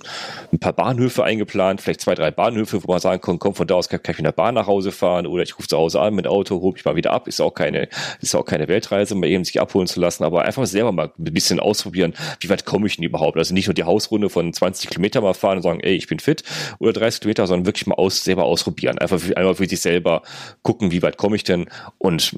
ein 0.51 0.59
paar 0.59 0.73
Bahnhöfe 0.73 1.23
eingeplant, 1.23 1.81
vielleicht 1.81 1.92
zwei, 1.99 2.15
drei 2.15 2.31
Bahnhöfe, 2.31 2.83
wo 2.83 2.91
man 2.91 2.99
sagen 2.99 3.21
kann, 3.21 3.39
komm, 3.39 3.55
von 3.55 3.67
da 3.67 3.75
aus 3.75 3.89
kann, 3.89 4.01
kann 4.01 4.13
ich 4.13 4.19
mit 4.19 4.25
der 4.25 4.31
Bahn 4.31 4.55
nach 4.55 4.67
Hause 4.67 4.91
fahren 4.91 5.27
oder 5.27 5.43
ich 5.43 5.57
rufe 5.57 5.67
zu 5.67 5.77
Hause 5.77 6.01
an 6.01 6.13
mit 6.15 6.27
Auto, 6.27 6.61
hole 6.61 6.73
mich 6.73 6.85
mal 6.85 6.95
wieder 6.95 7.11
ab. 7.11 7.27
Ist 7.27 7.41
auch 7.41 7.53
keine, 7.53 7.89
ist 8.21 8.35
auch 8.35 8.45
keine 8.45 8.67
Weltreise, 8.67 9.15
mal 9.15 9.27
eben 9.27 9.43
sich 9.43 9.59
abholen 9.61 9.87
zu 9.87 9.99
lassen, 9.99 10.23
aber 10.23 10.43
einfach 10.43 10.65
selber 10.65 10.91
mal 10.91 11.11
ein 11.17 11.33
bisschen 11.33 11.59
ausprobieren, 11.59 12.13
wie 12.39 12.49
weit 12.49 12.65
komme 12.65 12.87
ich 12.87 12.97
denn 12.97 13.05
überhaupt? 13.05 13.37
Also 13.37 13.53
nicht 13.53 13.67
nur 13.67 13.73
die 13.73 13.83
Hausrunde 13.83 14.29
von 14.29 14.53
20 14.53 14.89
Kilometer 14.89 15.21
mal 15.21 15.33
fahren 15.33 15.57
und 15.57 15.63
sagen, 15.63 15.79
ey, 15.81 15.95
ich 15.95 16.07
bin 16.07 16.19
fit 16.19 16.43
oder 16.79 16.93
30 16.93 17.21
Kilometer, 17.21 17.47
sondern 17.47 17.65
wirklich 17.65 17.87
mal 17.87 17.95
aus, 17.95 18.23
selber 18.23 18.45
ausprobieren. 18.45 18.97
Einfach 18.97 19.19
für, 19.19 19.35
einmal 19.37 19.55
für 19.55 19.67
sich 19.67 19.81
selber 19.81 20.23
gucken, 20.61 20.91
wie 20.91 21.01
weit 21.01 21.17
komme 21.17 21.35
ich 21.35 21.43
denn 21.43 21.67
und 21.97 22.37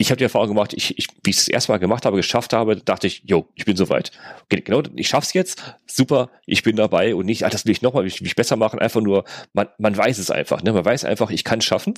ich 0.00 0.10
habe 0.10 0.16
die 0.16 0.24
Erfahrung 0.24 0.48
gemacht, 0.48 0.72
ich, 0.72 0.96
ich, 0.98 1.08
wie 1.22 1.28
ich 1.28 1.36
es 1.36 1.44
das 1.44 1.48
erste 1.48 1.72
Mal 1.72 1.78
gemacht 1.78 2.06
habe, 2.06 2.16
geschafft 2.16 2.54
habe, 2.54 2.74
dachte 2.74 3.06
ich, 3.06 3.22
jo, 3.26 3.46
ich 3.54 3.66
bin 3.66 3.76
soweit. 3.76 4.12
Genau, 4.48 4.82
ich 4.96 5.08
schaff's 5.08 5.34
jetzt, 5.34 5.62
super, 5.86 6.30
ich 6.46 6.62
bin 6.62 6.74
dabei 6.74 7.14
und 7.14 7.26
nicht, 7.26 7.44
ah, 7.44 7.50
das 7.50 7.66
will 7.66 7.72
ich 7.72 7.82
nochmal, 7.82 8.04
will 8.04 8.08
ich, 8.08 8.22
will 8.22 8.26
ich 8.26 8.34
besser 8.34 8.56
machen, 8.56 8.78
einfach 8.78 9.02
nur, 9.02 9.24
man, 9.52 9.68
man 9.76 9.94
weiß 9.94 10.16
es 10.16 10.30
einfach, 10.30 10.62
ne? 10.62 10.72
man 10.72 10.86
weiß 10.86 11.04
einfach, 11.04 11.28
ich 11.28 11.44
kann 11.44 11.58
es 11.58 11.66
schaffen. 11.66 11.92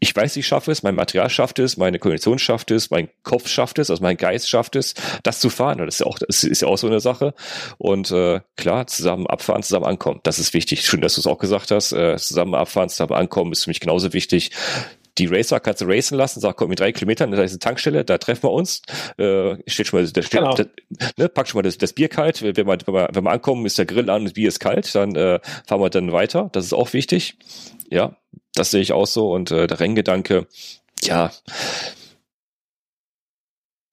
Ich 0.00 0.14
weiß, 0.14 0.36
ich 0.36 0.46
schaffe 0.46 0.70
es, 0.70 0.82
mein 0.82 0.94
Material 0.94 1.30
schafft 1.30 1.58
es, 1.58 1.78
meine 1.78 1.98
Koordination 1.98 2.38
schafft 2.38 2.70
es, 2.70 2.90
mein 2.90 3.08
Kopf 3.22 3.48
schafft 3.48 3.78
es, 3.78 3.88
also 3.88 4.02
mein 4.02 4.18
Geist 4.18 4.48
schafft 4.48 4.76
es, 4.76 4.94
das 5.22 5.40
zu 5.40 5.48
fahren. 5.48 5.78
Das 5.78 5.94
ist 5.94 6.00
ja 6.00 6.06
auch, 6.06 6.18
das 6.18 6.44
ist 6.44 6.60
ja 6.60 6.68
auch 6.68 6.78
so 6.78 6.86
eine 6.86 7.00
Sache. 7.00 7.34
Und 7.76 8.10
äh, 8.10 8.40
klar, 8.56 8.86
zusammen 8.86 9.26
abfahren, 9.26 9.62
zusammen 9.62 9.84
ankommen, 9.84 10.20
das 10.22 10.38
ist 10.38 10.54
wichtig. 10.54 10.86
Schön, 10.86 11.02
dass 11.02 11.16
du 11.16 11.20
es 11.20 11.26
auch 11.26 11.38
gesagt 11.38 11.70
hast. 11.70 11.92
Äh, 11.92 12.16
zusammen 12.16 12.54
abfahren, 12.54 12.88
zusammen 12.88 13.12
ankommen 13.12 13.52
ist 13.52 13.64
für 13.64 13.70
mich 13.70 13.80
genauso 13.80 14.14
wichtig 14.14 14.52
die 15.18 15.26
Racer 15.26 15.60
kannst 15.60 15.80
du 15.80 15.86
racen 15.86 16.16
lassen, 16.18 16.40
sag, 16.40 16.56
komm, 16.56 16.70
mit 16.70 16.80
drei 16.80 16.92
Kilometern, 16.92 17.30
da 17.30 17.42
ist 17.42 17.52
eine 17.52 17.58
Tankstelle, 17.60 18.04
da 18.04 18.18
treffen 18.18 18.42
wir 18.44 18.50
uns, 18.52 18.82
äh, 19.16 19.56
steht 19.68 19.86
schon 19.86 20.00
mal, 20.00 20.10
da 20.10 20.22
steht, 20.22 20.40
Genau. 20.40 20.54
da, 20.54 20.64
ne, 21.16 21.28
pack 21.28 21.46
schon 21.48 21.58
mal 21.58 21.62
das, 21.62 21.78
das 21.78 21.92
Bier 21.92 22.08
kalt, 22.08 22.42
wenn 22.42 22.56
wir, 22.56 22.66
wenn, 22.66 22.80
wir, 22.86 23.08
wenn 23.12 23.24
wir 23.24 23.30
ankommen, 23.30 23.64
ist 23.66 23.78
der 23.78 23.86
Grill 23.86 24.10
an 24.10 24.24
das 24.24 24.32
Bier 24.34 24.48
ist 24.48 24.58
kalt, 24.60 24.94
dann 24.94 25.14
äh, 25.14 25.38
fahren 25.66 25.80
wir 25.80 25.90
dann 25.90 26.12
weiter, 26.12 26.48
das 26.52 26.64
ist 26.64 26.72
auch 26.72 26.92
wichtig, 26.92 27.36
ja, 27.90 28.16
das 28.54 28.70
sehe 28.72 28.80
ich 28.82 28.92
auch 28.92 29.06
so 29.06 29.30
und 29.32 29.50
äh, 29.50 29.66
der 29.66 29.78
Renngedanke, 29.80 30.46
ja, 31.02 31.30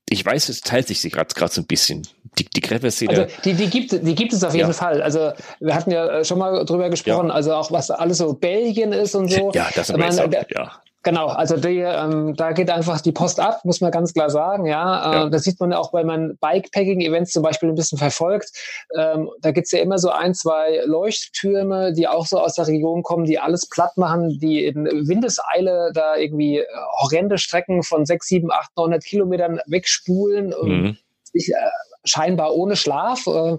ich 0.10 0.26
weiß, 0.26 0.50
es 0.50 0.62
teilt 0.62 0.88
sich 0.88 1.02
gerade 1.10 1.34
so 1.54 1.62
ein 1.62 1.68
bisschen. 1.68 2.06
Die, 2.38 2.46
die 2.46 2.62
Gravel-Szene. 2.62 3.12
Also 3.12 3.36
die, 3.44 3.54
die, 3.54 3.70
gibt, 3.70 3.92
die 3.92 4.16
gibt 4.16 4.34
es 4.34 4.44
auf 4.44 4.54
jeden 4.54 4.68
Ja. 4.70 4.74
Fall. 4.74 5.02
Also 5.02 5.32
wir 5.60 5.74
hatten 5.76 5.92
ja 5.92 6.20
äh, 6.20 6.26
schon 6.26 6.38
mal 6.40 6.64
drüber 6.66 6.90
gesprochen, 6.90 7.30
also 7.32 7.54
auch 7.54 7.72
was 7.72 7.92
alles 7.92 8.18
so 8.20 8.34
Belgien 8.34 8.94
ist 8.94 9.16
und 9.16 9.30
so. 9.30 9.52
ja, 9.54 9.70
das 9.76 9.90
ist 9.90 9.98
Racer, 10.00 10.28
der- 10.28 10.48
ja. 10.54 10.82
Genau, 11.04 11.28
also 11.28 11.58
die, 11.58 11.80
ähm, 11.80 12.36
da 12.36 12.52
geht 12.52 12.70
einfach 12.70 13.02
die 13.02 13.12
Post 13.12 13.40
ab, 13.40 13.62
muss 13.66 13.82
man 13.82 13.90
ganz 13.92 14.14
klar 14.14 14.30
sagen. 14.30 14.66
Ja, 14.66 15.14
Ja. 15.14 15.26
Äh, 15.26 15.30
das 15.32 15.44
sieht 15.44 15.60
man 15.60 15.74
auch, 15.74 15.94
wenn 15.94 16.06
man 16.06 16.38
Bikepacking-Events 16.38 17.32
zum 17.32 17.42
Beispiel 17.42 17.70
ein 17.70 17.76
bisschen 17.76 17.98
verfolgt. 17.98 18.52
Ähm, 18.96 19.30
da 19.42 19.50
gibt's 19.52 19.72
ja 19.72 19.80
immer 19.80 19.98
so 19.98 20.10
ein, 20.12 20.36
zwei 20.36 20.82
Leuchttürme, 20.86 21.94
die 21.94 22.08
auch 22.08 22.28
so 22.28 22.40
aus 22.40 22.54
der 22.54 22.68
Region 22.68 23.02
kommen, 23.02 23.26
die 23.26 23.40
alles 23.40 23.68
platt 23.68 23.98
machen, 23.98 24.38
die 24.40 24.64
in 24.66 24.86
Windeseile 24.86 25.92
da 25.94 26.16
irgendwie 26.18 26.60
äh, 26.60 26.66
horrende 27.02 27.40
Strecken 27.40 27.82
von 27.82 28.06
sechs, 28.06 28.28
sieben, 28.28 28.52
acht, 28.52 28.70
900 28.78 29.04
Kilometern 29.04 29.60
wegspulen. 29.66 30.54
und 30.54 30.70
Mhm. 30.70 30.98
ich, 31.34 31.50
äh, 31.50 31.56
scheinbar 32.04 32.54
ohne 32.54 32.76
Schlaf. 32.76 33.26
Äh, 33.28 33.58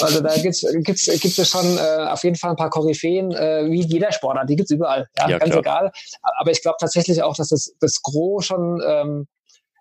also 0.00 0.20
da 0.20 0.34
gibt's, 0.36 0.64
gibt's, 0.84 1.06
gibt 1.06 1.38
es 1.38 1.48
schon 1.48 1.78
äh, 1.78 2.06
auf 2.08 2.24
jeden 2.24 2.36
Fall 2.36 2.50
ein 2.50 2.56
paar 2.56 2.70
Koryphäen, 2.70 3.32
äh, 3.32 3.66
wie 3.70 3.82
jeder 3.82 4.12
Sportart, 4.12 4.48
die 4.48 4.56
gibt's 4.56 4.70
überall. 4.70 5.08
Ja, 5.18 5.28
Ja, 5.28 5.38
ganz 5.38 5.50
klar. 5.50 5.60
egal. 5.60 5.92
Aber 6.22 6.50
ich 6.50 6.62
glaube 6.62 6.76
tatsächlich 6.80 7.22
auch, 7.22 7.36
dass 7.36 7.48
das, 7.48 7.74
das 7.80 8.02
Gros 8.02 8.46
schon 8.46 8.82
ähm, 8.86 9.26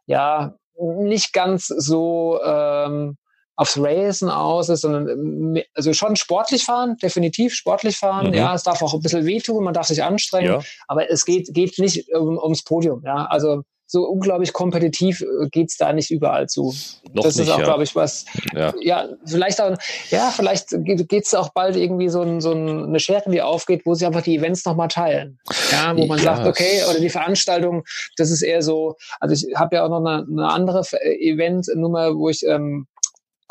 ja 0.05 0.55
nicht 0.79 1.33
ganz 1.33 1.67
so 1.67 2.39
ähm, 2.43 3.17
aufs 3.55 3.77
Racen 3.77 4.29
aus 4.29 4.69
ist, 4.69 4.81
sondern 4.81 5.07
ähm, 5.07 5.63
also 5.75 5.93
schon 5.93 6.15
sportlich 6.15 6.63
fahren, 6.63 6.97
definitiv 7.01 7.53
sportlich 7.53 7.97
fahren. 7.97 8.27
Mhm. 8.27 8.33
Ja, 8.33 8.55
es 8.55 8.63
darf 8.63 8.81
auch 8.81 8.93
ein 8.93 9.01
bisschen 9.01 9.25
wehtun, 9.25 9.63
man 9.63 9.73
darf 9.73 9.87
sich 9.87 10.03
anstrengen, 10.03 10.53
Ja, 10.53 10.61
aber 10.87 11.09
es 11.09 11.25
geht, 11.25 11.53
geht 11.53 11.77
nicht 11.77 12.11
um, 12.13 12.37
ums 12.37 12.63
Podium. 12.63 13.03
Ja, 13.05 13.25
also 13.25 13.63
so 13.85 14.03
unglaublich 14.07 14.53
kompetitiv 14.53 15.21
äh, 15.21 15.47
geht's 15.51 15.77
da 15.77 15.93
nicht 15.93 16.09
überall 16.09 16.47
zu. 16.47 16.73
noch 17.13 17.23
das 17.23 17.35
nicht, 17.35 17.47
ist 17.47 17.53
auch, 17.53 17.59
ja. 17.59 17.65
glaube 17.65 17.83
ich, 17.83 17.95
was. 17.95 18.25
ja. 18.55 18.73
Ja, 18.81 19.07
vielleicht 19.25 19.61
auch, 19.61 19.75
ja, 20.09 20.31
vielleicht 20.35 20.69
geht 20.85 21.25
es 21.25 21.33
auch 21.33 21.49
bald 21.53 21.75
irgendwie 21.75 22.09
so, 22.09 22.21
ein, 22.21 22.41
so 22.41 22.51
ein- 22.53 22.85
eine 22.85 22.99
Schere, 22.99 23.29
die 23.29 23.41
aufgeht, 23.41 23.81
wo 23.85 23.93
sie 23.93 24.05
einfach 24.05 24.21
die 24.23 24.37
Events 24.37 24.65
nochmal 24.65 24.87
teilen. 24.87 25.39
Ja, 25.71 25.95
wo 25.95 26.05
man 26.07 26.17
Ja. 26.19 26.23
sagt, 26.35 26.47
okay, 26.47 26.81
oder 26.89 26.99
die 26.99 27.09
Veranstaltung, 27.09 27.83
das 28.17 28.31
ist 28.31 28.41
eher 28.41 28.61
so, 28.61 28.95
also 29.19 29.33
ich 29.35 29.55
habe 29.55 29.75
ja 29.75 29.85
auch 29.85 29.89
noch 29.89 30.03
eine, 30.05 30.25
eine 30.29 30.47
andere 30.49 30.81
Eventnummer, 31.19 32.15
wo 32.15 32.29
ich 32.29 32.43
ähm, 32.45 32.87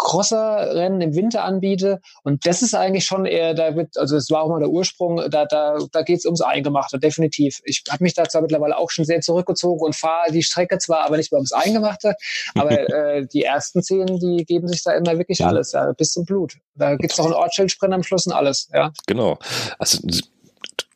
Crosser-Rennen 0.03 1.01
im 1.01 1.15
Winter 1.15 1.45
anbiete. 1.45 2.01
Und 2.25 2.45
das 2.47 2.62
ist 2.62 2.75
eigentlich 2.75 3.07
schon 3.07 3.25
eher, 3.25 3.55
da 3.55 3.77
wird, 3.77 3.97
also 3.97 4.17
es 4.17 4.31
war 4.31 4.43
auch 4.43 4.49
mal 4.49 4.59
der 4.59 4.69
Ursprung, 4.69 5.23
da, 5.31 5.47
da, 5.47 5.79
da 5.91 6.03
geht 6.03 6.19
es 6.19 6.25
ums 6.25 6.41
Eingemachte, 6.41 6.99
definitiv. 6.99 7.61
Ich 7.65 7.85
habe 7.88 8.03
mich 8.03 8.15
da 8.15 8.25
zwar 8.25 8.43
mittlerweile 8.43 8.77
auch 8.77 8.91
schon 8.91 9.05
sehr 9.05 9.21
zurückgezogen 9.21 9.81
und 9.81 9.95
fahre 9.95 10.33
die 10.33 10.43
Strecke 10.43 10.79
zwar, 10.79 11.07
aber 11.07 11.17
nicht 11.17 11.33
mehr 11.33 11.38
ums 11.38 11.53
Eingemachte, 11.53 12.15
aber 12.55 12.73
äh, 12.91 13.27
die 13.27 13.45
ersten 13.45 13.83
zehn, 13.83 14.07
die 14.19 14.45
geben 14.45 14.69
sich 14.69 14.83
da 14.83 14.93
immer 14.93 15.19
wirklich 15.19 15.45
alles, 15.45 15.73
ja, 15.73 15.93
bis 15.93 16.12
zum 16.12 16.25
Blut. 16.25 16.55
Da 16.75 16.97
gibt's 16.97 17.19
noch 17.19 17.27
einen 17.27 17.35
Ortsschildsprint 17.35 17.95
am 17.95 18.03
Schluss 18.03 18.27
und 18.27 18.33
alles, 18.33 18.69
ja. 18.73 18.93
Genau. 19.07 19.38
Also 19.79 19.99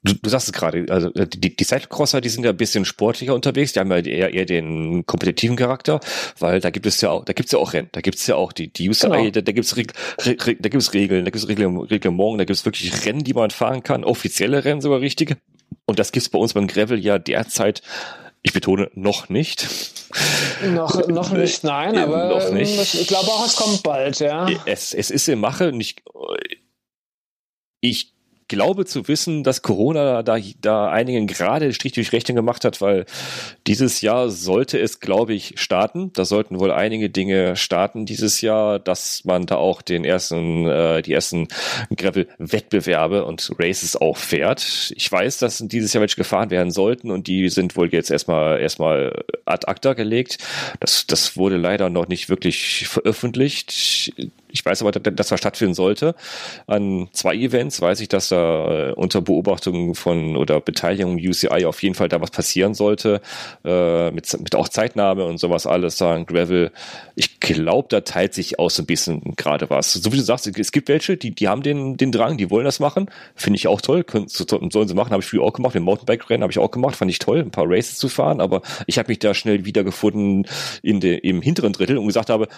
du, 0.07 0.15
du 0.15 0.31
sagst 0.31 0.49
es 0.49 0.53
gerade, 0.53 0.87
also 0.91 1.13
äh, 1.15 1.27
die, 1.27 1.55
die 1.55 1.65
Cyclocrosser, 1.65 2.21
die 2.21 2.29
sind 2.29 2.45
ja 2.45 2.51
ein 2.51 2.57
bisschen 2.57 2.85
sportlicher 2.85 3.35
unterwegs, 3.35 3.73
die 3.73 3.81
haben 3.81 3.91
ja 3.91 3.99
eher, 3.99 4.33
eher 4.33 4.45
den 4.47 5.05
kompetitiven 5.07 5.57
Charakter, 5.57 6.01
weil 6.39 6.61
da 6.61 6.71
gibt 6.71 6.87
es 6.87 7.01
ja 7.01 7.11
auch, 7.11 7.25
da 7.25 7.33
gibt 7.33 7.47
es 7.49 7.53
ja 7.53 7.59
auch 7.59 7.73
Rennen, 7.73 7.89
da 7.93 8.01
gibt 8.01 8.17
es 8.19 8.27
ja 8.27 8.37
auch 8.37 8.53
die, 8.53 8.69
die 8.73 8.89
UCI, 8.89 9.07
Genau. 9.09 9.31
da, 9.31 9.41
da 9.43 9.53
gibt 9.53 9.67
es 9.67 9.77
Reg, 9.77 9.93
Reg, 10.25 10.47
Reg, 10.47 10.59
da 10.63 10.69
gibt 10.69 10.83
es 10.83 10.95
Regeln, 10.95 11.25
da 11.25 11.31
gibt 11.31 11.43
es 11.43 11.49
Reglement, 11.49 11.91
da 11.91 12.45
gibt 12.45 12.51
es 12.59 12.65
wirklich 12.65 13.05
Rennen, 13.05 13.25
die 13.25 13.35
man 13.35 13.51
fahren 13.51 13.83
kann, 13.83 14.05
offizielle 14.05 14.65
Rennen 14.65 14.81
sogar 14.81 15.01
richtige. 15.01 15.37
Und 15.85 15.99
das 15.99 16.13
gibt 16.13 16.23
es 16.23 16.29
bei 16.29 16.39
uns 16.39 16.55
beim 16.55 16.67
Gravel 16.67 16.99
ja 16.99 17.19
derzeit, 17.19 17.83
ich 18.43 18.53
betone, 18.53 18.91
noch 18.95 19.29
nicht. 19.29 19.67
Noch, 20.65 21.09
noch 21.09 21.33
nicht, 21.33 21.65
nein, 21.65 21.99
aber 21.99 22.29
noch 22.29 22.51
nicht. 22.53 22.77
ähm, 22.95 23.01
ich 23.01 23.09
glaube 23.09 23.27
auch, 23.29 23.45
es 23.45 23.57
kommt 23.57 23.83
bald, 23.83 24.21
ja. 24.21 24.49
Es, 24.67 24.95
es 24.95 25.11
ist 25.11 25.29
in 25.29 25.41
Mache. 25.41 25.69
und 25.69 25.81
Ich, 25.81 25.97
ich 27.81 28.16
glaube 28.49 28.85
zu 28.85 29.09
wissen, 29.09 29.43
dass 29.45 29.63
Corona 29.63 30.23
da, 30.23 30.39
da 30.61 30.91
einigen 30.91 31.27
gerade 31.27 31.73
Strich 31.73 31.93
durch 31.93 32.13
Rechnung 32.13 32.37
gemacht 32.37 32.65
hat, 32.65 32.81
weil 32.81 33.07
dieses 33.67 34.01
Jahr 34.01 34.31
sollte 34.31 34.79
es, 34.79 35.01
glaube 35.01 35.35
ich, 35.35 35.55
starten. 35.57 36.13
Da 36.13 36.25
sollten 36.25 36.61
wohl 36.61 36.71
einige 36.71 37.11
Dinge 37.11 37.57
starten 37.57 38.07
dieses 38.07 38.41
Jahr, 38.41 38.79
dass 38.79 39.25
man 39.25 39.47
da 39.47 39.57
auch 39.57 39.83
den 39.83 40.05
ersten, 40.05 40.67
äh, 40.67 41.03
die 41.03 41.13
ersten 41.13 41.49
Gravel-Wettbewerbe 41.95 43.25
und 43.25 43.53
Races 43.59 43.97
auch 43.97 44.17
fährt. 44.17 44.93
Ich 44.97 45.11
weiß, 45.11 45.39
dass 45.39 45.59
dieses 45.59 45.93
Jahr 45.93 46.03
welche 46.03 46.17
gefahren 46.17 46.51
werden 46.51 46.71
sollten 46.71 47.11
und 47.11 47.27
die 47.27 47.49
sind 47.49 47.77
wohl 47.77 47.93
jetzt 47.93 48.11
erstmal 48.11 48.61
erstmal 48.61 49.25
ad 49.45 49.67
acta 49.67 49.95
gelegt. 49.95 50.39
Das, 50.81 51.07
das 51.07 51.37
wurde 51.37 51.57
leider 51.57 51.91
noch 51.91 52.09
nicht 52.09 52.29
wirklich 52.29 52.87
veröffentlicht. 52.89 54.13
Ich 54.57 54.65
weiß 54.65 54.81
aber, 54.83 54.93
dass 54.93 55.29
das 55.29 55.39
stattfinden 55.39 55.75
sollte. 55.75 56.15
An 56.67 57.09
zwei 57.13 57.35
Events 57.35 57.81
weiß 57.83 58.01
ich, 58.01 58.09
dass 58.09 58.31
da 58.31 58.89
äh, 58.89 58.93
unter 58.93 59.21
Beobachtung 59.21 59.95
von 59.95 60.37
oder 60.37 60.61
Beteiligung 60.61 61.17
UCI 61.17 61.67
auf 61.67 61.83
jeden 61.83 61.95
Fall 61.95 62.09
da 62.09 62.23
was 62.23 62.31
passieren 62.31 62.73
sollte. 62.73 63.21
Äh, 63.65 64.11
mit, 64.13 64.33
mit 64.41 64.55
auch 64.55 64.69
Zeitnahme 64.71 65.27
und 65.27 65.39
sowas 65.39 65.67
alles 65.67 65.99
sagen. 65.99 66.25
Gravel, 66.25 66.73
ich 67.15 67.39
glaube, 67.39 67.89
da 67.91 68.01
teilt 68.01 68.33
sich 68.33 68.59
aus 68.59 68.79
ein 68.79 68.87
bisschen 68.87 69.35
gerade 69.37 69.69
was. 69.69 69.93
So 69.93 70.11
wie 70.13 70.17
du 70.17 70.23
sagst, 70.23 70.47
es 70.47 70.73
gibt 70.73 70.89
welche, 70.89 71.19
die, 71.19 71.33
die 71.33 71.49
haben 71.49 71.63
den, 71.63 71.99
den 71.99 72.11
Drang, 72.11 72.39
die 72.39 72.51
wollen 72.51 72.65
das 72.65 72.81
machen. 72.81 73.11
Finde 73.35 73.59
ich 73.59 73.69
auch 73.69 73.83
toll. 73.83 74.05
Können, 74.05 74.29
sollen 74.29 74.89
sie 74.89 74.95
machen, 74.95 75.11
habe 75.11 75.23
ich 75.23 75.29
früher 75.29 75.43
auch 75.43 75.53
gemacht. 75.53 75.75
Den 75.75 75.83
Mountainbike-Rennen 75.83 76.43
habe 76.43 76.53
ich 76.53 76.59
auch 76.59 76.71
gemacht, 76.71 76.97
fand 76.97 77.11
ich 77.11 77.19
toll, 77.19 77.41
ein 77.41 77.51
paar 77.51 77.67
Races 77.69 77.99
zu 77.99 78.09
fahren, 78.09 78.41
aber 78.41 78.63
ich 78.87 78.99
habe 78.99 79.09
mich 79.09 79.19
da 79.19 79.35
schnell 79.35 79.67
wiedergefunden 79.67 80.47
in 80.83 81.01
de, 81.01 81.19
im 81.19 81.43
hinteren 81.43 81.75
Drittel 81.75 81.99
und 81.99 82.07
gesagt 82.07 82.31
habe, 82.31 82.49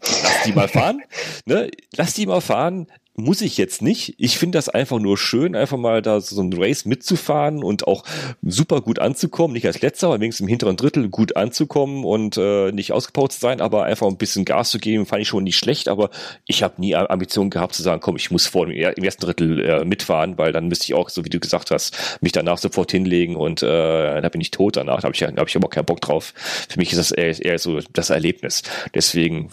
lass 0.00 0.42
die 0.44 0.52
mal 0.52 0.68
fahren, 0.68 1.02
ne? 1.46 1.70
lass 1.96 2.14
die 2.14 2.26
mal 2.26 2.40
fahren, 2.40 2.86
muss 3.16 3.40
ich 3.40 3.56
jetzt 3.56 3.80
nicht. 3.80 4.14
Ich 4.18 4.38
finde 4.38 4.58
das 4.58 4.68
einfach 4.68 4.98
nur 4.98 5.16
schön, 5.16 5.56
einfach 5.56 5.78
mal 5.78 6.02
da 6.02 6.20
so 6.20 6.40
ein 6.42 6.52
Race 6.52 6.84
mitzufahren 6.84 7.64
und 7.64 7.86
auch 7.86 8.04
super 8.42 8.82
gut 8.82 8.98
anzukommen. 8.98 9.54
Nicht 9.54 9.66
als 9.66 9.80
letzter, 9.80 10.08
aber 10.08 10.20
wenigstens 10.20 10.44
im 10.44 10.48
hinteren 10.48 10.76
Drittel 10.76 11.08
gut 11.08 11.34
anzukommen 11.34 12.04
und 12.04 12.36
äh, 12.36 12.72
nicht 12.72 12.92
ausgebaut 12.92 13.32
zu 13.32 13.40
sein, 13.40 13.60
aber 13.62 13.84
einfach 13.84 14.06
ein 14.06 14.18
bisschen 14.18 14.44
Gas 14.44 14.70
zu 14.70 14.78
geben, 14.78 15.06
fand 15.06 15.22
ich 15.22 15.28
schon 15.28 15.44
nicht 15.44 15.56
schlecht. 15.56 15.88
Aber 15.88 16.10
ich 16.44 16.62
habe 16.62 16.74
nie 16.78 16.94
Ambitionen 16.94 17.50
gehabt 17.50 17.74
zu 17.74 17.82
sagen, 17.82 18.02
komm, 18.02 18.16
ich 18.16 18.30
muss 18.30 18.46
vor 18.46 18.66
dem 18.66 18.76
im 18.76 19.04
ersten 19.04 19.24
Drittel 19.24 19.64
äh, 19.64 19.84
mitfahren, 19.84 20.36
weil 20.36 20.52
dann 20.52 20.68
müsste 20.68 20.84
ich 20.84 20.94
auch, 20.94 21.08
so 21.08 21.24
wie 21.24 21.30
du 21.30 21.40
gesagt 21.40 21.70
hast, 21.70 22.18
mich 22.20 22.32
danach 22.32 22.58
sofort 22.58 22.90
hinlegen 22.90 23.36
und 23.36 23.62
äh, 23.62 24.20
da 24.20 24.28
bin 24.28 24.42
ich 24.42 24.50
tot 24.50 24.76
danach. 24.76 25.00
Da 25.00 25.04
habe 25.04 25.14
ich, 25.14 25.22
hab 25.22 25.48
ich 25.48 25.56
aber 25.56 25.68
keinen 25.68 25.86
Bock 25.86 26.02
drauf. 26.02 26.34
Für 26.68 26.78
mich 26.78 26.92
ist 26.92 26.98
das 26.98 27.12
eher, 27.12 27.42
eher 27.42 27.58
so 27.58 27.80
das 27.92 28.10
Erlebnis. 28.10 28.62
Deswegen, 28.94 29.48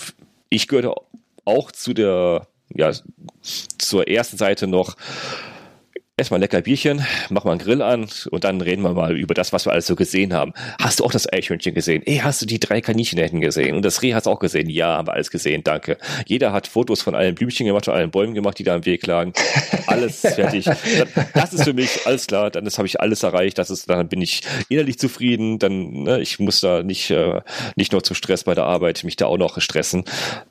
ich 0.54 0.68
gehöre 0.68 0.96
auch 1.46 1.72
zu 1.72 1.94
der 1.94 2.48
ja, 2.70 2.92
zur 3.42 4.08
ersten 4.08 4.38
Seite 4.38 4.68
noch 4.68 4.96
erstmal 6.16 6.38
ein 6.38 6.42
lecker 6.42 6.62
Bierchen, 6.62 7.04
mach 7.30 7.44
mal 7.44 7.54
einen 7.54 7.60
Grill 7.60 7.82
an 7.82 8.08
und 8.30 8.44
dann 8.44 8.62
reden 8.62 8.84
wir 8.84 8.94
mal 8.94 9.18
über 9.18 9.34
das, 9.34 9.52
was 9.52 9.66
wir 9.66 9.72
alles 9.72 9.88
so 9.88 9.96
gesehen 9.96 10.32
haben. 10.32 10.54
Hast 10.80 11.00
du 11.00 11.06
auch 11.06 11.12
das 11.12 11.32
Eichhörnchen 11.32 11.74
gesehen? 11.74 12.04
Ey, 12.06 12.18
hast 12.18 12.40
du 12.40 12.46
die 12.46 12.60
drei 12.60 12.82
Kaninchen 12.82 13.18
hinten 13.18 13.42
gesehen? 13.42 13.76
Und 13.76 13.84
das 13.84 14.04
Reh 14.04 14.14
hast 14.14 14.28
du 14.28 14.30
auch 14.30 14.40
gesehen? 14.40 14.70
Ja, 14.70 14.98
haben 14.98 15.08
wir 15.08 15.14
alles 15.14 15.32
gesehen, 15.32 15.64
danke. 15.64 15.98
Jeder 16.28 16.54
hat 16.54 16.68
Fotos 16.68 17.02
von 17.02 17.16
allen 17.16 17.34
Blümchen 17.34 17.66
gemacht, 17.66 17.86
von 17.86 17.96
allen 17.96 18.12
Bäumen 18.12 18.36
gemacht, 18.36 18.60
die 18.60 18.64
da 18.64 18.76
am 18.76 18.86
Weg 18.86 19.08
lagen. 19.08 19.34
Alles 19.88 20.20
fertig. 20.22 20.70
Das 21.34 21.52
ist 21.52 21.64
für 21.64 21.74
mich 21.74 22.06
alles 22.06 22.28
klar, 22.28 22.52
dann 22.52 22.64
habe 22.68 22.86
ich 22.86 23.00
alles 23.00 23.24
erreicht, 23.24 23.58
das 23.58 23.72
ist, 23.72 23.90
dann 23.90 24.08
bin 24.08 24.22
ich 24.22 24.42
innerlich 24.70 25.00
zufrieden, 25.00 25.58
dann, 25.58 26.04
ne, 26.04 26.22
ich 26.22 26.38
muss 26.38 26.60
da 26.60 26.84
nicht, 26.84 27.10
äh, 27.10 27.42
nicht 27.76 27.92
nur 27.92 28.04
zum 28.04 28.16
Stress 28.16 28.44
bei 28.44 28.54
der 28.54 28.66
Arbeit, 28.66 29.04
mich 29.04 29.16
da 29.16 29.26
auch 29.26 29.38
noch 29.38 29.60
stressen. 29.60 30.04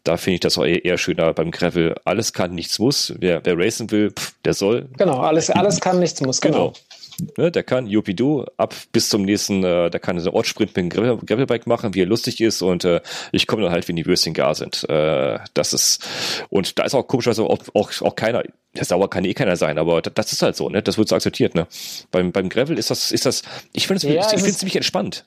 Da 0.03 0.17
finde 0.17 0.35
ich 0.35 0.41
das 0.41 0.59
auch 0.59 0.65
eher, 0.65 0.85
eher 0.85 0.99
schöner 0.99 1.33
beim 1.33 1.53
Gravel. 1.53 1.95
Alles 2.05 2.33
kann, 2.33 2.53
nichts 2.53 2.81
muss. 2.81 3.15
Wer, 3.21 3.45
wer 3.45 3.57
racen 3.57 3.93
will, 3.93 4.11
pff, 4.11 4.35
der 4.45 4.55
soll. 4.55 4.89
Genau, 4.99 5.21
alles 5.21 5.52
alles 5.57 5.81
kann, 5.81 5.99
nichts 5.99 6.21
muss, 6.21 6.41
genau. 6.41 6.69
genau. 6.69 6.73
Ne, 7.37 7.51
der 7.51 7.63
kann 7.63 7.87
Jupidu 7.87 8.45
ab 8.57 8.75
bis 8.91 9.09
zum 9.09 9.23
nächsten, 9.23 9.63
äh, 9.65 9.91
der 9.91 10.01
kann 10.01 10.19
einen 10.19 10.29
Ortssprint 10.29 10.75
mit 10.75 10.77
dem 10.77 10.89
Gravelbike 10.91 11.67
machen, 11.67 11.95
wie 11.95 12.03
er 12.03 12.07
lustig 12.07 12.41
ist 12.41 12.63
und 12.63 12.85
äh, 12.85 13.01
ich 13.33 13.47
komme 13.47 13.63
dann 13.63 13.71
halt, 13.71 13.87
wenn 13.89 13.97
die 13.97 14.07
Würstchen 14.07 14.35
gar 14.35 14.55
sind. 14.55 14.89
Äh, 14.89 15.39
das 15.55 15.73
ist 15.73 16.03
und 16.49 16.79
da 16.79 16.85
ist 16.85 16.95
auch 16.95 17.07
komischerweise 17.07 17.45
auch, 17.45 17.59
auch, 17.75 17.93
auch 18.01 18.17
keiner, 18.17 18.43
der 18.75 18.85
sauer 18.85 19.11
kann 19.11 19.25
eh 19.25 19.35
keiner 19.35 19.57
sein, 19.57 19.79
aber 19.79 20.03
das, 20.03 20.33
ist 20.33 20.43
halt 20.43 20.57
so, 20.57 20.69
ne? 20.69 20.83
Das 20.83 20.99
wird 20.99 21.09
so 21.09 21.15
akzeptiert, 21.15 21.55
ne? 21.55 21.67
Beim, 22.11 22.33
beim 22.33 22.49
Gravel 22.49 22.79
ist 22.79 22.91
das, 22.91 23.13
ist 23.13 23.27
das, 23.27 23.43
ich 23.73 23.87
finde 23.87 23.99
es 23.99 24.15
ja, 24.15 24.27
ich, 24.27 24.33
ich 24.33 24.43
finde 24.43 24.57
ziemlich 24.57 24.77
entspannt. 24.77 25.27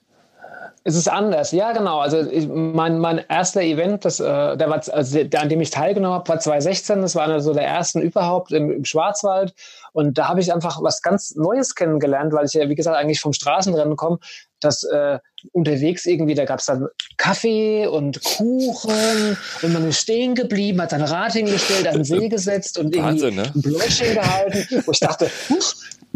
Es 0.88 0.96
ist 0.96 1.08
anders, 1.08 1.52
ja 1.52 1.72
genau. 1.72 1.98
Also 1.98 2.20
ich, 2.30 2.48
mein, 2.48 3.00
mein 3.00 3.18
erster 3.28 3.62
Event, 3.62 4.06
das, 4.06 4.20
äh, 4.20 4.56
der 4.56 4.70
war, 4.70 4.84
also 4.94 5.24
der, 5.24 5.42
an 5.42 5.50
dem 5.50 5.60
ich 5.60 5.72
teilgenommen 5.72 6.14
habe, 6.14 6.30
war 6.30 6.40
2016. 6.40 7.02
Das 7.02 7.16
war 7.16 7.24
einer 7.24 7.42
so 7.42 7.56
der 7.56 7.66
ersten 7.66 8.02
überhaupt 8.02 8.52
im, 8.52 8.72
im 8.72 8.86
Schwarzwald. 8.86 9.56
Und 9.94 10.20
da 10.20 10.30
habe 10.30 10.42
ich 10.42 10.54
einfach 10.54 10.84
was 10.84 11.02
ganz 11.02 11.34
Neues 11.34 11.74
kennengelernt, 11.74 12.34
weil 12.34 12.46
ich 12.46 12.54
ja, 12.54 12.70
wie 12.70 12.76
gesagt, 12.76 12.96
eigentlich 12.96 13.20
vom 13.20 13.34
Straßenrennen 13.34 13.96
komme, 13.96 14.20
dass 14.60 14.84
äh, 14.84 15.18
unterwegs 15.54 16.06
irgendwie, 16.06 16.36
da 16.36 16.46
gab 16.46 16.60
es 16.60 16.68
dann 16.68 16.88
Kaffee 17.18 17.88
und 17.88 18.24
Kuchen 18.24 19.38
und 19.64 19.74
man 19.74 19.90
ist 19.90 20.02
stehen 20.02 20.36
geblieben, 20.36 20.80
hat 20.82 20.92
sein 20.92 21.02
Rad 21.02 21.34
hingestellt, 21.34 21.88
an 21.88 21.96
den 21.96 22.04
See 22.04 22.30
gesetzt 22.30 22.78
und 22.78 22.96
irgendwie 22.96 23.24
Wahnsinn, 23.24 23.36
ne? 23.36 23.52
ein 23.56 23.62
Blödchen 23.62 24.14
gehalten, 24.14 24.84
wo 24.86 24.92
ich 24.92 25.00
dachte, 25.00 25.32
huch, 25.50 25.74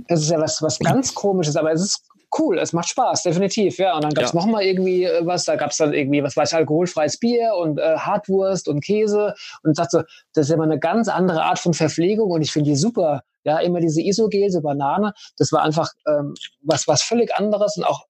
das 0.08 0.22
ist 0.22 0.30
ja 0.30 0.40
was, 0.40 0.62
was 0.62 0.78
ganz 0.78 1.16
komisches, 1.16 1.56
aber 1.56 1.72
es 1.72 1.82
ist 1.82 2.04
cool, 2.38 2.60
es 2.60 2.74
macht 2.74 2.90
Spaß, 2.90 3.24
definitiv, 3.24 3.78
ja. 3.78 3.96
Und 3.96 4.04
dann 4.04 4.14
gab 4.14 4.26
es 4.26 4.34
ja. 4.34 4.46
noch 4.46 4.60
irgendwie 4.60 5.06
äh, 5.06 5.26
was, 5.26 5.46
da 5.46 5.56
gab 5.56 5.72
es 5.72 5.78
dann 5.78 5.94
irgendwie, 5.94 6.24
was 6.24 6.36
weiß 6.36 6.52
ich, 6.52 6.58
alkoholfreies 6.58 7.18
Bier 7.20 7.54
und 7.56 7.80
äh, 7.80 7.98
Hartwurst 7.98 8.68
und 8.68 8.84
Käse 8.84 9.34
und 9.64 9.72
ich 9.72 9.78
dachte, 9.78 10.06
das 10.34 10.46
ist 10.46 10.52
ja 10.52 10.58
mal 10.58 10.64
eine 10.64 10.80
ganz 10.80 11.08
andere 11.08 11.44
Art 11.44 11.60
von 11.60 11.74
Verpflegung 11.74 12.30
und 12.32 12.42
ich 12.42 12.52
finde 12.52 12.70
die 12.72 12.76
super. 12.76 13.24
Ja, 13.46 13.60
immer 13.60 13.80
diese 13.80 14.02
Isogel, 14.02 14.50
so 14.52 14.62
Banane, 14.62 15.14
das 15.38 15.54
war 15.54 15.64
einfach 15.64 15.90
ähm, 16.06 16.34
was, 16.62 16.88
was 16.90 17.02
völlig 17.02 17.34
anderes 17.36 17.78
und 17.78 17.86
auch 17.86 18.06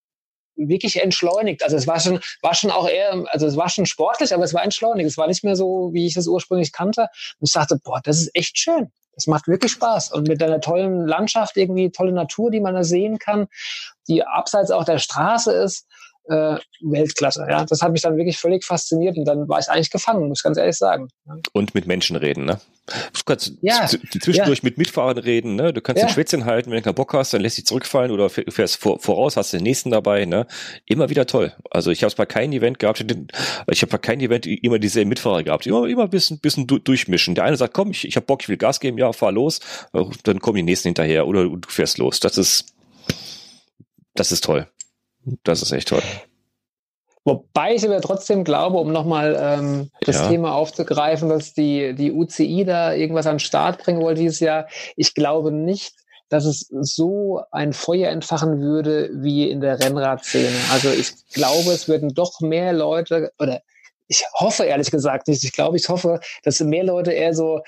wirklich 0.55 1.01
entschleunigt. 1.01 1.63
Also 1.63 1.77
es 1.77 1.87
war 1.87 1.99
schon, 1.99 2.19
war 2.41 2.53
schon 2.53 2.71
auch 2.71 2.87
eher, 2.87 3.23
also 3.29 3.47
es 3.47 3.55
war 3.55 3.69
schon 3.69 3.85
sportlich, 3.85 4.33
aber 4.33 4.43
es 4.43 4.53
war 4.53 4.63
entschleunigt. 4.63 5.07
Es 5.07 5.17
war 5.17 5.27
nicht 5.27 5.43
mehr 5.43 5.55
so, 5.55 5.89
wie 5.93 6.05
ich 6.05 6.17
es 6.17 6.27
ursprünglich 6.27 6.71
kannte. 6.71 7.03
Und 7.39 7.47
ich 7.47 7.53
dachte, 7.53 7.79
boah, 7.83 8.01
das 8.03 8.19
ist 8.19 8.31
echt 8.33 8.57
schön. 8.57 8.91
Es 9.19 9.27
macht 9.27 9.47
wirklich 9.47 9.73
Spaß. 9.73 10.11
Und 10.13 10.27
mit 10.27 10.41
einer 10.41 10.61
tollen 10.61 11.05
Landschaft, 11.05 11.57
irgendwie 11.57 11.91
tolle 11.91 12.13
Natur, 12.13 12.51
die 12.51 12.61
man 12.61 12.73
da 12.73 12.83
sehen 12.83 13.19
kann, 13.19 13.47
die 14.07 14.23
abseits 14.23 14.71
auch 14.71 14.85
der 14.85 14.97
Straße 14.97 15.51
ist, 15.51 15.85
äh, 16.29 16.57
Weltklasse. 16.81 17.45
Ja, 17.49 17.65
das 17.65 17.81
hat 17.81 17.91
mich 17.91 18.01
dann 18.01 18.15
wirklich 18.17 18.37
völlig 18.37 18.63
fasziniert 18.63 19.17
und 19.17 19.25
dann 19.25 19.49
war 19.49 19.59
ich 19.59 19.67
eigentlich 19.67 19.89
gefangen, 19.89 20.27
muss 20.27 20.39
ich 20.39 20.43
ganz 20.43 20.57
ehrlich 20.57 20.77
sagen. 20.77 21.09
Und 21.53 21.73
mit 21.73 21.87
Menschen 21.87 22.15
reden, 22.15 22.45
ne? 22.45 22.59
Du 23.13 23.21
kannst 23.25 23.53
ja, 23.61 23.87
zwischendurch 23.87 24.59
ja. 24.59 24.63
mit 24.63 24.77
Mitfahrern 24.77 25.17
reden, 25.17 25.55
ne? 25.55 25.73
Du 25.73 25.81
kannst 25.81 26.01
ja. 26.01 26.07
ein 26.07 26.13
Schwätzchen 26.13 26.45
halten, 26.45 26.71
wenn 26.71 26.77
du 26.77 26.83
keinen 26.83 26.95
Bock 26.95 27.13
hast, 27.13 27.33
dann 27.33 27.41
lässt 27.41 27.57
dich 27.57 27.65
zurückfallen 27.65 28.11
oder 28.11 28.29
fährst 28.29 28.77
vor, 28.77 28.99
voraus, 28.99 29.37
hast 29.37 29.53
den 29.53 29.63
nächsten 29.63 29.91
dabei, 29.91 30.25
ne? 30.25 30.47
Immer 30.85 31.09
wieder 31.09 31.25
toll. 31.25 31.53
Also 31.69 31.91
ich 31.91 32.03
habe 32.03 32.09
es 32.09 32.15
bei 32.15 32.25
keinem 32.25 32.53
Event 32.53 32.79
gehabt, 32.79 33.03
ich 33.71 33.81
habe 33.81 33.91
bei 33.91 33.97
keinem 33.97 34.21
Event 34.21 34.45
immer 34.45 34.79
dieselben 34.79 35.09
Mitfahrer 35.09 35.43
gehabt. 35.43 35.67
Immer, 35.67 35.87
immer 35.87 36.03
ein 36.03 36.09
bisschen, 36.09 36.39
bisschen 36.39 36.67
durchmischen. 36.67 37.35
Der 37.35 37.43
eine 37.43 37.57
sagt, 37.57 37.73
komm, 37.73 37.91
ich, 37.91 38.07
ich 38.07 38.15
habe 38.15 38.25
Bock, 38.25 38.41
ich 38.41 38.49
will 38.49 38.57
Gas 38.57 38.79
geben, 38.79 38.97
ja, 38.97 39.13
fahr 39.13 39.31
los, 39.31 39.59
dann 40.23 40.39
kommen 40.39 40.57
die 40.57 40.63
nächsten 40.63 40.89
hinterher 40.89 41.27
oder 41.27 41.45
du 41.45 41.59
fährst 41.67 41.97
los. 41.97 42.19
Das 42.19 42.37
ist, 42.37 42.73
das 44.15 44.31
ist 44.31 44.43
toll. 44.43 44.67
Das 45.43 45.61
ist 45.61 45.71
echt 45.71 45.89
toll. 45.89 46.03
Wobei 47.25 47.75
ich 47.75 47.85
aber 47.85 48.01
trotzdem 48.01 48.43
glaube, 48.43 48.77
um 48.77 48.91
nochmal 48.91 49.37
ähm, 49.39 49.91
das 50.01 50.15
ja. 50.15 50.29
Thema 50.29 50.55
aufzugreifen, 50.55 51.29
dass 51.29 51.53
die, 51.53 51.93
die 51.93 52.11
UCI 52.11 52.63
da 52.65 52.93
irgendwas 52.93 53.27
an 53.27 53.35
den 53.35 53.39
Start 53.39 53.83
bringen 53.83 54.01
wollte 54.01 54.21
dieses 54.21 54.39
Jahr. 54.39 54.67
Ich 54.95 55.13
glaube 55.13 55.51
nicht, 55.51 55.93
dass 56.29 56.45
es 56.45 56.67
so 56.69 57.41
ein 57.51 57.73
Feuer 57.73 58.09
entfachen 58.09 58.61
würde 58.61 59.09
wie 59.13 59.49
in 59.49 59.61
der 59.61 59.79
Rennradszene. 59.79 60.55
Also 60.71 60.89
ich 60.89 61.11
glaube, 61.33 61.71
es 61.71 61.87
würden 61.87 62.13
doch 62.13 62.39
mehr 62.39 62.71
Leute 62.73 63.31
oder 63.37 63.61
ich 64.07 64.25
hoffe 64.33 64.63
ehrlich 64.63 64.89
gesagt 64.89 65.27
nicht. 65.27 65.43
Ich 65.43 65.51
glaube, 65.51 65.77
ich 65.77 65.89
hoffe, 65.89 66.19
dass 66.43 66.59
mehr 66.61 66.83
Leute 66.83 67.11
eher 67.11 67.33
so 67.33 67.61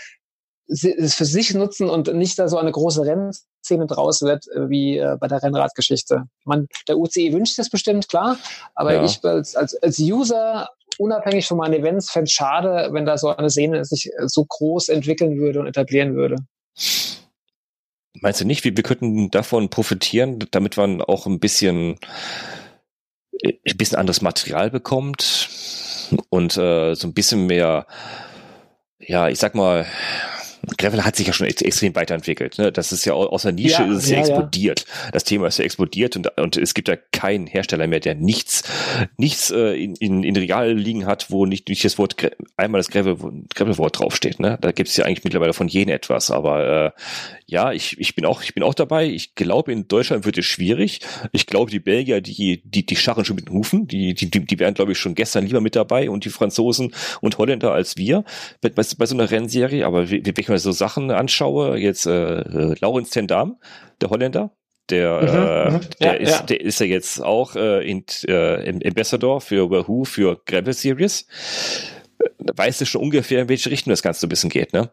es 0.67 1.13
für 1.15 1.25
sich 1.25 1.53
nutzen 1.53 1.89
und 1.89 2.13
nicht 2.15 2.39
da 2.39 2.47
so 2.47 2.57
eine 2.57 2.71
große 2.71 3.05
Rennszene 3.05 3.50
draus 3.69 4.21
wird 4.21 4.47
äh, 4.47 4.69
wie 4.69 4.97
äh, 4.97 5.17
bei 5.19 5.27
der 5.27 5.41
Rennradgeschichte. 5.41 6.25
Man, 6.45 6.67
der 6.87 6.97
UCI 6.97 7.33
wünscht 7.33 7.57
es 7.59 7.69
bestimmt, 7.69 8.09
klar, 8.09 8.37
aber 8.75 8.93
ja. 8.95 9.03
ich 9.03 9.23
als, 9.23 9.55
als, 9.55 9.75
als 9.81 9.99
User 9.99 10.69
unabhängig 10.97 11.47
von 11.47 11.57
meinen 11.57 11.73
Events 11.73 12.11
fände 12.11 12.25
es 12.25 12.31
schade, 12.31 12.89
wenn 12.91 13.05
da 13.05 13.17
so 13.17 13.29
eine 13.29 13.49
Szene 13.49 13.83
sich 13.85 14.11
so 14.25 14.45
groß 14.45 14.89
entwickeln 14.89 15.37
würde 15.37 15.59
und 15.59 15.67
etablieren 15.67 16.15
würde. 16.15 16.35
Meinst 18.13 18.41
du 18.41 18.45
nicht, 18.45 18.63
wir, 18.63 18.75
wir 18.75 18.83
könnten 18.83 19.31
davon 19.31 19.69
profitieren, 19.69 20.45
damit 20.51 20.77
man 20.77 21.01
auch 21.01 21.25
ein 21.25 21.39
bisschen 21.39 21.97
ein 23.43 23.77
bisschen 23.77 23.97
anderes 23.97 24.21
Material 24.21 24.69
bekommt 24.69 25.49
und 26.29 26.57
äh, 26.57 26.93
so 26.95 27.07
ein 27.07 27.13
bisschen 27.13 27.47
mehr, 27.47 27.87
ja, 28.99 29.29
ich 29.29 29.39
sag 29.39 29.55
mal, 29.55 29.85
Gravel 30.77 31.03
hat 31.03 31.15
sich 31.15 31.27
ja 31.27 31.33
schon 31.33 31.47
extrem 31.47 31.95
weiterentwickelt. 31.95 32.57
Ne? 32.57 32.71
Das 32.71 32.91
ist 32.91 33.05
ja 33.05 33.13
aus 33.13 33.43
der 33.43 33.51
Nische 33.51 33.83
ja, 33.83 33.91
ist 33.91 34.03
es 34.03 34.09
ja, 34.09 34.17
ja 34.17 34.21
explodiert. 34.21 34.85
Ja. 34.87 35.11
Das 35.11 35.23
Thema 35.23 35.47
ist 35.47 35.57
ja 35.57 35.65
explodiert 35.65 36.15
und, 36.15 36.37
und 36.37 36.57
es 36.57 36.73
gibt 36.73 36.87
ja 36.87 36.95
keinen 37.11 37.47
Hersteller 37.47 37.87
mehr, 37.87 37.99
der 37.99 38.15
nichts, 38.15 38.63
nichts 39.17 39.51
äh, 39.51 39.73
in, 39.73 39.95
in, 39.95 40.23
in 40.23 40.35
Regal 40.35 40.73
liegen 40.73 41.05
hat, 41.05 41.31
wo 41.31 41.45
nicht, 41.45 41.69
nicht 41.69 41.83
das 41.83 41.97
Wort 41.97 42.15
einmal 42.57 42.79
das 42.79 42.89
Gravel, 42.89 43.17
Gravel-Wort 43.53 43.99
draufsteht. 43.99 44.39
Ne? 44.39 44.57
Da 44.61 44.71
gibt 44.71 44.89
es 44.89 44.97
ja 44.97 45.05
eigentlich 45.05 45.23
mittlerweile 45.23 45.53
von 45.53 45.67
jedem 45.67 45.93
etwas. 45.93 46.31
Aber 46.31 46.85
äh, 46.85 47.01
ja, 47.47 47.71
ich, 47.71 47.99
ich 47.99 48.15
bin 48.15 48.25
auch, 48.25 48.43
ich 48.43 48.53
bin 48.53 48.63
auch 48.63 48.73
dabei. 48.73 49.07
Ich 49.07 49.35
glaube, 49.35 49.71
in 49.71 49.87
Deutschland 49.87 50.25
wird 50.25 50.37
es 50.37 50.45
schwierig. 50.45 51.01
Ich 51.31 51.47
glaube, 51.47 51.71
die 51.71 51.79
Belgier, 51.79 52.21
die, 52.21 52.61
die, 52.63 52.85
die 52.85 52.95
scharren 52.95 53.25
schon 53.25 53.35
mit 53.35 53.47
den 53.47 53.53
Hufen. 53.53 53.87
Die, 53.87 54.13
die, 54.13 54.29
die 54.29 54.59
wären, 54.59 54.73
glaube 54.73 54.93
ich, 54.93 54.97
schon 54.97 55.15
gestern 55.15 55.45
lieber 55.45 55.61
mit 55.61 55.75
dabei 55.75 56.09
und 56.09 56.25
die 56.25 56.29
Franzosen 56.29 56.93
und 57.21 57.37
Holländer 57.37 57.71
als 57.71 57.97
wir 57.97 58.23
bei, 58.61 58.69
bei, 58.69 58.83
bei 58.97 59.05
so 59.05 59.15
einer 59.15 59.29
Rennserie. 59.29 59.85
Aber 59.85 60.09
wir, 60.09 60.25
wir 60.25 60.33
mir 60.51 60.59
so 60.59 60.71
Sachen 60.71 61.11
anschaue, 61.11 61.77
jetzt 61.77 62.05
äh, 62.05 62.39
äh 62.39 62.75
Laurens 62.79 63.09
Tendam, 63.09 63.57
der 64.01 64.09
Holländer, 64.09 64.51
der, 64.89 65.21
mhm, 65.21 65.27
äh, 65.27 65.71
mhm. 65.71 65.81
der, 65.99 66.07
ja, 66.07 66.13
ist, 66.13 66.31
ja. 66.31 66.41
der 66.43 66.61
ist 66.61 66.79
ja 66.79 66.85
jetzt 66.85 67.23
auch 67.23 67.55
äh, 67.55 67.89
in, 67.89 68.05
äh, 68.27 68.87
Ambassador 68.87 69.41
für 69.41 69.69
Wahoo 69.69 70.05
für 70.05 70.39
Gravel 70.45 70.73
Series. 70.73 71.25
weißt 72.55 72.81
du 72.81 72.85
schon 72.85 73.01
ungefähr, 73.01 73.41
in 73.41 73.49
welche 73.49 73.71
Richtung 73.71 73.91
das 73.91 74.01
Ganze 74.01 74.21
so 74.21 74.27
ein 74.27 74.29
bisschen 74.29 74.49
geht, 74.49 74.73
ne? 74.73 74.91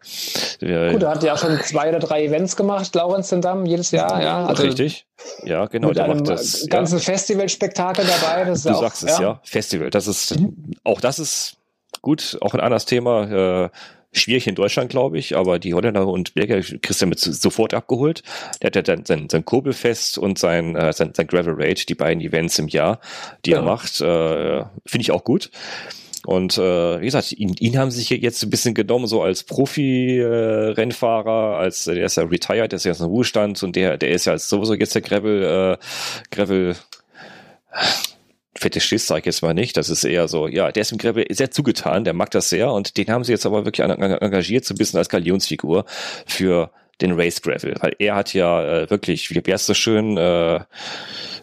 Gut, 0.61 1.03
er 1.03 1.11
hat 1.11 1.23
ja 1.23 1.37
schon 1.37 1.59
zwei 1.61 1.89
oder 1.89 1.99
drei 1.99 2.25
Events 2.25 2.57
gemacht, 2.57 2.95
Laurens 2.95 3.29
den 3.29 3.41
Damm, 3.41 3.67
jedes 3.67 3.91
Jahr, 3.91 4.23
ja. 4.23 4.47
Also 4.47 4.63
Richtig. 4.63 5.07
Ja, 5.45 5.67
genau. 5.67 5.89
Mit 5.89 5.99
einem 5.99 6.25
das, 6.25 6.67
ganzen 6.69 6.99
ja. 6.99 7.05
Festivalspektakel 7.05 8.05
dabei. 8.07 8.45
Das 8.45 8.63
du 8.63 8.75
sagst 8.75 9.05
auch, 9.05 9.09
es, 9.09 9.19
ja. 9.19 9.23
ja. 9.23 9.41
Festival. 9.45 9.91
Das 9.91 10.07
ist, 10.07 10.39
mhm. 10.39 10.73
auch 10.85 11.01
das 11.01 11.19
ist 11.19 11.57
gut, 12.03 12.39
auch 12.41 12.55
ein 12.55 12.61
anderes 12.61 12.87
Thema. 12.87 13.65
Äh, 13.65 13.71
schwierig 14.13 14.47
in 14.47 14.55
Deutschland, 14.55 14.91
glaube 14.91 15.19
ich, 15.19 15.37
aber 15.37 15.59
die 15.59 15.75
Holländer 15.75 16.07
und 16.07 16.35
Belgier 16.35 16.63
kriegst 16.81 17.03
du 17.03 17.07
mit 17.07 17.19
sofort 17.19 17.75
abgeholt. 17.75 18.23
Der 18.63 18.69
hat 18.69 18.77
ja 18.77 18.83
dann 18.83 19.05
sein, 19.05 19.29
sein 19.31 19.45
Kurbelfest 19.45 20.19
und 20.19 20.39
sein, 20.39 20.77
äh, 20.77 20.93
sein, 20.93 21.13
sein 21.15 21.27
Gravel 21.27 21.55
Raid, 21.57 21.89
die 21.89 21.95
beiden 21.95 22.23
Events 22.23 22.59
im 22.59 22.69
Jahr, 22.69 23.01
die 23.45 23.51
ja. 23.51 23.59
er 23.59 23.63
macht, 23.63 24.01
äh, 24.01 24.65
finde 24.87 25.03
ich 25.03 25.11
auch 25.11 25.25
gut. 25.25 25.51
Und 26.27 26.59
äh, 26.59 27.01
wie 27.01 27.07
gesagt, 27.07 27.33
ihn, 27.33 27.55
ihn 27.59 27.79
haben 27.79 27.91
sich 27.91 28.11
jetzt 28.11 28.43
ein 28.43 28.51
bisschen 28.51 28.75
genommen, 28.75 29.07
so 29.07 29.23
als 29.23 29.45
Profi-Rennfahrer, 29.45 31.55
äh, 31.55 31.63
als 31.63 31.85
der 31.85 32.05
ist 32.05 32.17
ja 32.17 32.25
retired, 32.25 32.73
der 32.73 32.77
ist 32.77 32.85
ja 32.85 32.91
jetzt 32.91 33.01
im 33.01 33.07
Ruhestand 33.07 33.63
und 33.63 33.77
der, 33.77 33.97
der 33.97 34.11
ist 34.11 34.25
ja 34.25 34.37
sowieso 34.37 34.75
jetzt 34.75 34.95
der 34.95 35.03
Gravel, 35.03 35.43
äh, 35.43 35.77
Gravel 36.31 36.77
Fetischist, 38.59 39.07
sag 39.07 39.21
ich 39.21 39.27
jetzt 39.27 39.43
mal 39.43 39.55
nicht. 39.55 39.77
Das 39.77 39.89
ist 39.89 40.05
eher 40.05 40.29
so, 40.29 40.49
ja, 40.49 40.73
der 40.73 40.81
ist 40.83 40.93
im 40.93 40.99
Gravel 40.99 41.27
sehr 41.31 41.51
zugetan, 41.51 42.05
der 42.05 42.15
mag 42.15 42.31
das 42.31 42.49
sehr 42.51 42.71
und 42.73 42.97
den 42.97 43.09
haben 43.09 43.25
sie 43.25 43.33
jetzt 43.33 43.47
aber 43.47 43.65
wirklich 43.65 43.87
engagiert, 43.87 44.65
so 44.65 44.75
ein 44.75 44.79
bisschen 44.79 44.99
als 44.99 45.09
Galionsfigur 45.09 45.85
für 46.27 46.71
den 47.01 47.13
Race 47.13 47.41
Gravel, 47.41 47.77
weil 47.81 47.95
er 47.99 48.17
hat 48.17 48.35
ja 48.35 48.83
äh, 48.83 48.91
wirklich, 48.91 49.31
wie 49.31 49.53
heißt 49.53 49.69
das 49.69 49.79
schön, 49.79 50.17
äh, 50.17 50.57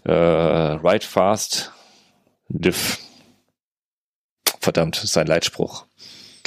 äh, 0.03 0.11
Ride 0.11 1.05
Fast, 1.05 1.71
Live 2.49 2.99
Verdammt, 4.59 4.95
sein 4.95 5.27
Leitspruch. 5.27 5.85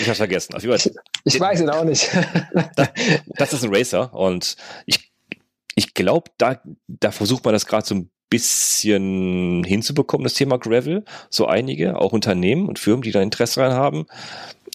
ich 0.00 0.08
hab's 0.08 0.18
vergessen. 0.18 0.54
Auf 0.54 0.62
jeden 0.62 0.76
Fall, 0.76 0.92
ich 1.24 1.38
weiß 1.38 1.60
ihn 1.60 1.70
auch 1.70 1.84
nicht. 1.84 2.10
das, 2.76 2.88
das 3.28 3.52
ist 3.52 3.64
ein 3.64 3.74
Racer 3.74 4.12
und 4.12 4.56
ich, 4.84 5.12
ich 5.74 5.94
glaube, 5.94 6.30
da, 6.38 6.60
da 6.88 7.12
versucht 7.12 7.44
man 7.44 7.54
das 7.54 7.66
gerade 7.66 7.86
so 7.86 7.94
ein 7.94 8.10
bisschen 8.30 9.64
hinzubekommen, 9.64 10.24
das 10.24 10.34
Thema 10.34 10.58
Gravel. 10.58 11.04
So 11.30 11.46
einige, 11.46 12.00
auch 12.00 12.12
Unternehmen 12.12 12.68
und 12.68 12.78
Firmen, 12.78 13.02
die 13.02 13.12
da 13.12 13.22
Interesse 13.22 13.60
dran 13.60 13.72
haben. 13.72 14.06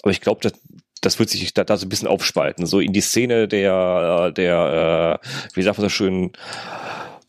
Aber 0.02 0.12
ich 0.12 0.22
glaube, 0.22 0.42
das, 0.42 0.54
das 1.02 1.20
wird 1.20 1.30
sich 1.30 1.54
da, 1.54 1.64
da 1.64 1.78
so 1.78 1.86
ein 1.86 1.90
bisschen 1.90 2.08
aufspalten. 2.08 2.66
So 2.66 2.80
in 2.80 2.94
die 2.94 3.02
Szene 3.02 3.48
der, 3.48 4.32
der, 4.32 5.20
äh, 5.24 5.28
wie 5.54 5.62
sagt 5.62 5.78
man 5.78 5.86
so 5.86 5.90
schön, 5.90 6.32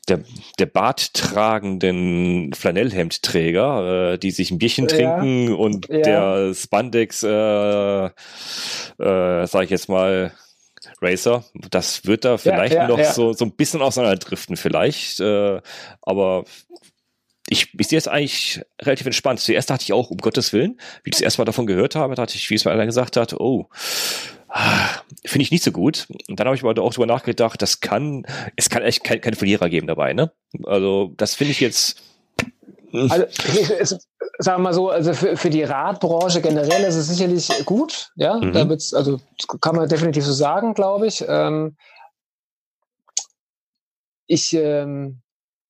der, 0.08 0.20
der 0.58 0.66
barttragenden 0.66 2.52
Flanellhemdträger, 2.52 4.12
äh, 4.12 4.18
die 4.18 4.30
sich 4.30 4.50
ein 4.50 4.58
Bierchen 4.58 4.88
ja. 4.88 4.96
trinken 4.96 5.54
und 5.54 5.88
ja. 5.88 5.98
der 5.98 6.54
Spandex, 6.54 7.22
äh, 7.22 8.06
äh, 8.06 8.10
sag 8.98 9.64
ich 9.64 9.70
jetzt 9.70 9.88
mal, 9.88 10.32
Racer, 11.00 11.44
das 11.70 12.06
wird 12.06 12.24
da 12.24 12.38
vielleicht 12.38 12.74
ja, 12.74 12.88
noch 12.88 13.02
so, 13.04 13.32
so 13.32 13.44
ein 13.44 13.52
bisschen 13.52 13.82
auseinanderdriften 13.82 14.56
vielleicht, 14.56 15.20
äh, 15.20 15.60
aber 16.02 16.44
ich, 17.48 17.78
ich 17.78 17.88
sehe 17.88 17.98
es 17.98 18.08
eigentlich 18.08 18.62
relativ 18.80 19.06
entspannt. 19.06 19.38
Zuerst 19.38 19.68
dachte 19.68 19.82
ich 19.82 19.92
auch, 19.92 20.10
um 20.10 20.16
Gottes 20.16 20.52
Willen, 20.54 20.80
wie 21.02 21.10
ich 21.10 21.16
das 21.16 21.20
erste 21.20 21.42
Mal 21.42 21.44
davon 21.44 21.66
gehört 21.66 21.94
habe, 21.94 22.14
dachte 22.14 22.36
ich, 22.36 22.48
wie 22.48 22.54
es 22.54 22.64
mir 22.64 22.70
einer 22.70 22.86
gesagt 22.86 23.18
hat, 23.18 23.34
oh, 23.34 23.68
Finde 25.24 25.42
ich 25.42 25.50
nicht 25.50 25.64
so 25.64 25.72
gut. 25.72 26.06
Und 26.28 26.38
dann 26.38 26.46
habe 26.46 26.56
ich 26.56 26.62
aber 26.62 26.80
auch 26.80 26.94
drüber 26.94 27.06
nachgedacht, 27.06 27.60
das 27.60 27.80
kann, 27.80 28.24
es 28.54 28.70
kann 28.70 28.82
echt 28.82 29.02
kein, 29.02 29.20
keine 29.20 29.34
Verlierer 29.34 29.68
geben 29.68 29.88
dabei, 29.88 30.12
ne? 30.12 30.32
Also, 30.64 31.12
das 31.16 31.34
finde 31.34 31.50
ich 31.50 31.60
jetzt. 31.60 32.00
Also, 32.94 33.24
es, 33.78 33.90
sagen 34.38 34.58
wir 34.58 34.64
mal 34.64 34.74
so, 34.74 34.90
also 34.90 35.12
für, 35.12 35.36
für 35.36 35.50
die 35.50 35.62
Radbranche 35.62 36.40
generell 36.40 36.84
ist 36.84 36.96
es 36.96 37.08
sicherlich 37.08 37.48
gut, 37.64 38.10
ja. 38.16 38.36
Mhm. 38.36 38.52
Da 38.52 38.68
wird's, 38.68 38.94
also, 38.94 39.20
kann 39.60 39.76
man 39.76 39.88
definitiv 39.88 40.24
so 40.24 40.32
sagen, 40.32 40.74
glaube 40.74 41.06
ich. 41.06 41.24
Ähm, 41.26 41.76
ich, 44.26 44.52
ähm, 44.54 45.20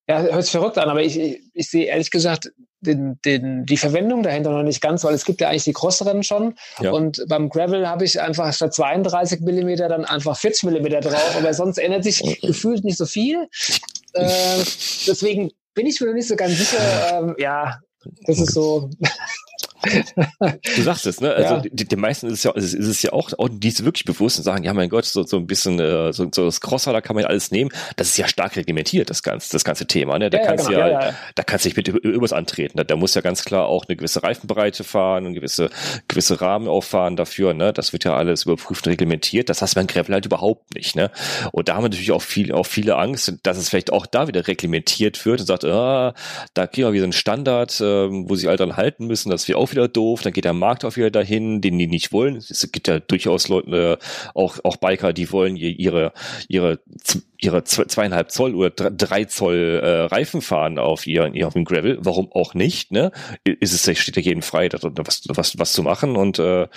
ja, 0.08 0.20
hört 0.20 0.42
sich 0.42 0.52
verrückt 0.52 0.78
an, 0.78 0.90
aber 0.90 1.02
ich, 1.02 1.18
ich, 1.18 1.40
ich 1.54 1.70
sehe 1.70 1.86
ehrlich 1.86 2.10
gesagt 2.10 2.52
den, 2.80 3.18
den, 3.24 3.64
die 3.64 3.78
Verwendung 3.78 4.22
dahinter 4.22 4.50
noch 4.50 4.62
nicht 4.62 4.82
ganz, 4.82 5.02
weil 5.04 5.14
es 5.14 5.24
gibt 5.24 5.40
ja 5.40 5.48
eigentlich 5.48 5.64
die 5.64 5.72
Crossrennen 5.72 6.22
schon. 6.22 6.54
Ja. 6.80 6.92
Und 6.92 7.24
beim 7.28 7.48
Gravel 7.48 7.88
habe 7.88 8.04
ich 8.04 8.20
einfach 8.20 8.52
statt 8.52 8.74
32 8.74 9.40
Millimeter 9.40 9.88
dann 9.88 10.04
einfach 10.04 10.36
40 10.36 10.64
Millimeter 10.64 11.00
drauf, 11.00 11.36
aber 11.36 11.54
sonst 11.54 11.78
ändert 11.78 12.04
sich 12.04 12.20
gefühlt 12.42 12.84
nicht 12.84 12.98
so 12.98 13.06
viel. 13.06 13.48
Äh, 14.12 14.58
deswegen 15.06 15.50
bin 15.74 15.86
ich 15.86 16.00
mir 16.00 16.06
noch 16.08 16.14
nicht 16.14 16.28
so 16.28 16.36
ganz 16.36 16.56
sicher. 16.58 16.78
Ähm, 17.12 17.34
ja, 17.38 17.78
das 18.26 18.40
ist 18.40 18.52
so. 18.52 18.90
Du 20.76 20.82
sagst 20.82 21.06
es, 21.06 21.20
ne? 21.20 21.32
Also 21.32 21.54
ja. 21.54 21.60
die, 21.60 21.84
die 21.84 21.96
meisten 21.96 22.26
ist 22.26 22.34
es 22.34 22.42
ja, 22.44 22.52
ist, 22.52 22.74
ist 22.74 22.88
es 22.88 23.02
ja 23.02 23.12
auch, 23.12 23.30
die 23.50 23.68
ist 23.68 23.84
wirklich 23.84 24.04
bewusst 24.04 24.38
und 24.38 24.44
sagen, 24.44 24.64
ja 24.64 24.72
mein 24.74 24.88
Gott, 24.88 25.04
so, 25.04 25.22
so 25.22 25.36
ein 25.36 25.46
bisschen 25.46 25.78
äh, 25.78 26.12
so, 26.12 26.28
so 26.34 26.44
das 26.44 26.60
Crosser, 26.60 26.92
da 26.92 27.00
kann 27.00 27.16
man 27.16 27.24
alles 27.24 27.50
nehmen. 27.50 27.70
Das 27.96 28.08
ist 28.08 28.18
ja 28.18 28.28
stark 28.28 28.56
reglementiert, 28.56 29.10
das 29.10 29.22
ganze, 29.22 29.52
das 29.52 29.64
ganze 29.64 29.86
Thema. 29.86 30.18
Ne? 30.18 30.30
Da 30.30 30.38
ja, 30.38 30.46
kannst 30.46 30.68
genau, 30.68 30.78
ja, 30.78 30.88
ja, 30.88 31.14
da 31.34 31.42
kannst 31.42 31.64
du 31.64 31.68
nicht 31.68 31.76
mit 31.76 31.88
irgendwas 31.88 32.32
antreten. 32.32 32.78
Da, 32.78 32.84
da 32.84 32.96
muss 32.96 33.14
ja 33.14 33.20
ganz 33.20 33.44
klar 33.44 33.66
auch 33.66 33.86
eine 33.86 33.96
gewisse 33.96 34.22
Reifenbreite 34.22 34.84
fahren, 34.84 35.26
eine 35.26 35.34
gewisse, 35.34 35.70
gewisse 36.08 36.40
Rahmen 36.40 36.68
auffahren 36.68 37.16
dafür. 37.16 37.54
Ne? 37.54 37.72
Das 37.72 37.92
wird 37.92 38.04
ja 38.04 38.16
alles 38.16 38.44
überprüft 38.44 38.86
und 38.86 38.92
reglementiert. 38.92 39.48
Das 39.48 39.62
hast 39.62 39.74
du 39.74 39.80
beim 39.80 39.86
Gravel 39.86 40.14
halt 40.14 40.26
überhaupt 40.26 40.74
nicht. 40.74 40.96
Ne? 40.96 41.10
Und 41.52 41.68
da 41.68 41.74
haben 41.74 41.84
wir 41.84 41.88
natürlich 41.88 42.12
auch 42.12 42.22
viel, 42.22 42.52
auch 42.52 42.66
viele 42.66 42.96
Angst, 42.96 43.34
dass 43.42 43.58
es 43.58 43.68
vielleicht 43.68 43.92
auch 43.92 44.06
da 44.06 44.28
wieder 44.28 44.46
reglementiert 44.46 45.24
wird 45.26 45.40
und 45.40 45.46
sagt, 45.46 45.64
ah, 45.64 46.14
da 46.54 46.66
kriegen 46.66 46.86
wir 46.86 46.92
wieder 46.92 47.04
einen 47.04 47.12
Standard, 47.12 47.80
äh, 47.80 48.08
wo 48.10 48.34
sie 48.34 48.48
halt 48.48 48.60
dann 48.60 48.76
halten 48.76 49.06
müssen, 49.06 49.30
dass 49.30 49.48
wir 49.48 49.58
auch 49.58 49.70
wieder 49.74 49.88
doof, 49.88 50.22
dann 50.22 50.32
geht 50.32 50.44
der 50.44 50.52
Markt 50.52 50.84
auch 50.84 50.96
wieder 50.96 51.10
dahin, 51.10 51.60
den 51.60 51.78
die 51.78 51.86
nicht 51.86 52.12
wollen. 52.12 52.36
Es 52.36 52.70
gibt 52.72 52.88
ja 52.88 53.00
durchaus 53.00 53.48
Leute, 53.48 53.98
äh, 54.00 54.04
auch, 54.34 54.58
auch 54.64 54.76
Biker, 54.76 55.12
die 55.12 55.30
wollen 55.32 55.56
ihre, 55.56 56.12
ihre, 56.48 56.80
ihre 57.40 57.64
zweieinhalb 57.64 58.30
Zoll 58.30 58.54
oder 58.54 58.70
drei 58.70 59.24
Zoll 59.24 59.80
äh, 59.82 60.00
Reifen 60.02 60.40
fahren 60.40 60.78
auf 60.78 61.06
ihren, 61.06 61.42
auf 61.44 61.54
dem 61.54 61.64
Gravel. 61.64 61.98
Warum 62.00 62.30
auch 62.32 62.54
nicht, 62.54 62.92
ne? 62.92 63.10
Ist 63.44 63.72
es, 63.72 63.98
steht 63.98 64.16
ja 64.16 64.22
jedem 64.22 64.42
frei, 64.42 64.68
da 64.68 64.78
was, 64.82 65.22
was, 65.28 65.58
was 65.58 65.72
zu 65.72 65.82
machen 65.82 66.16
und, 66.16 66.38
äh, 66.38 66.68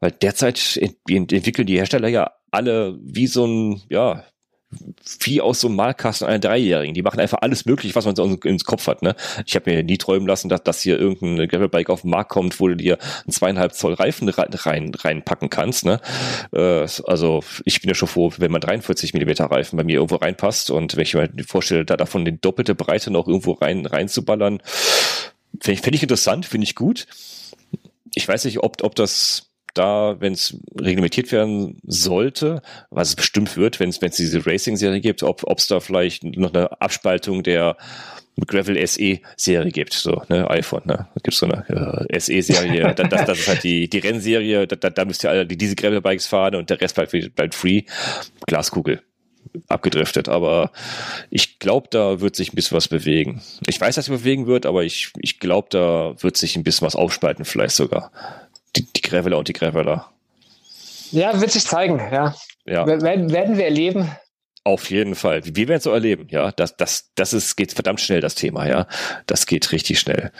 weil 0.00 0.12
derzeit 0.12 0.78
entwickeln 1.08 1.66
die 1.66 1.76
Hersteller 1.76 2.08
ja 2.08 2.32
alle 2.50 2.98
wie 3.02 3.26
so 3.26 3.46
ein, 3.46 3.82
ja, 3.88 4.24
wie 5.20 5.40
aus 5.40 5.60
so 5.60 5.68
einem 5.68 5.76
Malkasten 5.76 6.28
einer 6.28 6.38
Dreijährigen. 6.38 6.94
Die 6.94 7.02
machen 7.02 7.18
einfach 7.18 7.38
alles 7.42 7.64
möglich, 7.64 7.96
was 7.96 8.04
man 8.04 8.14
so 8.14 8.24
ins 8.24 8.64
Kopf 8.64 8.86
hat. 8.86 9.02
Ne? 9.02 9.16
Ich 9.44 9.56
habe 9.56 9.70
mir 9.70 9.82
nie 9.82 9.98
träumen 9.98 10.28
lassen, 10.28 10.48
dass, 10.48 10.62
dass 10.62 10.80
hier 10.80 10.98
irgendein 10.98 11.48
Gravelbike 11.48 11.90
auf 11.90 12.02
den 12.02 12.10
Markt 12.10 12.30
kommt, 12.30 12.60
wo 12.60 12.68
du 12.68 12.76
dir 12.76 12.98
einen 13.24 13.32
zweieinhalb 13.32 13.74
Zoll 13.74 13.94
Reifen 13.94 14.28
rein, 14.28 14.92
reinpacken 14.94 15.50
kannst. 15.50 15.84
Ne? 15.84 16.00
Äh, 16.52 16.86
also 17.04 17.42
ich 17.64 17.80
bin 17.80 17.88
ja 17.88 17.94
schon 17.94 18.08
froh, 18.08 18.32
wenn 18.38 18.52
man 18.52 18.60
43 18.60 19.12
Millimeter 19.12 19.46
Reifen 19.46 19.76
bei 19.76 19.84
mir 19.84 19.96
irgendwo 19.96 20.16
reinpasst 20.16 20.70
und 20.70 20.96
wenn 20.96 21.02
ich 21.02 21.14
mir 21.14 21.28
vorstelle, 21.46 21.84
da 21.84 21.96
davon 21.96 22.24
die 22.24 22.40
doppelte 22.40 22.76
Breite 22.76 23.10
noch 23.10 23.26
irgendwo 23.26 23.52
rein 23.52 23.86
reinzuballern, 23.86 24.62
finde 25.60 25.72
ich, 25.72 25.80
find 25.80 25.96
ich 25.96 26.02
interessant, 26.02 26.46
finde 26.46 26.64
ich 26.64 26.76
gut. 26.76 27.06
Ich 28.14 28.26
weiß 28.26 28.44
nicht, 28.44 28.60
ob, 28.60 28.82
ob 28.82 28.94
das 28.94 29.49
da, 29.74 30.16
wenn 30.20 30.32
es 30.32 30.56
reglementiert 30.78 31.32
werden 31.32 31.78
sollte, 31.86 32.62
was 32.90 33.10
es 33.10 33.16
bestimmt 33.16 33.56
wird, 33.56 33.80
wenn 33.80 33.90
es 33.90 33.98
diese 33.98 34.44
Racing-Serie 34.44 35.00
gibt, 35.00 35.22
ob 35.22 35.58
es 35.58 35.66
da 35.66 35.80
vielleicht 35.80 36.24
noch 36.24 36.52
eine 36.52 36.80
Abspaltung 36.80 37.42
der 37.42 37.76
Gravel 38.46 38.86
SE-Serie 38.86 39.70
gibt, 39.70 39.92
so, 39.92 40.22
ne, 40.28 40.48
iPhone, 40.50 40.82
ne? 40.86 41.08
Da 41.14 41.20
gibt's 41.22 41.40
so 41.40 41.46
eine 41.46 42.08
äh, 42.08 42.18
SE-Serie, 42.18 42.94
das, 42.96 43.08
das, 43.08 43.24
das 43.26 43.38
ist 43.40 43.48
halt 43.48 43.64
die, 43.64 43.88
die 43.88 43.98
Rennserie, 43.98 44.66
da, 44.66 44.76
da, 44.76 44.90
da 44.90 45.04
müsst 45.04 45.24
ihr 45.24 45.30
alle 45.30 45.46
die, 45.46 45.58
diese 45.58 45.76
Gravel-Bikes 45.76 46.26
fahren 46.26 46.54
und 46.54 46.70
der 46.70 46.80
Rest 46.80 46.94
bleibt, 46.94 47.34
bleibt 47.34 47.54
free. 47.54 47.82
Glaskugel 48.46 49.02
abgedriftet, 49.68 50.28
aber 50.28 50.70
ich 51.30 51.58
glaube, 51.58 51.88
da 51.90 52.20
wird 52.20 52.36
sich 52.36 52.52
ein 52.52 52.56
bisschen 52.56 52.76
was 52.76 52.88
bewegen. 52.88 53.42
Ich 53.66 53.80
weiß, 53.80 53.96
dass 53.96 54.08
es 54.08 54.10
bewegen 54.10 54.46
wird, 54.46 54.66
aber 54.66 54.84
ich, 54.84 55.12
ich 55.18 55.40
glaube, 55.40 55.68
da 55.70 56.14
wird 56.20 56.36
sich 56.36 56.56
ein 56.56 56.62
bisschen 56.62 56.86
was 56.86 56.94
aufspalten, 56.94 57.44
vielleicht 57.44 57.74
sogar 57.74 58.12
die, 58.80 58.92
die 58.92 59.02
Graveler 59.02 59.38
und 59.38 59.48
die 59.48 59.52
Graveler. 59.52 60.10
Ja, 61.10 61.40
wird 61.40 61.50
sich 61.50 61.64
zeigen, 61.64 61.98
ja. 61.98 62.34
ja. 62.64 62.86
Werden, 62.86 63.30
werden 63.32 63.56
wir 63.56 63.64
erleben. 63.64 64.10
Auf 64.64 64.90
jeden 64.90 65.14
Fall. 65.14 65.42
Wir 65.44 65.68
werden 65.68 65.78
es 65.78 65.84
so 65.84 65.90
erleben, 65.90 66.28
ja. 66.30 66.52
Das, 66.52 66.76
das, 66.76 67.10
das 67.14 67.32
ist, 67.32 67.56
geht 67.56 67.72
verdammt 67.72 68.00
schnell, 68.00 68.20
das 68.20 68.34
Thema, 68.34 68.66
ja. 68.66 68.86
Das 69.26 69.46
geht 69.46 69.72
richtig 69.72 69.98
schnell. 69.98 70.32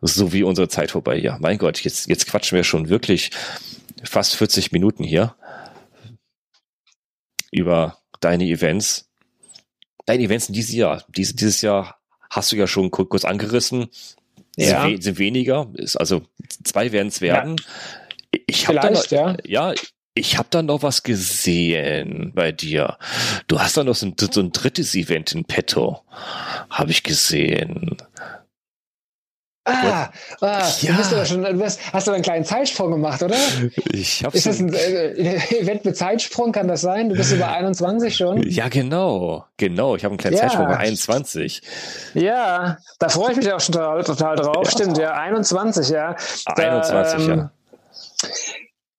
So 0.00 0.32
wie 0.32 0.44
unsere 0.44 0.68
Zeit 0.68 0.92
vorbei 0.92 1.18
hier. 1.18 1.36
Mein 1.40 1.58
Gott, 1.58 1.80
jetzt, 1.80 2.08
jetzt 2.08 2.26
quatschen 2.26 2.56
wir 2.56 2.64
schon 2.64 2.88
wirklich 2.88 3.30
fast 4.04 4.36
40 4.36 4.72
Minuten 4.72 5.02
hier 5.02 5.34
über 7.50 7.98
deine 8.20 8.44
Events. 8.44 9.10
Deine 10.06 10.22
Events 10.22 10.48
in 10.48 10.54
diesem 10.54 10.78
Jahr. 10.78 11.04
Dies, 11.08 11.34
dieses 11.34 11.60
Jahr 11.60 12.00
hast 12.30 12.52
du 12.52 12.56
ja 12.56 12.66
schon 12.66 12.90
kurz 12.90 13.24
angerissen 13.24 13.88
ja. 14.66 14.82
sind, 14.82 15.02
sind 15.02 15.18
weniger. 15.18 15.68
Ist 15.74 15.96
also 15.96 16.22
zwei 16.64 16.92
werden 16.92 17.08
es 17.08 17.20
werden. 17.20 17.56
Ja. 17.58 18.40
Ich 18.46 18.68
habe 18.68 18.80
da 18.80 18.92
ja. 19.10 19.36
ja, 19.44 19.74
ich 20.14 20.36
habe 20.36 20.48
da 20.50 20.62
noch 20.62 20.82
was 20.82 21.02
gesehen 21.02 22.32
bei 22.34 22.52
dir. 22.52 22.98
Du 23.46 23.60
hast 23.60 23.76
da 23.76 23.84
noch 23.84 23.94
so 23.94 24.06
ein, 24.06 24.14
so 24.18 24.40
ein 24.40 24.52
drittes 24.52 24.94
Event 24.94 25.32
in 25.32 25.44
petto, 25.44 26.02
habe 26.70 26.90
ich 26.90 27.02
gesehen. 27.02 27.96
Ah, 29.68 30.10
ah 30.40 30.62
ja. 30.80 30.92
du 30.92 30.96
bist 30.96 31.12
aber 31.12 31.24
schon, 31.24 31.42
du 31.42 31.52
bist, 31.54 31.80
hast 31.92 32.06
du 32.06 32.12
einen 32.12 32.22
kleinen 32.22 32.44
Zeitsprung 32.44 32.90
gemacht, 32.90 33.22
oder? 33.22 33.36
Ich 33.92 34.24
hab's 34.24 34.36
Ist 34.36 34.46
das 34.46 34.60
ein 34.60 34.72
äh, 34.72 35.36
Event 35.60 35.84
mit 35.84 35.96
Zeitsprung, 35.96 36.52
kann 36.52 36.68
das 36.68 36.80
sein? 36.80 37.08
Du 37.08 37.16
bist 37.16 37.32
über 37.32 37.48
21 37.48 38.16
schon? 38.16 38.42
Ja, 38.48 38.68
genau. 38.68 39.44
Genau, 39.56 39.96
ich 39.96 40.04
habe 40.04 40.12
einen 40.12 40.18
kleinen 40.18 40.36
ja. 40.36 40.42
Zeitsprung 40.42 40.66
bei 40.66 40.76
21. 40.78 41.62
Ja, 42.14 42.78
da 42.98 43.08
freue 43.08 43.32
ich 43.32 43.36
mich 43.36 43.52
auch 43.52 43.60
schon 43.60 43.74
total, 43.74 44.04
total 44.04 44.36
drauf. 44.36 44.64
Ja. 44.64 44.70
Stimmt, 44.70 44.98
ja, 44.98 45.12
21, 45.14 45.88
ja. 45.90 46.16
Da, 46.56 46.80
21, 46.80 47.28
ähm, 47.28 47.28
ja. 47.28 47.50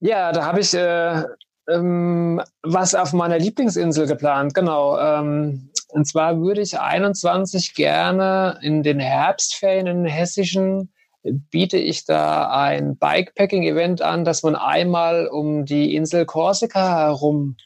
Ja, 0.01 0.32
da 0.32 0.45
habe 0.45 0.61
ich 0.61 0.74
äh, 0.74 1.24
ähm, 1.70 2.41
was 2.63 2.95
auf 2.95 3.13
meiner 3.13 3.38
Lieblingsinsel 3.38 4.07
geplant, 4.07 4.53
genau. 4.53 4.97
Ähm, 4.99 5.68
und 5.89 6.05
zwar 6.05 6.39
würde 6.39 6.61
ich 6.61 6.79
21 6.79 7.73
gerne 7.73 8.59
in 8.61 8.83
den 8.83 8.99
Herbstferien 8.99 9.87
in 9.87 10.03
den 10.03 10.11
hessischen 10.11 10.93
biete 11.23 11.77
ich 11.77 12.05
da 12.05 12.49
ein 12.49 12.97
Bikepacking-Event 12.97 14.01
an, 14.01 14.23
dass 14.23 14.43
man 14.43 14.55
einmal 14.55 15.27
um 15.27 15.65
die 15.65 15.95
Insel 15.95 16.25
Korsika 16.25 17.07
herum 17.07 17.57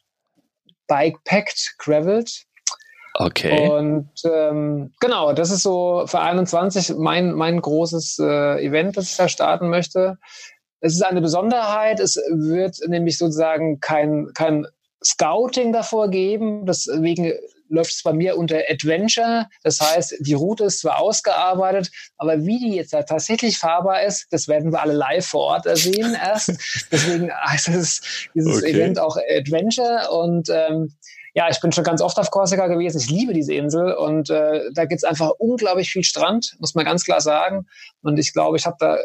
bikepackt, 0.87 1.75
gravelt. 1.77 2.45
Okay. 3.15 3.69
Und 3.69 4.09
ähm, 4.25 4.91
genau, 4.99 5.33
das 5.33 5.51
ist 5.51 5.61
so 5.61 6.03
für 6.07 6.19
21 6.19 6.95
mein, 6.97 7.33
mein 7.33 7.61
großes 7.61 8.17
äh, 8.19 8.65
Event, 8.65 8.97
das 8.97 9.11
ich 9.11 9.17
da 9.17 9.29
starten 9.29 9.69
möchte. 9.69 10.17
Es 10.79 10.93
ist 10.93 11.03
eine 11.03 11.21
Besonderheit. 11.21 11.99
Es 11.99 12.15
wird 12.15 12.77
nämlich 12.87 13.19
sozusagen 13.19 13.79
kein, 13.79 14.31
kein 14.33 14.65
Scouting 15.03 15.71
davor 15.73 16.09
geben. 16.09 16.65
Deswegen 16.65 17.33
läuft 17.73 17.91
es 17.91 18.03
bei 18.03 18.13
mir 18.13 18.37
unter 18.37 18.61
Adventure. 18.69 19.47
Das 19.63 19.81
heißt, 19.81 20.15
die 20.19 20.33
Route 20.33 20.65
ist 20.65 20.79
zwar 20.79 20.99
ausgearbeitet, 20.99 21.91
aber 22.17 22.45
wie 22.45 22.59
die 22.59 22.75
jetzt 22.75 22.93
da 22.93 23.03
tatsächlich 23.03 23.57
fahrbar 23.57 24.03
ist, 24.03 24.27
das 24.31 24.47
werden 24.47 24.71
wir 24.71 24.81
alle 24.81 24.93
live 24.93 25.25
vor 25.25 25.41
Ort 25.41 25.77
sehen 25.77 26.15
erst. 26.23 26.51
Deswegen 26.91 27.31
heißt 27.31 27.69
es 27.69 28.01
dieses 28.35 28.57
okay. 28.57 28.71
Event 28.71 28.99
auch 28.99 29.17
Adventure 29.17 30.09
und 30.11 30.49
ähm, 30.49 30.93
ja, 31.35 31.49
ich 31.49 31.59
bin 31.59 31.71
schon 31.71 31.83
ganz 31.83 31.99
oft 31.99 32.19
auf 32.19 32.29
Korsika 32.29 32.67
gewesen. 32.67 32.99
Ich 32.99 33.09
liebe 33.09 33.33
diese 33.33 33.55
Insel 33.55 33.93
und 33.93 34.29
äh, 34.29 34.69
da 34.71 34.85
gibt's 34.85 35.03
einfach 35.03 35.31
unglaublich 35.39 35.91
viel 35.91 36.03
Strand, 36.03 36.55
muss 36.59 36.75
man 36.75 36.85
ganz 36.85 37.03
klar 37.03 37.21
sagen. 37.21 37.65
Und 38.03 38.19
ich 38.19 38.33
glaube, 38.33 38.57
ich 38.57 38.67
habe 38.67 38.77
da 38.79 38.97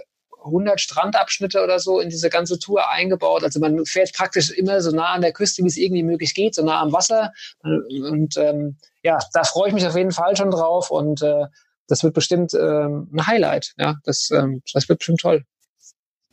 100 0.44 0.80
Strandabschnitte 0.80 1.62
oder 1.62 1.78
so 1.78 2.00
in 2.00 2.08
diese 2.08 2.30
ganze 2.30 2.58
Tour 2.58 2.88
eingebaut. 2.90 3.44
Also 3.44 3.60
man 3.60 3.84
fährt 3.84 4.12
praktisch 4.12 4.50
immer 4.50 4.80
so 4.80 4.90
nah 4.90 5.12
an 5.12 5.20
der 5.20 5.32
Küste, 5.32 5.62
wie 5.62 5.68
es 5.68 5.76
irgendwie 5.76 6.02
möglich 6.02 6.34
geht, 6.34 6.54
so 6.54 6.64
nah 6.64 6.80
am 6.80 6.92
Wasser. 6.92 7.32
Und 7.62 8.36
ähm, 8.36 8.76
ja, 9.02 9.18
da 9.32 9.44
freue 9.44 9.68
ich 9.68 9.74
mich 9.74 9.86
auf 9.86 9.96
jeden 9.96 10.12
Fall 10.12 10.36
schon 10.36 10.50
drauf 10.50 10.90
und 10.90 11.22
äh, 11.22 11.46
das 11.86 12.02
wird 12.02 12.14
bestimmt 12.14 12.54
ähm, 12.54 13.08
ein 13.12 13.26
Highlight. 13.26 13.74
Ja, 13.78 13.96
das, 14.04 14.30
ähm, 14.30 14.62
das 14.72 14.88
wird 14.88 14.98
bestimmt 14.98 15.20
toll. 15.20 15.44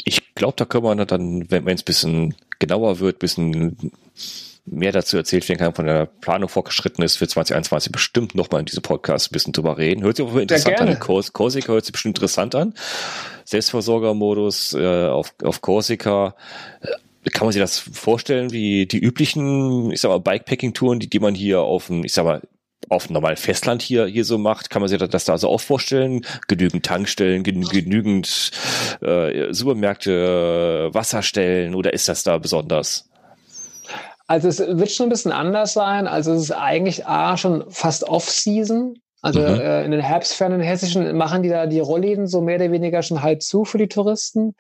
Ich 0.04 0.36
glaube, 0.36 0.56
da 0.58 0.66
können 0.66 0.84
wir 0.84 1.06
dann, 1.06 1.50
wenn 1.50 1.68
es 1.68 1.82
ein 1.82 1.86
bisschen 1.86 2.36
genauer 2.60 3.00
wird, 3.00 3.18
ein 3.18 3.20
bisschen 3.20 3.92
mehr 4.66 4.92
dazu 4.92 5.18
erzählt 5.18 5.48
werden 5.48 5.60
kann, 5.60 5.76
von 5.76 5.86
der 5.86 6.06
Planung 6.06 6.50
vorgeschritten 6.50 7.04
ist 7.04 7.18
für 7.18 7.28
2021, 7.28 7.92
bestimmt 7.92 8.36
nochmal 8.36 8.62
in 8.62 8.66
diesem 8.66 8.82
Podcast 8.82 9.30
ein 9.30 9.34
bisschen 9.34 9.54
drüber 9.54 9.78
reden. 9.78 10.04
Hört 10.04 10.18
sich 10.18 10.26
auch 10.26 10.36
interessant 10.36 10.82
an. 10.82 11.00
Kors 11.00 11.34
Korsika 11.34 11.74
hört 11.74 11.86
sich 11.86 11.94
bestimmt 11.94 12.18
interessant 12.18 12.56
an. 12.56 12.74
Selbstversorgermodus 13.46 14.74
äh, 14.74 15.08
auf, 15.08 15.36
auf 15.44 15.62
Korsika. 15.62 16.36
Äh, 16.82 17.30
kann 17.32 17.48
man 17.48 17.54
sich 17.54 17.62
das 17.62 17.80
vorstellen, 17.80 18.52
wie 18.52 18.86
die 18.86 19.00
üblichen, 19.00 19.92
ich 19.92 20.02
sag 20.02 20.10
mal, 20.10 20.20
Bikepacking-Touren, 20.20 21.00
die, 21.00 21.10
die 21.10 21.20
man 21.20 21.34
hier 21.34 21.62
auf 21.62 21.88
dem, 21.88 22.04
ich 22.04 22.14
sag 22.14 22.24
mal, 22.24 22.42
auf 22.90 23.08
dem 23.08 23.14
normalen 23.14 23.38
Festland 23.38 23.82
hier, 23.82 24.06
hier 24.06 24.26
so 24.26 24.38
macht, 24.38 24.70
kann 24.70 24.82
man 24.82 24.90
sich 24.90 25.00
das 25.00 25.26
da 25.26 25.34
also 25.34 25.50
auch 25.50 25.62
vorstellen? 25.62 26.26
Genügend 26.48 26.86
Tankstellen, 26.86 27.44
genügend 27.44 28.52
äh, 29.02 29.52
Supermärkte, 29.52 30.90
Wasserstellen 30.94 31.74
oder 31.74 31.94
ist 31.94 32.08
das 32.08 32.24
da 32.24 32.38
besonders? 32.38 33.10
Also 34.28 34.48
es 34.48 34.60
wird 34.60 34.92
schon 34.92 35.08
ein 35.08 35.10
bisschen 35.10 35.32
anders 35.32 35.74
sein. 35.74 36.08
Also 36.08 36.34
es 36.34 36.44
ist 36.44 36.52
eigentlich 36.52 37.06
A, 37.06 37.38
schon 37.38 37.66
fast 37.70 38.04
Off-Season. 38.04 38.96
Also 39.22 39.40
mhm. 39.40 39.60
äh, 39.60 39.84
in 39.84 39.92
den 39.92 40.02
Herbstferien 40.02 40.62
Hessischen 40.62 41.16
machen 41.18 41.42
die 41.42 41.50
da 41.50 41.66
die 41.66 41.80
Rollläden 41.80 42.28
so 42.28 42.42
mehr 42.42 42.58
oder 42.58 42.72
weniger 42.72 43.02
schon 43.02 43.24
halb 43.24 43.42
zu 43.42 43.66
für 43.66 43.78
die 43.78 43.88
Touristen. 43.88 44.56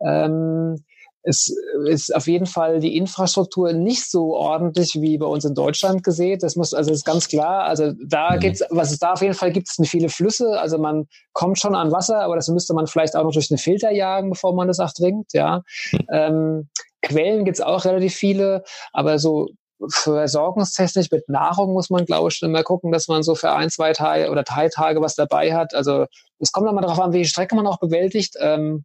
Ähm, 0.00 0.82
es 1.28 1.52
ist 1.88 2.14
auf 2.14 2.28
jeden 2.28 2.46
Fall 2.46 2.78
die 2.78 2.96
Infrastruktur 2.96 3.72
nicht 3.72 4.08
so 4.08 4.36
ordentlich 4.36 4.94
wie 5.00 5.18
bei 5.18 5.26
uns 5.26 5.44
in 5.44 5.54
Deutschland 5.54 6.04
gesehen. 6.04 6.38
Das 6.38 6.54
muss, 6.54 6.72
also 6.72 6.92
ist 6.92 7.04
ganz 7.04 7.26
klar. 7.26 7.64
Also 7.64 7.92
da 8.06 8.34
mhm. 8.34 8.40
gibt's, 8.40 8.62
was 8.70 8.92
es 8.92 9.00
da 9.00 9.14
auf 9.14 9.22
jeden 9.22 9.34
Fall 9.34 9.50
gibt, 9.50 9.68
sind 9.68 9.86
viele 9.86 10.08
Flüsse. 10.08 10.60
Also 10.60 10.78
man 10.78 11.08
kommt 11.32 11.58
schon 11.58 11.74
an 11.74 11.90
Wasser, 11.90 12.20
aber 12.20 12.36
das 12.36 12.48
müsste 12.48 12.74
man 12.74 12.86
vielleicht 12.86 13.16
auch 13.16 13.24
noch 13.24 13.32
durch 13.32 13.50
einen 13.50 13.58
Filter 13.58 13.90
jagen, 13.90 14.30
bevor 14.30 14.54
man 14.54 14.68
das 14.68 14.78
auch 14.78 14.92
trinkt, 14.92 15.32
ja. 15.32 15.62
Mhm. 15.90 16.06
Ähm, 16.12 16.68
Quellen 17.02 17.44
gibt's 17.44 17.60
auch 17.60 17.84
relativ 17.84 18.14
viele, 18.14 18.62
aber 18.92 19.18
so 19.18 19.48
versorgungstechnisch 19.90 21.10
mit 21.10 21.28
Nahrung 21.28 21.72
muss 21.72 21.90
man, 21.90 22.06
glaube 22.06 22.28
ich, 22.28 22.36
schon 22.36 22.48
immer 22.48 22.62
gucken, 22.62 22.92
dass 22.92 23.08
man 23.08 23.22
so 23.22 23.34
für 23.34 23.52
ein, 23.52 23.70
zwei 23.70 23.92
Tage 23.92 24.30
oder 24.30 24.42
drei 24.42 24.68
Tage 24.68 25.00
was 25.00 25.14
dabei 25.14 25.54
hat. 25.54 25.74
Also 25.74 26.06
es 26.38 26.52
kommt 26.52 26.68
immer 26.68 26.80
darauf 26.80 26.98
an, 26.98 27.12
welche 27.12 27.28
Strecke 27.28 27.54
man 27.54 27.66
auch 27.66 27.78
bewältigt. 27.78 28.34
Ähm, 28.40 28.84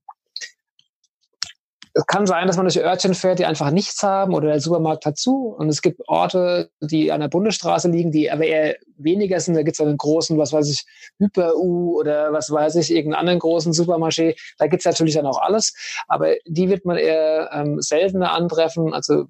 es 1.94 2.06
kann 2.06 2.26
sein, 2.26 2.48
dass 2.48 2.56
man 2.56 2.66
durch 2.66 2.80
Örtchen 2.80 3.14
fährt, 3.14 3.40
die 3.40 3.46
einfach 3.46 3.70
nichts 3.70 4.02
haben 4.02 4.34
oder 4.34 4.48
der 4.48 4.62
Supermarkt 4.62 5.06
hat 5.06 5.18
zu. 5.18 5.54
Und 5.58 5.68
es 5.68 5.82
gibt 5.82 6.02
Orte, 6.08 6.70
die 6.80 7.12
an 7.12 7.20
der 7.20 7.28
Bundesstraße 7.28 7.90
liegen, 7.90 8.12
die 8.12 8.32
aber 8.32 8.46
eher 8.46 8.78
weniger 8.98 9.40
sind. 9.40 9.56
Da 9.56 9.64
gibt 9.64 9.78
es 9.78 9.86
einen 9.86 9.98
großen, 9.98 10.38
was 10.38 10.54
weiß 10.54 10.70
ich, 10.70 10.86
Hyper-U 11.20 12.00
oder 12.00 12.32
was 12.32 12.50
weiß 12.50 12.76
ich, 12.76 12.92
irgendeinen 12.92 13.20
anderen 13.20 13.40
großen 13.40 13.74
Supermarché. 13.74 14.38
Da 14.58 14.68
gibt 14.68 14.82
es 14.82 14.86
natürlich 14.86 15.16
dann 15.16 15.26
auch 15.26 15.42
alles. 15.42 15.74
Aber 16.08 16.34
die 16.46 16.70
wird 16.70 16.86
man 16.86 16.98
eher 16.98 17.50
ähm, 17.52 17.82
seltener 17.82 18.32
antreffen. 18.32 18.94
Also 18.94 19.26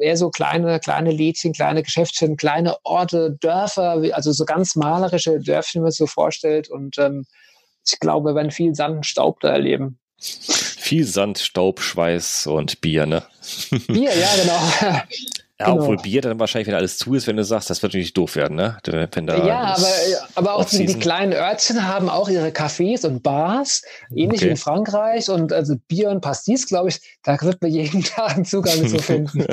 eher 0.00 0.16
so 0.16 0.30
kleine, 0.30 0.80
kleine 0.80 1.10
Lädchen, 1.10 1.52
kleine 1.52 1.82
Geschäftchen, 1.82 2.38
kleine 2.38 2.76
Orte, 2.84 3.36
Dörfer, 3.40 4.02
also 4.12 4.32
so 4.32 4.46
ganz 4.46 4.76
malerische 4.76 5.40
Dörfchen, 5.40 5.80
wenn 5.80 5.84
man 5.84 5.90
sich 5.90 5.98
so 5.98 6.06
vorstellt. 6.06 6.70
Und 6.70 6.96
ähm, 6.96 7.26
ich 7.84 7.98
glaube, 8.00 8.30
wir 8.30 8.34
werden 8.34 8.50
viel 8.50 8.74
Sand 8.74 8.96
und 8.96 9.06
Staub 9.06 9.40
da 9.40 9.50
erleben. 9.50 9.98
Viel 10.22 11.04
Sand, 11.04 11.38
Staub, 11.38 11.80
Schweiß 11.80 12.46
und 12.46 12.80
Bier, 12.80 13.06
ne? 13.06 13.24
Bier, 13.88 14.10
ja, 14.16 14.28
genau. 14.40 15.04
Ja, 15.62 15.66
genau. 15.70 15.82
obwohl 15.82 15.96
Bier 15.96 16.22
dann 16.22 16.38
wahrscheinlich, 16.38 16.68
wenn 16.68 16.74
alles 16.74 16.98
zu 16.98 17.14
ist, 17.14 17.26
wenn 17.26 17.36
du 17.36 17.44
sagst, 17.44 17.70
das 17.70 17.82
wird 17.82 17.92
natürlich 17.92 18.12
doof 18.12 18.36
werden, 18.36 18.56
ne? 18.56 18.78
Wenn 18.84 19.26
da 19.26 19.44
ja, 19.44 19.74
aber, 19.74 19.86
aber 20.34 20.54
auch 20.54 20.64
die, 20.64 20.86
die, 20.86 20.98
kleinen 20.98 21.32
Örtchen 21.32 21.86
haben 21.86 22.08
auch 22.08 22.28
ihre 22.28 22.48
Cafés 22.48 23.06
und 23.06 23.22
Bars, 23.22 23.82
ähnlich 24.10 24.40
okay. 24.40 24.46
wie 24.46 24.50
in 24.50 24.56
Frankreich. 24.56 25.28
Und 25.28 25.52
also 25.52 25.76
Bier 25.88 26.10
und 26.10 26.20
Pastis, 26.20 26.66
glaube 26.66 26.90
ich, 26.90 27.00
da 27.22 27.40
wird 27.40 27.62
man 27.62 27.70
jeden 27.70 28.02
Tag 28.04 28.36
einen 28.36 28.44
Zugang 28.44 28.88
zu 28.88 28.98
finden. 29.02 29.44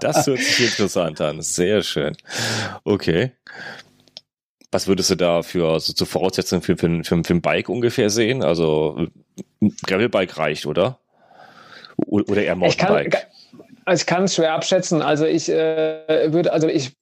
das 0.00 0.26
hört 0.26 0.38
sich 0.38 0.60
interessant 0.60 1.20
an. 1.20 1.42
Sehr 1.42 1.82
schön. 1.82 2.16
Okay. 2.84 3.32
Was 4.72 4.86
würdest 4.86 5.10
du 5.10 5.16
da 5.16 5.42
für 5.42 5.68
also 5.68 5.92
zur 5.92 6.06
Voraussetzung 6.06 6.62
für, 6.62 6.76
für, 6.76 7.02
für, 7.02 7.24
für 7.24 7.34
ein 7.34 7.42
Bike 7.42 7.68
ungefähr 7.68 8.08
sehen? 8.08 8.42
Also 8.42 9.06
Gravelbike 9.86 10.38
reicht, 10.38 10.66
oder? 10.66 10.98
Oder 11.96 12.42
eher 12.42 12.56
Mountainbike? 12.56 13.28
Ich 13.92 14.06
kann 14.06 14.24
es 14.24 14.36
schwer 14.36 14.52
abschätzen. 14.52 15.02
Also 15.02 15.26
ich 15.26 15.48
äh, 15.48 16.32
würde, 16.32 16.52
also 16.52 16.68
ich 16.68 16.92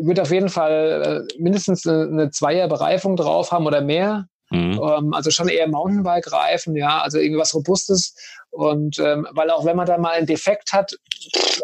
würde 0.00 0.22
auf 0.22 0.32
jeden 0.32 0.48
Fall 0.48 1.26
äh, 1.30 1.42
mindestens 1.42 1.86
eine, 1.86 2.08
eine 2.10 2.30
Zweierbereifung 2.30 3.16
drauf 3.16 3.52
haben 3.52 3.66
oder 3.66 3.80
mehr. 3.80 4.26
Mhm. 4.54 4.80
Ähm, 4.82 5.14
also 5.14 5.30
schon 5.30 5.48
eher 5.48 5.68
Mountainbike-Reifen, 5.68 6.76
ja, 6.76 7.00
also 7.00 7.18
irgendwas 7.18 7.54
Robustes. 7.54 8.14
Und 8.50 9.00
ähm, 9.00 9.26
weil 9.32 9.50
auch 9.50 9.64
wenn 9.64 9.76
man 9.76 9.86
da 9.86 9.98
mal 9.98 10.12
einen 10.12 10.26
Defekt 10.26 10.72
hat, 10.72 10.96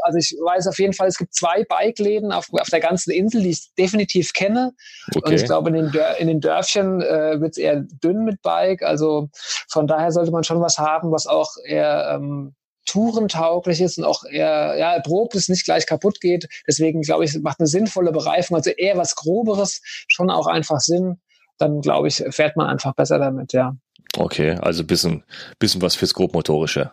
also 0.03 0.18
ich 0.18 0.36
weiß 0.45 0.66
auf 0.66 0.78
jeden 0.78 0.93
Fall, 0.93 1.07
es 1.07 1.18
gibt 1.18 1.34
zwei 1.34 1.64
Bike-Läden 1.64 2.32
auf, 2.32 2.49
auf 2.53 2.68
der 2.68 2.80
ganzen 2.80 3.12
Insel, 3.12 3.43
die 3.43 3.51
ich 3.51 3.72
definitiv 3.78 4.32
kenne. 4.32 4.72
Okay. 5.14 5.20
Und 5.24 5.32
ich 5.32 5.45
glaube, 5.45 5.68
in 5.70 5.76
den, 5.76 5.93
Dör 5.93 6.16
in 6.16 6.26
den 6.26 6.41
Dörfchen 6.41 7.01
äh, 7.01 7.41
wird 7.41 7.53
es 7.53 7.59
eher 7.59 7.76
dünn 8.03 8.24
mit 8.24 8.43
Bike. 8.43 8.82
Also 8.82 9.28
von 9.68 9.86
daher 9.86 10.11
sollte 10.11 10.32
man 10.32 10.43
schon 10.43 10.61
was 10.61 10.78
haben, 10.78 11.12
was 11.12 11.28
auch 11.28 11.53
eher 11.64 12.12
ähm, 12.14 12.55
tourentauglich 12.86 13.80
ist 13.80 13.99
und 13.99 14.05
auch 14.05 14.24
eher 14.24 14.74
ja, 14.76 14.95
erprobt 14.95 15.36
ist, 15.36 15.49
nicht 15.49 15.64
gleich 15.64 15.86
kaputt 15.86 16.20
geht. 16.20 16.49
Deswegen 16.66 17.03
glaube 17.03 17.24
ich, 17.24 17.38
macht 17.38 17.61
eine 17.61 17.68
sinnvolle 17.68 18.11
Bereifung, 18.11 18.57
also 18.57 18.70
eher 18.70 18.97
was 18.97 19.14
Groberes, 19.14 19.80
schon 20.09 20.30
auch 20.30 20.47
einfach 20.47 20.80
Sinn. 20.80 21.20
Dann 21.61 21.80
glaube 21.82 22.08
ich, 22.08 22.24
fährt 22.30 22.56
man 22.56 22.66
einfach 22.66 22.94
besser 22.94 23.18
damit, 23.18 23.52
ja. 23.52 23.76
Okay, 24.16 24.56
also 24.61 24.82
bisschen, 24.82 25.22
bisschen 25.58 25.82
was 25.82 25.94
fürs 25.94 26.14
Grobmotorische. 26.14 26.90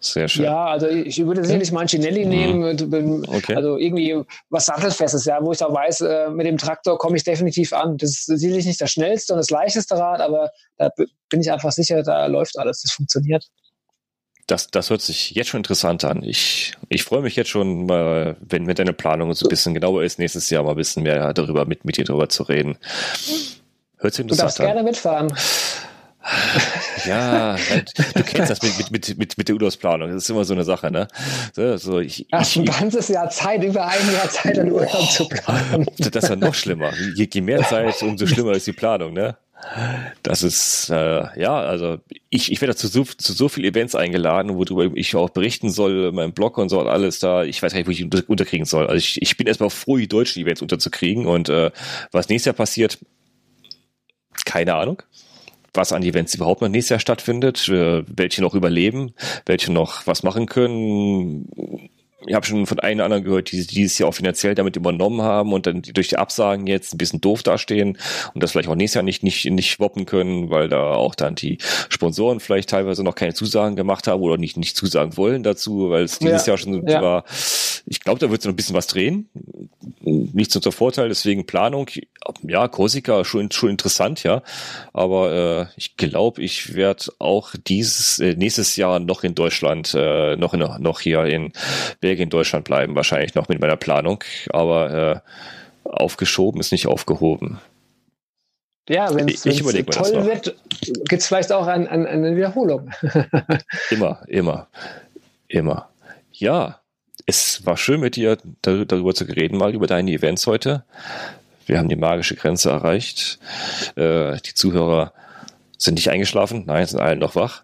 Sehr 0.00 0.26
schön. 0.26 0.44
Ja, 0.44 0.66
also 0.66 0.88
ich 0.88 1.24
würde 1.24 1.44
sicherlich 1.44 1.70
mal 1.70 1.82
ein 1.82 1.88
Chinelli 1.88 2.24
mhm. 2.24 2.30
nehmen, 2.30 3.24
okay. 3.28 3.54
also 3.54 3.78
irgendwie 3.78 4.20
was 4.50 4.66
Sattelfestes, 4.66 5.24
ja, 5.24 5.38
wo 5.40 5.52
ich 5.52 5.62
auch 5.62 5.72
weiß, 5.72 6.00
äh, 6.00 6.30
mit 6.30 6.44
dem 6.44 6.58
Traktor 6.58 6.98
komme 6.98 7.16
ich 7.16 7.22
definitiv 7.22 7.72
an. 7.72 7.98
Das 7.98 8.10
ist 8.10 8.26
sicherlich 8.26 8.66
nicht 8.66 8.80
das 8.80 8.90
schnellste 8.90 9.32
und 9.32 9.38
das 9.38 9.50
leichteste 9.50 9.96
Rad, 9.96 10.20
aber 10.20 10.50
da 10.76 10.90
bin 11.30 11.40
ich 11.40 11.52
einfach 11.52 11.70
sicher, 11.70 12.02
da 12.02 12.26
läuft 12.26 12.58
alles, 12.58 12.82
das 12.82 12.90
funktioniert. 12.92 13.46
Das, 14.48 14.72
das 14.72 14.90
hört 14.90 15.02
sich 15.02 15.30
jetzt 15.30 15.50
schon 15.50 15.60
interessant 15.60 16.04
an. 16.04 16.24
Ich, 16.24 16.74
ich 16.88 17.04
freue 17.04 17.22
mich 17.22 17.36
jetzt 17.36 17.50
schon, 17.50 17.86
mal, 17.86 18.36
wenn, 18.40 18.66
wenn 18.66 18.74
deine 18.74 18.92
Planung 18.92 19.32
so 19.34 19.46
ein 19.46 19.50
bisschen 19.50 19.72
genauer 19.72 20.02
ist, 20.02 20.18
nächstes 20.18 20.50
Jahr 20.50 20.64
mal 20.64 20.70
ein 20.70 20.76
bisschen 20.76 21.04
mehr 21.04 21.32
darüber 21.32 21.64
mit, 21.64 21.84
mit 21.84 21.96
dir 21.96 22.04
darüber 22.04 22.28
zu 22.28 22.42
reden. 22.42 22.76
Hört 24.02 24.14
sich 24.14 24.26
Du 24.26 24.34
darfst 24.34 24.60
an. 24.60 24.66
gerne 24.66 24.82
mitfahren. 24.82 25.32
Ja, 27.04 27.56
halt, 27.70 27.92
du 28.14 28.22
kennst 28.22 28.50
das 28.50 28.62
mit, 28.62 28.90
mit, 28.92 29.18
mit, 29.18 29.38
mit 29.38 29.48
der 29.48 29.54
Urlaubsplanung. 29.56 30.08
Das 30.08 30.22
ist 30.24 30.30
immer 30.30 30.44
so 30.44 30.54
eine 30.54 30.62
Sache, 30.64 30.90
ne? 30.90 31.08
So, 31.52 31.76
so, 31.76 31.98
ich, 31.98 32.26
Hast 32.30 32.56
ein 32.56 32.64
ganzes 32.64 33.08
Jahr 33.08 33.28
Zeit, 33.28 33.64
über 33.64 33.86
ein 33.86 34.12
Jahr 34.12 34.28
Zeit, 34.28 34.58
einen 34.58 34.70
Urlaub 34.70 34.94
oh, 34.94 35.06
zu 35.06 35.28
planen. 35.28 35.86
Das 35.98 36.22
ist 36.24 36.30
ja 36.30 36.36
noch 36.36 36.54
schlimmer. 36.54 36.92
Je, 37.16 37.28
je 37.32 37.40
mehr 37.40 37.62
Zeit, 37.62 38.00
umso 38.02 38.26
schlimmer 38.26 38.52
ist 38.52 38.66
die 38.66 38.72
Planung, 38.72 39.12
ne? 39.14 39.36
Das 40.22 40.42
ist, 40.42 40.90
äh, 40.90 41.40
ja, 41.40 41.60
also 41.60 41.98
ich, 42.30 42.50
ich 42.50 42.60
werde 42.60 42.74
zu 42.74 42.88
so, 42.88 43.04
zu 43.04 43.32
so 43.32 43.48
vielen 43.48 43.72
Events 43.72 43.94
eingeladen, 43.94 44.56
worüber 44.56 44.90
ich 44.96 45.14
auch 45.14 45.30
berichten 45.30 45.70
soll, 45.70 46.10
mein 46.12 46.32
Blog 46.32 46.58
und 46.58 46.68
so 46.68 46.80
und 46.80 46.88
alles 46.88 47.20
da. 47.20 47.44
Ich 47.44 47.62
weiß 47.62 47.72
gar 47.72 47.78
nicht, 47.78 47.86
wo 47.86 47.92
ich 47.92 48.02
unter, 48.02 48.22
unterkriegen 48.26 48.66
soll. 48.66 48.86
Also 48.86 48.96
ich, 48.96 49.22
ich 49.22 49.36
bin 49.36 49.46
erstmal 49.46 49.70
froh, 49.70 49.96
die 49.96 50.08
deutschen 50.08 50.42
Events 50.42 50.62
unterzukriegen 50.62 51.26
und 51.26 51.48
äh, 51.48 51.70
was 52.10 52.28
nächstes 52.28 52.46
Jahr 52.46 52.54
passiert, 52.54 52.98
keine 54.44 54.74
Ahnung 54.74 55.02
was 55.74 55.92
an 55.92 56.02
Events 56.02 56.34
überhaupt 56.34 56.60
noch 56.60 56.68
nächstes 56.68 56.90
Jahr 56.90 57.00
stattfindet, 57.00 57.68
äh, 57.68 58.04
welche 58.06 58.42
noch 58.42 58.54
überleben, 58.54 59.14
welche 59.46 59.72
noch 59.72 60.06
was 60.06 60.22
machen 60.22 60.46
können 60.46 61.90
ich 62.26 62.34
habe 62.34 62.46
schon 62.46 62.66
von 62.66 62.80
einem 62.80 62.98
oder 62.98 63.04
anderen 63.06 63.24
gehört, 63.24 63.52
die 63.52 63.66
dieses 63.66 63.98
Jahr 63.98 64.08
auch 64.08 64.14
finanziell 64.14 64.54
damit 64.54 64.76
übernommen 64.76 65.22
haben 65.22 65.52
und 65.52 65.66
dann 65.66 65.82
durch 65.82 66.08
die 66.08 66.16
Absagen 66.16 66.66
jetzt 66.66 66.94
ein 66.94 66.98
bisschen 66.98 67.20
doof 67.20 67.42
dastehen 67.42 67.98
und 68.34 68.42
das 68.42 68.52
vielleicht 68.52 68.68
auch 68.68 68.74
nächstes 68.74 68.96
Jahr 68.96 69.04
nicht, 69.04 69.22
nicht, 69.22 69.44
nicht 69.50 69.80
woppen 69.80 70.06
können, 70.06 70.50
weil 70.50 70.68
da 70.68 70.94
auch 70.94 71.14
dann 71.14 71.34
die 71.34 71.58
Sponsoren 71.88 72.40
vielleicht 72.40 72.70
teilweise 72.70 73.02
noch 73.02 73.14
keine 73.14 73.34
Zusagen 73.34 73.76
gemacht 73.76 74.06
haben 74.06 74.22
oder 74.22 74.38
nicht, 74.38 74.56
nicht 74.56 74.76
zusagen 74.76 75.16
wollen 75.16 75.42
dazu, 75.42 75.90
weil 75.90 76.04
es 76.04 76.18
dieses 76.18 76.46
ja, 76.46 76.52
Jahr 76.52 76.58
schon 76.58 76.86
ja. 76.86 77.02
war. 77.02 77.24
Ich 77.86 78.00
glaube, 78.00 78.20
da 78.20 78.30
wird 78.30 78.42
sich 78.42 78.48
noch 78.48 78.52
ein 78.52 78.56
bisschen 78.56 78.76
was 78.76 78.86
drehen. 78.86 79.28
Nichts 80.00 80.54
unser 80.56 80.72
Vorteil, 80.72 81.08
deswegen 81.08 81.46
Planung. 81.46 81.88
Ja, 82.42 82.68
Korsika 82.68 83.24
schon, 83.24 83.50
schon 83.50 83.70
interessant, 83.70 84.22
ja. 84.22 84.42
Aber 84.92 85.32
äh, 85.32 85.66
ich 85.76 85.96
glaube, 85.96 86.42
ich 86.42 86.74
werde 86.74 87.06
auch 87.18 87.54
dieses 87.66 88.18
äh, 88.18 88.34
nächstes 88.36 88.76
Jahr 88.76 89.00
noch 89.00 89.24
in 89.24 89.34
Deutschland, 89.34 89.94
äh, 89.94 90.36
noch, 90.36 90.54
in, 90.54 90.60
noch 90.60 91.00
hier 91.00 91.24
in 91.24 91.52
Belgien 92.00 92.11
Belgien, 92.12 92.28
Deutschland 92.28 92.66
bleiben, 92.66 92.94
wahrscheinlich 92.94 93.34
noch 93.34 93.48
mit 93.48 93.58
meiner 93.58 93.76
Planung. 93.76 94.22
Aber 94.50 95.22
äh, 95.84 95.88
aufgeschoben 95.88 96.60
ist 96.60 96.70
nicht 96.70 96.86
aufgehoben. 96.86 97.58
Ja, 98.86 99.14
wenn 99.14 99.28
es 99.28 99.42
toll 99.42 100.26
wird, 100.26 100.54
gibt 100.80 101.22
es 101.22 101.26
vielleicht 101.26 101.52
auch 101.52 101.66
ein, 101.66 101.88
ein, 101.88 102.06
eine 102.06 102.36
Wiederholung. 102.36 102.90
immer, 103.90 104.20
immer, 104.26 104.68
immer. 105.48 105.88
Ja, 106.32 106.80
es 107.24 107.64
war 107.64 107.78
schön 107.78 108.00
mit 108.00 108.16
dir 108.16 108.36
darüber 108.60 109.14
zu 109.14 109.24
reden, 109.24 109.56
mal 109.56 109.72
über 109.72 109.86
deine 109.86 110.10
Events 110.10 110.46
heute. 110.46 110.84
Wir 111.64 111.78
haben 111.78 111.88
die 111.88 111.96
magische 111.96 112.34
Grenze 112.34 112.68
erreicht. 112.68 113.38
Äh, 113.94 114.36
die 114.44 114.52
Zuhörer 114.52 115.14
sind 115.78 115.94
nicht 115.94 116.10
eingeschlafen, 116.10 116.64
nein, 116.66 116.84
sind 116.84 117.00
alle 117.00 117.16
noch 117.16 117.36
wach. 117.36 117.62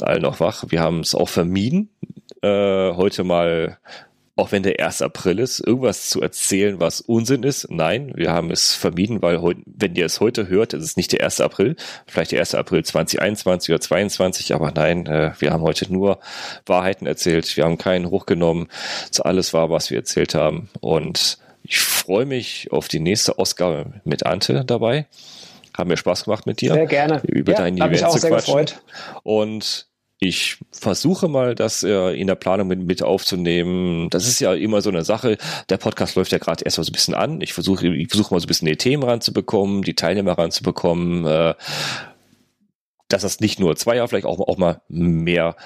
Alle 0.00 0.20
noch 0.20 0.40
wach. 0.40 0.64
Wir 0.68 0.80
haben 0.80 1.00
es 1.00 1.14
auch 1.14 1.28
vermieden, 1.28 1.90
äh, 2.42 2.92
heute 2.94 3.24
mal, 3.24 3.78
auch 4.36 4.52
wenn 4.52 4.62
der 4.62 4.84
1. 4.84 5.02
April 5.02 5.38
ist, 5.38 5.60
irgendwas 5.60 6.08
zu 6.08 6.22
erzählen, 6.22 6.80
was 6.80 7.00
Unsinn 7.00 7.42
ist. 7.42 7.70
Nein, 7.70 8.12
wir 8.14 8.32
haben 8.32 8.50
es 8.50 8.74
vermieden, 8.74 9.20
weil 9.20 9.40
heute, 9.40 9.60
wenn 9.66 9.94
ihr 9.94 10.06
es 10.06 10.20
heute 10.20 10.48
hört, 10.48 10.72
ist 10.72 10.84
es 10.84 10.96
nicht 10.96 11.12
der 11.12 11.24
1. 11.24 11.40
April, 11.40 11.76
vielleicht 12.06 12.32
der 12.32 12.40
1. 12.40 12.54
April 12.54 12.84
2021 12.84 13.70
oder 13.70 13.80
2022, 13.80 14.54
aber 14.54 14.72
nein, 14.72 15.06
äh, 15.06 15.32
wir 15.38 15.52
haben 15.52 15.62
heute 15.62 15.92
nur 15.92 16.20
Wahrheiten 16.66 17.06
erzählt. 17.06 17.56
Wir 17.56 17.64
haben 17.64 17.78
keinen 17.78 18.10
hochgenommen. 18.10 18.68
Das 19.08 19.20
alles 19.20 19.52
war, 19.52 19.70
was 19.70 19.90
wir 19.90 19.98
erzählt 19.98 20.34
haben. 20.34 20.70
Und 20.80 21.38
ich 21.62 21.78
freue 21.78 22.24
mich 22.24 22.72
auf 22.72 22.88
die 22.88 23.00
nächste 23.00 23.38
Ausgabe 23.38 24.00
mit 24.04 24.24
Ante 24.24 24.64
dabei. 24.64 25.06
Haben 25.76 25.88
mir 25.88 25.96
Spaß 25.96 26.24
gemacht 26.24 26.46
mit 26.46 26.60
dir. 26.60 26.72
Sehr 26.72 26.86
gerne. 26.86 27.20
Über 27.24 27.52
ja, 27.52 27.58
dein 27.58 27.76
Event 27.76 27.98
zu 27.98 28.26
quatschen. 28.26 28.56
Gefreut. 28.56 28.82
Und 29.22 29.89
ich 30.22 30.58
versuche 30.70 31.28
mal, 31.28 31.54
das 31.54 31.82
äh, 31.82 32.10
in 32.12 32.26
der 32.26 32.34
Planung 32.34 32.68
mit, 32.68 32.80
mit 32.80 33.02
aufzunehmen. 33.02 34.10
Das 34.10 34.28
ist 34.28 34.38
ja 34.38 34.52
immer 34.52 34.82
so 34.82 34.90
eine 34.90 35.02
Sache. 35.02 35.38
Der 35.70 35.78
Podcast 35.78 36.14
läuft 36.14 36.30
ja 36.30 36.36
gerade 36.38 36.62
erst 36.62 36.76
mal 36.76 36.84
so 36.84 36.90
ein 36.90 36.92
bisschen 36.92 37.14
an. 37.14 37.40
Ich 37.40 37.54
versuche, 37.54 37.88
ich 37.88 38.08
versuche 38.08 38.34
mal 38.34 38.40
so 38.40 38.44
ein 38.44 38.48
bisschen 38.48 38.68
die 38.68 38.76
Themen 38.76 39.02
ranzubekommen, 39.02 39.82
die 39.82 39.94
Teilnehmer 39.94 40.36
ranzubekommen. 40.36 41.24
Äh, 41.24 41.54
dass 43.08 43.22
das 43.22 43.40
nicht 43.40 43.58
nur 43.58 43.76
zwei 43.76 44.06
vielleicht 44.06 44.26
auch, 44.26 44.38
auch 44.40 44.56
mal 44.56 44.82
mehr, 44.88 45.56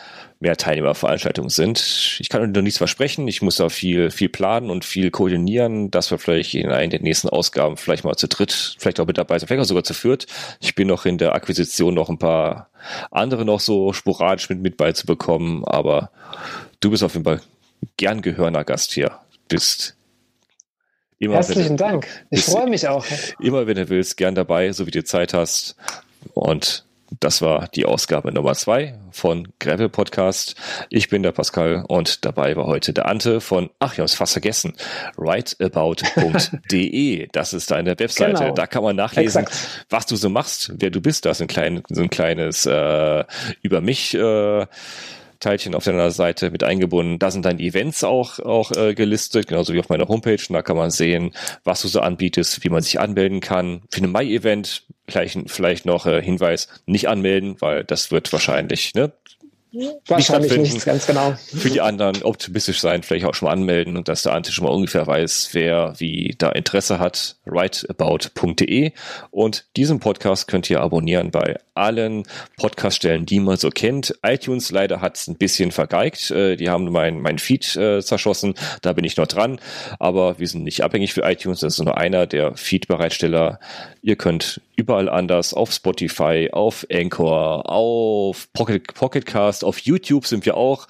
mehr 0.44 0.56
Teilnehmerveranstaltungen 0.56 1.48
sind. 1.48 2.18
Ich 2.20 2.28
kann 2.28 2.52
noch 2.52 2.62
nichts 2.62 2.76
versprechen. 2.76 3.26
Ich 3.26 3.40
muss 3.40 3.56
da 3.56 3.70
viel, 3.70 4.10
viel 4.10 4.28
planen 4.28 4.68
und 4.68 4.84
viel 4.84 5.10
koordinieren, 5.10 5.90
dass 5.90 6.10
wir 6.10 6.18
vielleicht 6.18 6.54
in 6.54 6.70
einer 6.70 6.88
der 6.88 7.00
nächsten 7.00 7.30
Ausgaben 7.30 7.78
vielleicht 7.78 8.04
mal 8.04 8.14
zu 8.14 8.28
dritt, 8.28 8.76
vielleicht 8.78 9.00
auch 9.00 9.06
mit 9.06 9.16
dabei 9.16 9.38
sind, 9.38 9.48
vielleicht 9.48 9.62
auch 9.62 9.68
sogar 9.68 9.84
zu 9.84 9.94
viert. 9.94 10.26
Ich 10.60 10.74
bin 10.74 10.86
noch 10.86 11.06
in 11.06 11.16
der 11.16 11.34
Akquisition 11.34 11.94
noch 11.94 12.10
ein 12.10 12.18
paar 12.18 12.68
andere 13.10 13.46
noch 13.46 13.60
so 13.60 13.94
sporadisch 13.94 14.50
mit, 14.50 14.60
mit 14.60 14.76
beizubekommen, 14.76 15.64
aber 15.64 16.10
du 16.80 16.90
bist 16.90 17.02
auf 17.02 17.14
jeden 17.14 17.24
Fall 17.24 17.40
gern 17.96 18.20
gehörner 18.20 18.64
Gast 18.64 18.92
hier. 18.92 19.18
Bist 19.48 19.96
immer, 21.18 21.36
Herzlichen 21.36 21.78
du, 21.78 21.84
Dank. 21.84 22.06
Ich 22.28 22.44
freue 22.44 22.68
mich 22.68 22.86
auch. 22.86 23.06
Immer, 23.40 23.66
wenn 23.66 23.76
du 23.76 23.88
willst, 23.88 24.18
gern 24.18 24.34
dabei, 24.34 24.72
so 24.72 24.86
wie 24.86 24.90
du 24.90 25.02
Zeit 25.04 25.32
hast. 25.32 25.76
Und 26.34 26.84
das 27.20 27.42
war 27.42 27.68
die 27.68 27.84
Ausgabe 27.84 28.32
Nummer 28.32 28.54
zwei 28.54 28.98
von 29.10 29.48
Gravel 29.58 29.88
Podcast. 29.88 30.56
Ich 30.90 31.08
bin 31.08 31.22
der 31.22 31.32
Pascal 31.32 31.84
und 31.86 32.24
dabei 32.24 32.56
war 32.56 32.66
heute 32.66 32.92
der 32.92 33.06
Ante 33.06 33.40
von, 33.40 33.70
ach, 33.78 33.92
ich 33.92 33.98
habe 33.98 34.06
es 34.06 34.14
fast 34.14 34.32
vergessen, 34.32 34.74
writeabout.de. 35.16 37.28
Das 37.32 37.52
ist 37.52 37.70
deine 37.70 37.98
Webseite. 37.98 38.44
Genau. 38.44 38.54
Da 38.54 38.66
kann 38.66 38.82
man 38.82 38.96
nachlesen, 38.96 39.42
Exakt. 39.42 39.86
was 39.90 40.06
du 40.06 40.16
so 40.16 40.28
machst, 40.28 40.72
wer 40.76 40.90
du 40.90 41.00
bist. 41.00 41.26
Da 41.26 41.30
ist 41.30 41.40
ein, 41.40 41.48
klein, 41.48 41.82
so 41.88 42.02
ein 42.02 42.10
kleines 42.10 42.66
äh, 42.66 43.24
über 43.62 43.80
mich 43.80 44.14
äh, 44.14 44.66
Teilchen 45.44 45.74
auf 45.74 45.84
deiner 45.84 46.10
Seite 46.10 46.50
mit 46.50 46.64
eingebunden. 46.64 47.18
Da 47.18 47.30
sind 47.30 47.44
dann 47.44 47.58
die 47.58 47.68
Events 47.68 48.02
auch, 48.02 48.38
auch 48.38 48.72
äh, 48.72 48.94
gelistet, 48.94 49.46
genauso 49.46 49.74
wie 49.74 49.78
auf 49.78 49.88
meiner 49.88 50.08
Homepage. 50.08 50.40
Und 50.48 50.54
da 50.54 50.62
kann 50.62 50.76
man 50.76 50.90
sehen, 50.90 51.32
was 51.64 51.82
du 51.82 51.88
so 51.88 52.00
anbietest, 52.00 52.64
wie 52.64 52.70
man 52.70 52.82
sich 52.82 52.98
anmelden 52.98 53.40
kann. 53.40 53.82
Für 53.90 54.02
ein 54.02 54.10
Mai-Event 54.10 54.84
vielleicht, 55.06 55.38
vielleicht 55.50 55.84
noch 55.84 56.06
äh, 56.06 56.22
Hinweis, 56.22 56.68
nicht 56.86 57.08
anmelden, 57.08 57.56
weil 57.60 57.84
das 57.84 58.10
wird 58.10 58.32
wahrscheinlich 58.32 58.94
ne, 58.94 59.12
Wahrscheinlich 60.06 60.56
nicht, 60.56 60.84
ganz 60.84 61.06
genau. 61.06 61.34
Für 61.54 61.70
die 61.70 61.80
anderen 61.80 62.22
optimistisch 62.22 62.80
sein, 62.80 63.02
vielleicht 63.02 63.26
auch 63.26 63.34
schon 63.34 63.46
mal 63.46 63.52
anmelden 63.52 63.96
und 63.96 64.08
dass 64.08 64.22
der 64.22 64.32
Ante 64.32 64.52
schon 64.52 64.64
mal 64.64 64.72
ungefähr 64.72 65.06
weiß, 65.06 65.50
wer 65.52 65.94
wie 65.98 66.34
da 66.38 66.50
Interesse 66.50 66.98
hat. 66.98 67.36
writeabout.de 67.44 68.92
und 69.30 69.66
diesen 69.76 70.00
Podcast 70.00 70.48
könnt 70.48 70.70
ihr 70.70 70.80
abonnieren 70.80 71.30
bei 71.30 71.56
allen 71.74 72.24
Podcaststellen, 72.56 73.26
die 73.26 73.40
man 73.40 73.56
so 73.56 73.70
kennt. 73.70 74.14
iTunes 74.22 74.70
leider 74.70 75.00
hat 75.00 75.16
es 75.16 75.28
ein 75.28 75.36
bisschen 75.36 75.72
vergeigt. 75.72 76.30
Äh, 76.30 76.56
die 76.56 76.70
haben 76.70 76.90
mein, 76.90 77.20
mein 77.20 77.38
Feed 77.38 77.76
äh, 77.76 78.00
zerschossen. 78.00 78.54
Da 78.82 78.92
bin 78.92 79.04
ich 79.04 79.16
noch 79.16 79.26
dran. 79.26 79.60
Aber 79.98 80.38
wir 80.38 80.46
sind 80.46 80.64
nicht 80.64 80.82
abhängig 80.82 81.12
für 81.12 81.22
iTunes. 81.22 81.60
Das 81.60 81.74
ist 81.74 81.84
nur 81.84 81.98
einer 81.98 82.26
der 82.26 82.56
Feed-Bereitsteller. 82.56 83.58
Ihr 84.02 84.16
könnt 84.16 84.60
überall 84.76 85.08
anders 85.08 85.54
auf 85.54 85.72
Spotify, 85.72 86.50
auf 86.52 86.86
Anchor, 86.92 87.70
auf 87.70 88.48
Pocket, 88.52 88.94
Pocketcast, 88.94 89.63
auf 89.64 89.78
YouTube 89.78 90.26
sind 90.26 90.46
wir 90.46 90.56
auch. 90.56 90.86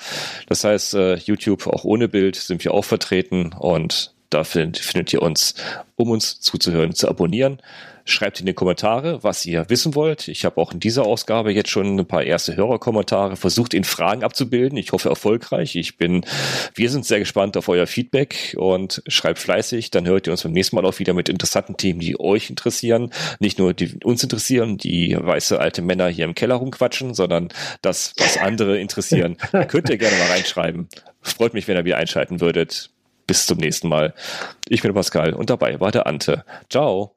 Das 0.48 0.64
heißt, 0.64 0.94
äh, 0.94 1.14
YouTube 1.16 1.66
auch 1.66 1.84
ohne 1.84 2.08
Bild 2.08 2.36
sind 2.36 2.64
wir 2.64 2.74
auch 2.74 2.84
vertreten 2.84 3.52
und 3.52 4.14
da 4.30 4.44
findet, 4.44 4.78
findet 4.78 5.12
ihr 5.12 5.22
uns, 5.22 5.54
um 5.96 6.10
uns 6.10 6.40
zuzuhören, 6.40 6.94
zu 6.94 7.08
abonnieren. 7.08 7.60
Schreibt 8.06 8.40
in 8.40 8.46
die 8.46 8.52
Kommentare, 8.52 9.22
was 9.22 9.46
ihr 9.46 9.70
wissen 9.70 9.94
wollt. 9.94 10.28
Ich 10.28 10.44
habe 10.44 10.60
auch 10.60 10.72
in 10.72 10.80
dieser 10.80 11.06
Ausgabe 11.06 11.52
jetzt 11.52 11.70
schon 11.70 11.98
ein 11.98 12.06
paar 12.06 12.22
erste 12.22 12.54
Hörerkommentare 12.54 13.36
versucht, 13.36 13.72
in 13.72 13.84
Fragen 13.84 14.22
abzubilden. 14.22 14.76
Ich 14.76 14.92
hoffe 14.92 15.08
erfolgreich. 15.08 15.74
Ich 15.76 15.96
bin, 15.96 16.26
wir 16.74 16.90
sind 16.90 17.06
sehr 17.06 17.18
gespannt 17.18 17.56
auf 17.56 17.68
euer 17.68 17.86
Feedback 17.86 18.56
und 18.58 19.02
schreibt 19.06 19.38
fleißig. 19.38 19.90
Dann 19.90 20.06
hört 20.06 20.26
ihr 20.26 20.32
uns 20.32 20.42
beim 20.42 20.52
nächsten 20.52 20.76
Mal 20.76 20.84
auch 20.84 20.98
wieder 20.98 21.14
mit 21.14 21.30
interessanten 21.30 21.78
Themen, 21.78 22.00
die 22.00 22.20
euch 22.20 22.50
interessieren. 22.50 23.10
Nicht 23.38 23.58
nur 23.58 23.72
die 23.72 23.94
uns 24.04 24.22
interessieren, 24.22 24.76
die 24.76 25.16
weiße 25.18 25.58
alte 25.58 25.80
Männer 25.80 26.08
hier 26.08 26.26
im 26.26 26.34
Keller 26.34 26.56
rumquatschen, 26.56 27.14
sondern 27.14 27.48
das, 27.80 28.12
was 28.18 28.36
andere 28.36 28.78
interessieren. 28.78 29.38
Könnt 29.68 29.88
ihr 29.88 29.96
gerne 29.96 30.18
mal 30.18 30.28
reinschreiben. 30.28 30.88
Freut 31.22 31.54
mich, 31.54 31.68
wenn 31.68 31.76
ihr 31.78 31.86
wieder 31.86 31.96
einschalten 31.96 32.40
würdet. 32.40 32.90
Bis 33.26 33.46
zum 33.46 33.56
nächsten 33.56 33.88
Mal. 33.88 34.12
Ich 34.68 34.82
bin 34.82 34.92
Pascal 34.92 35.32
und 35.32 35.48
dabei 35.48 35.80
war 35.80 35.90
der 35.90 36.06
Ante. 36.06 36.44
Ciao. 36.68 37.16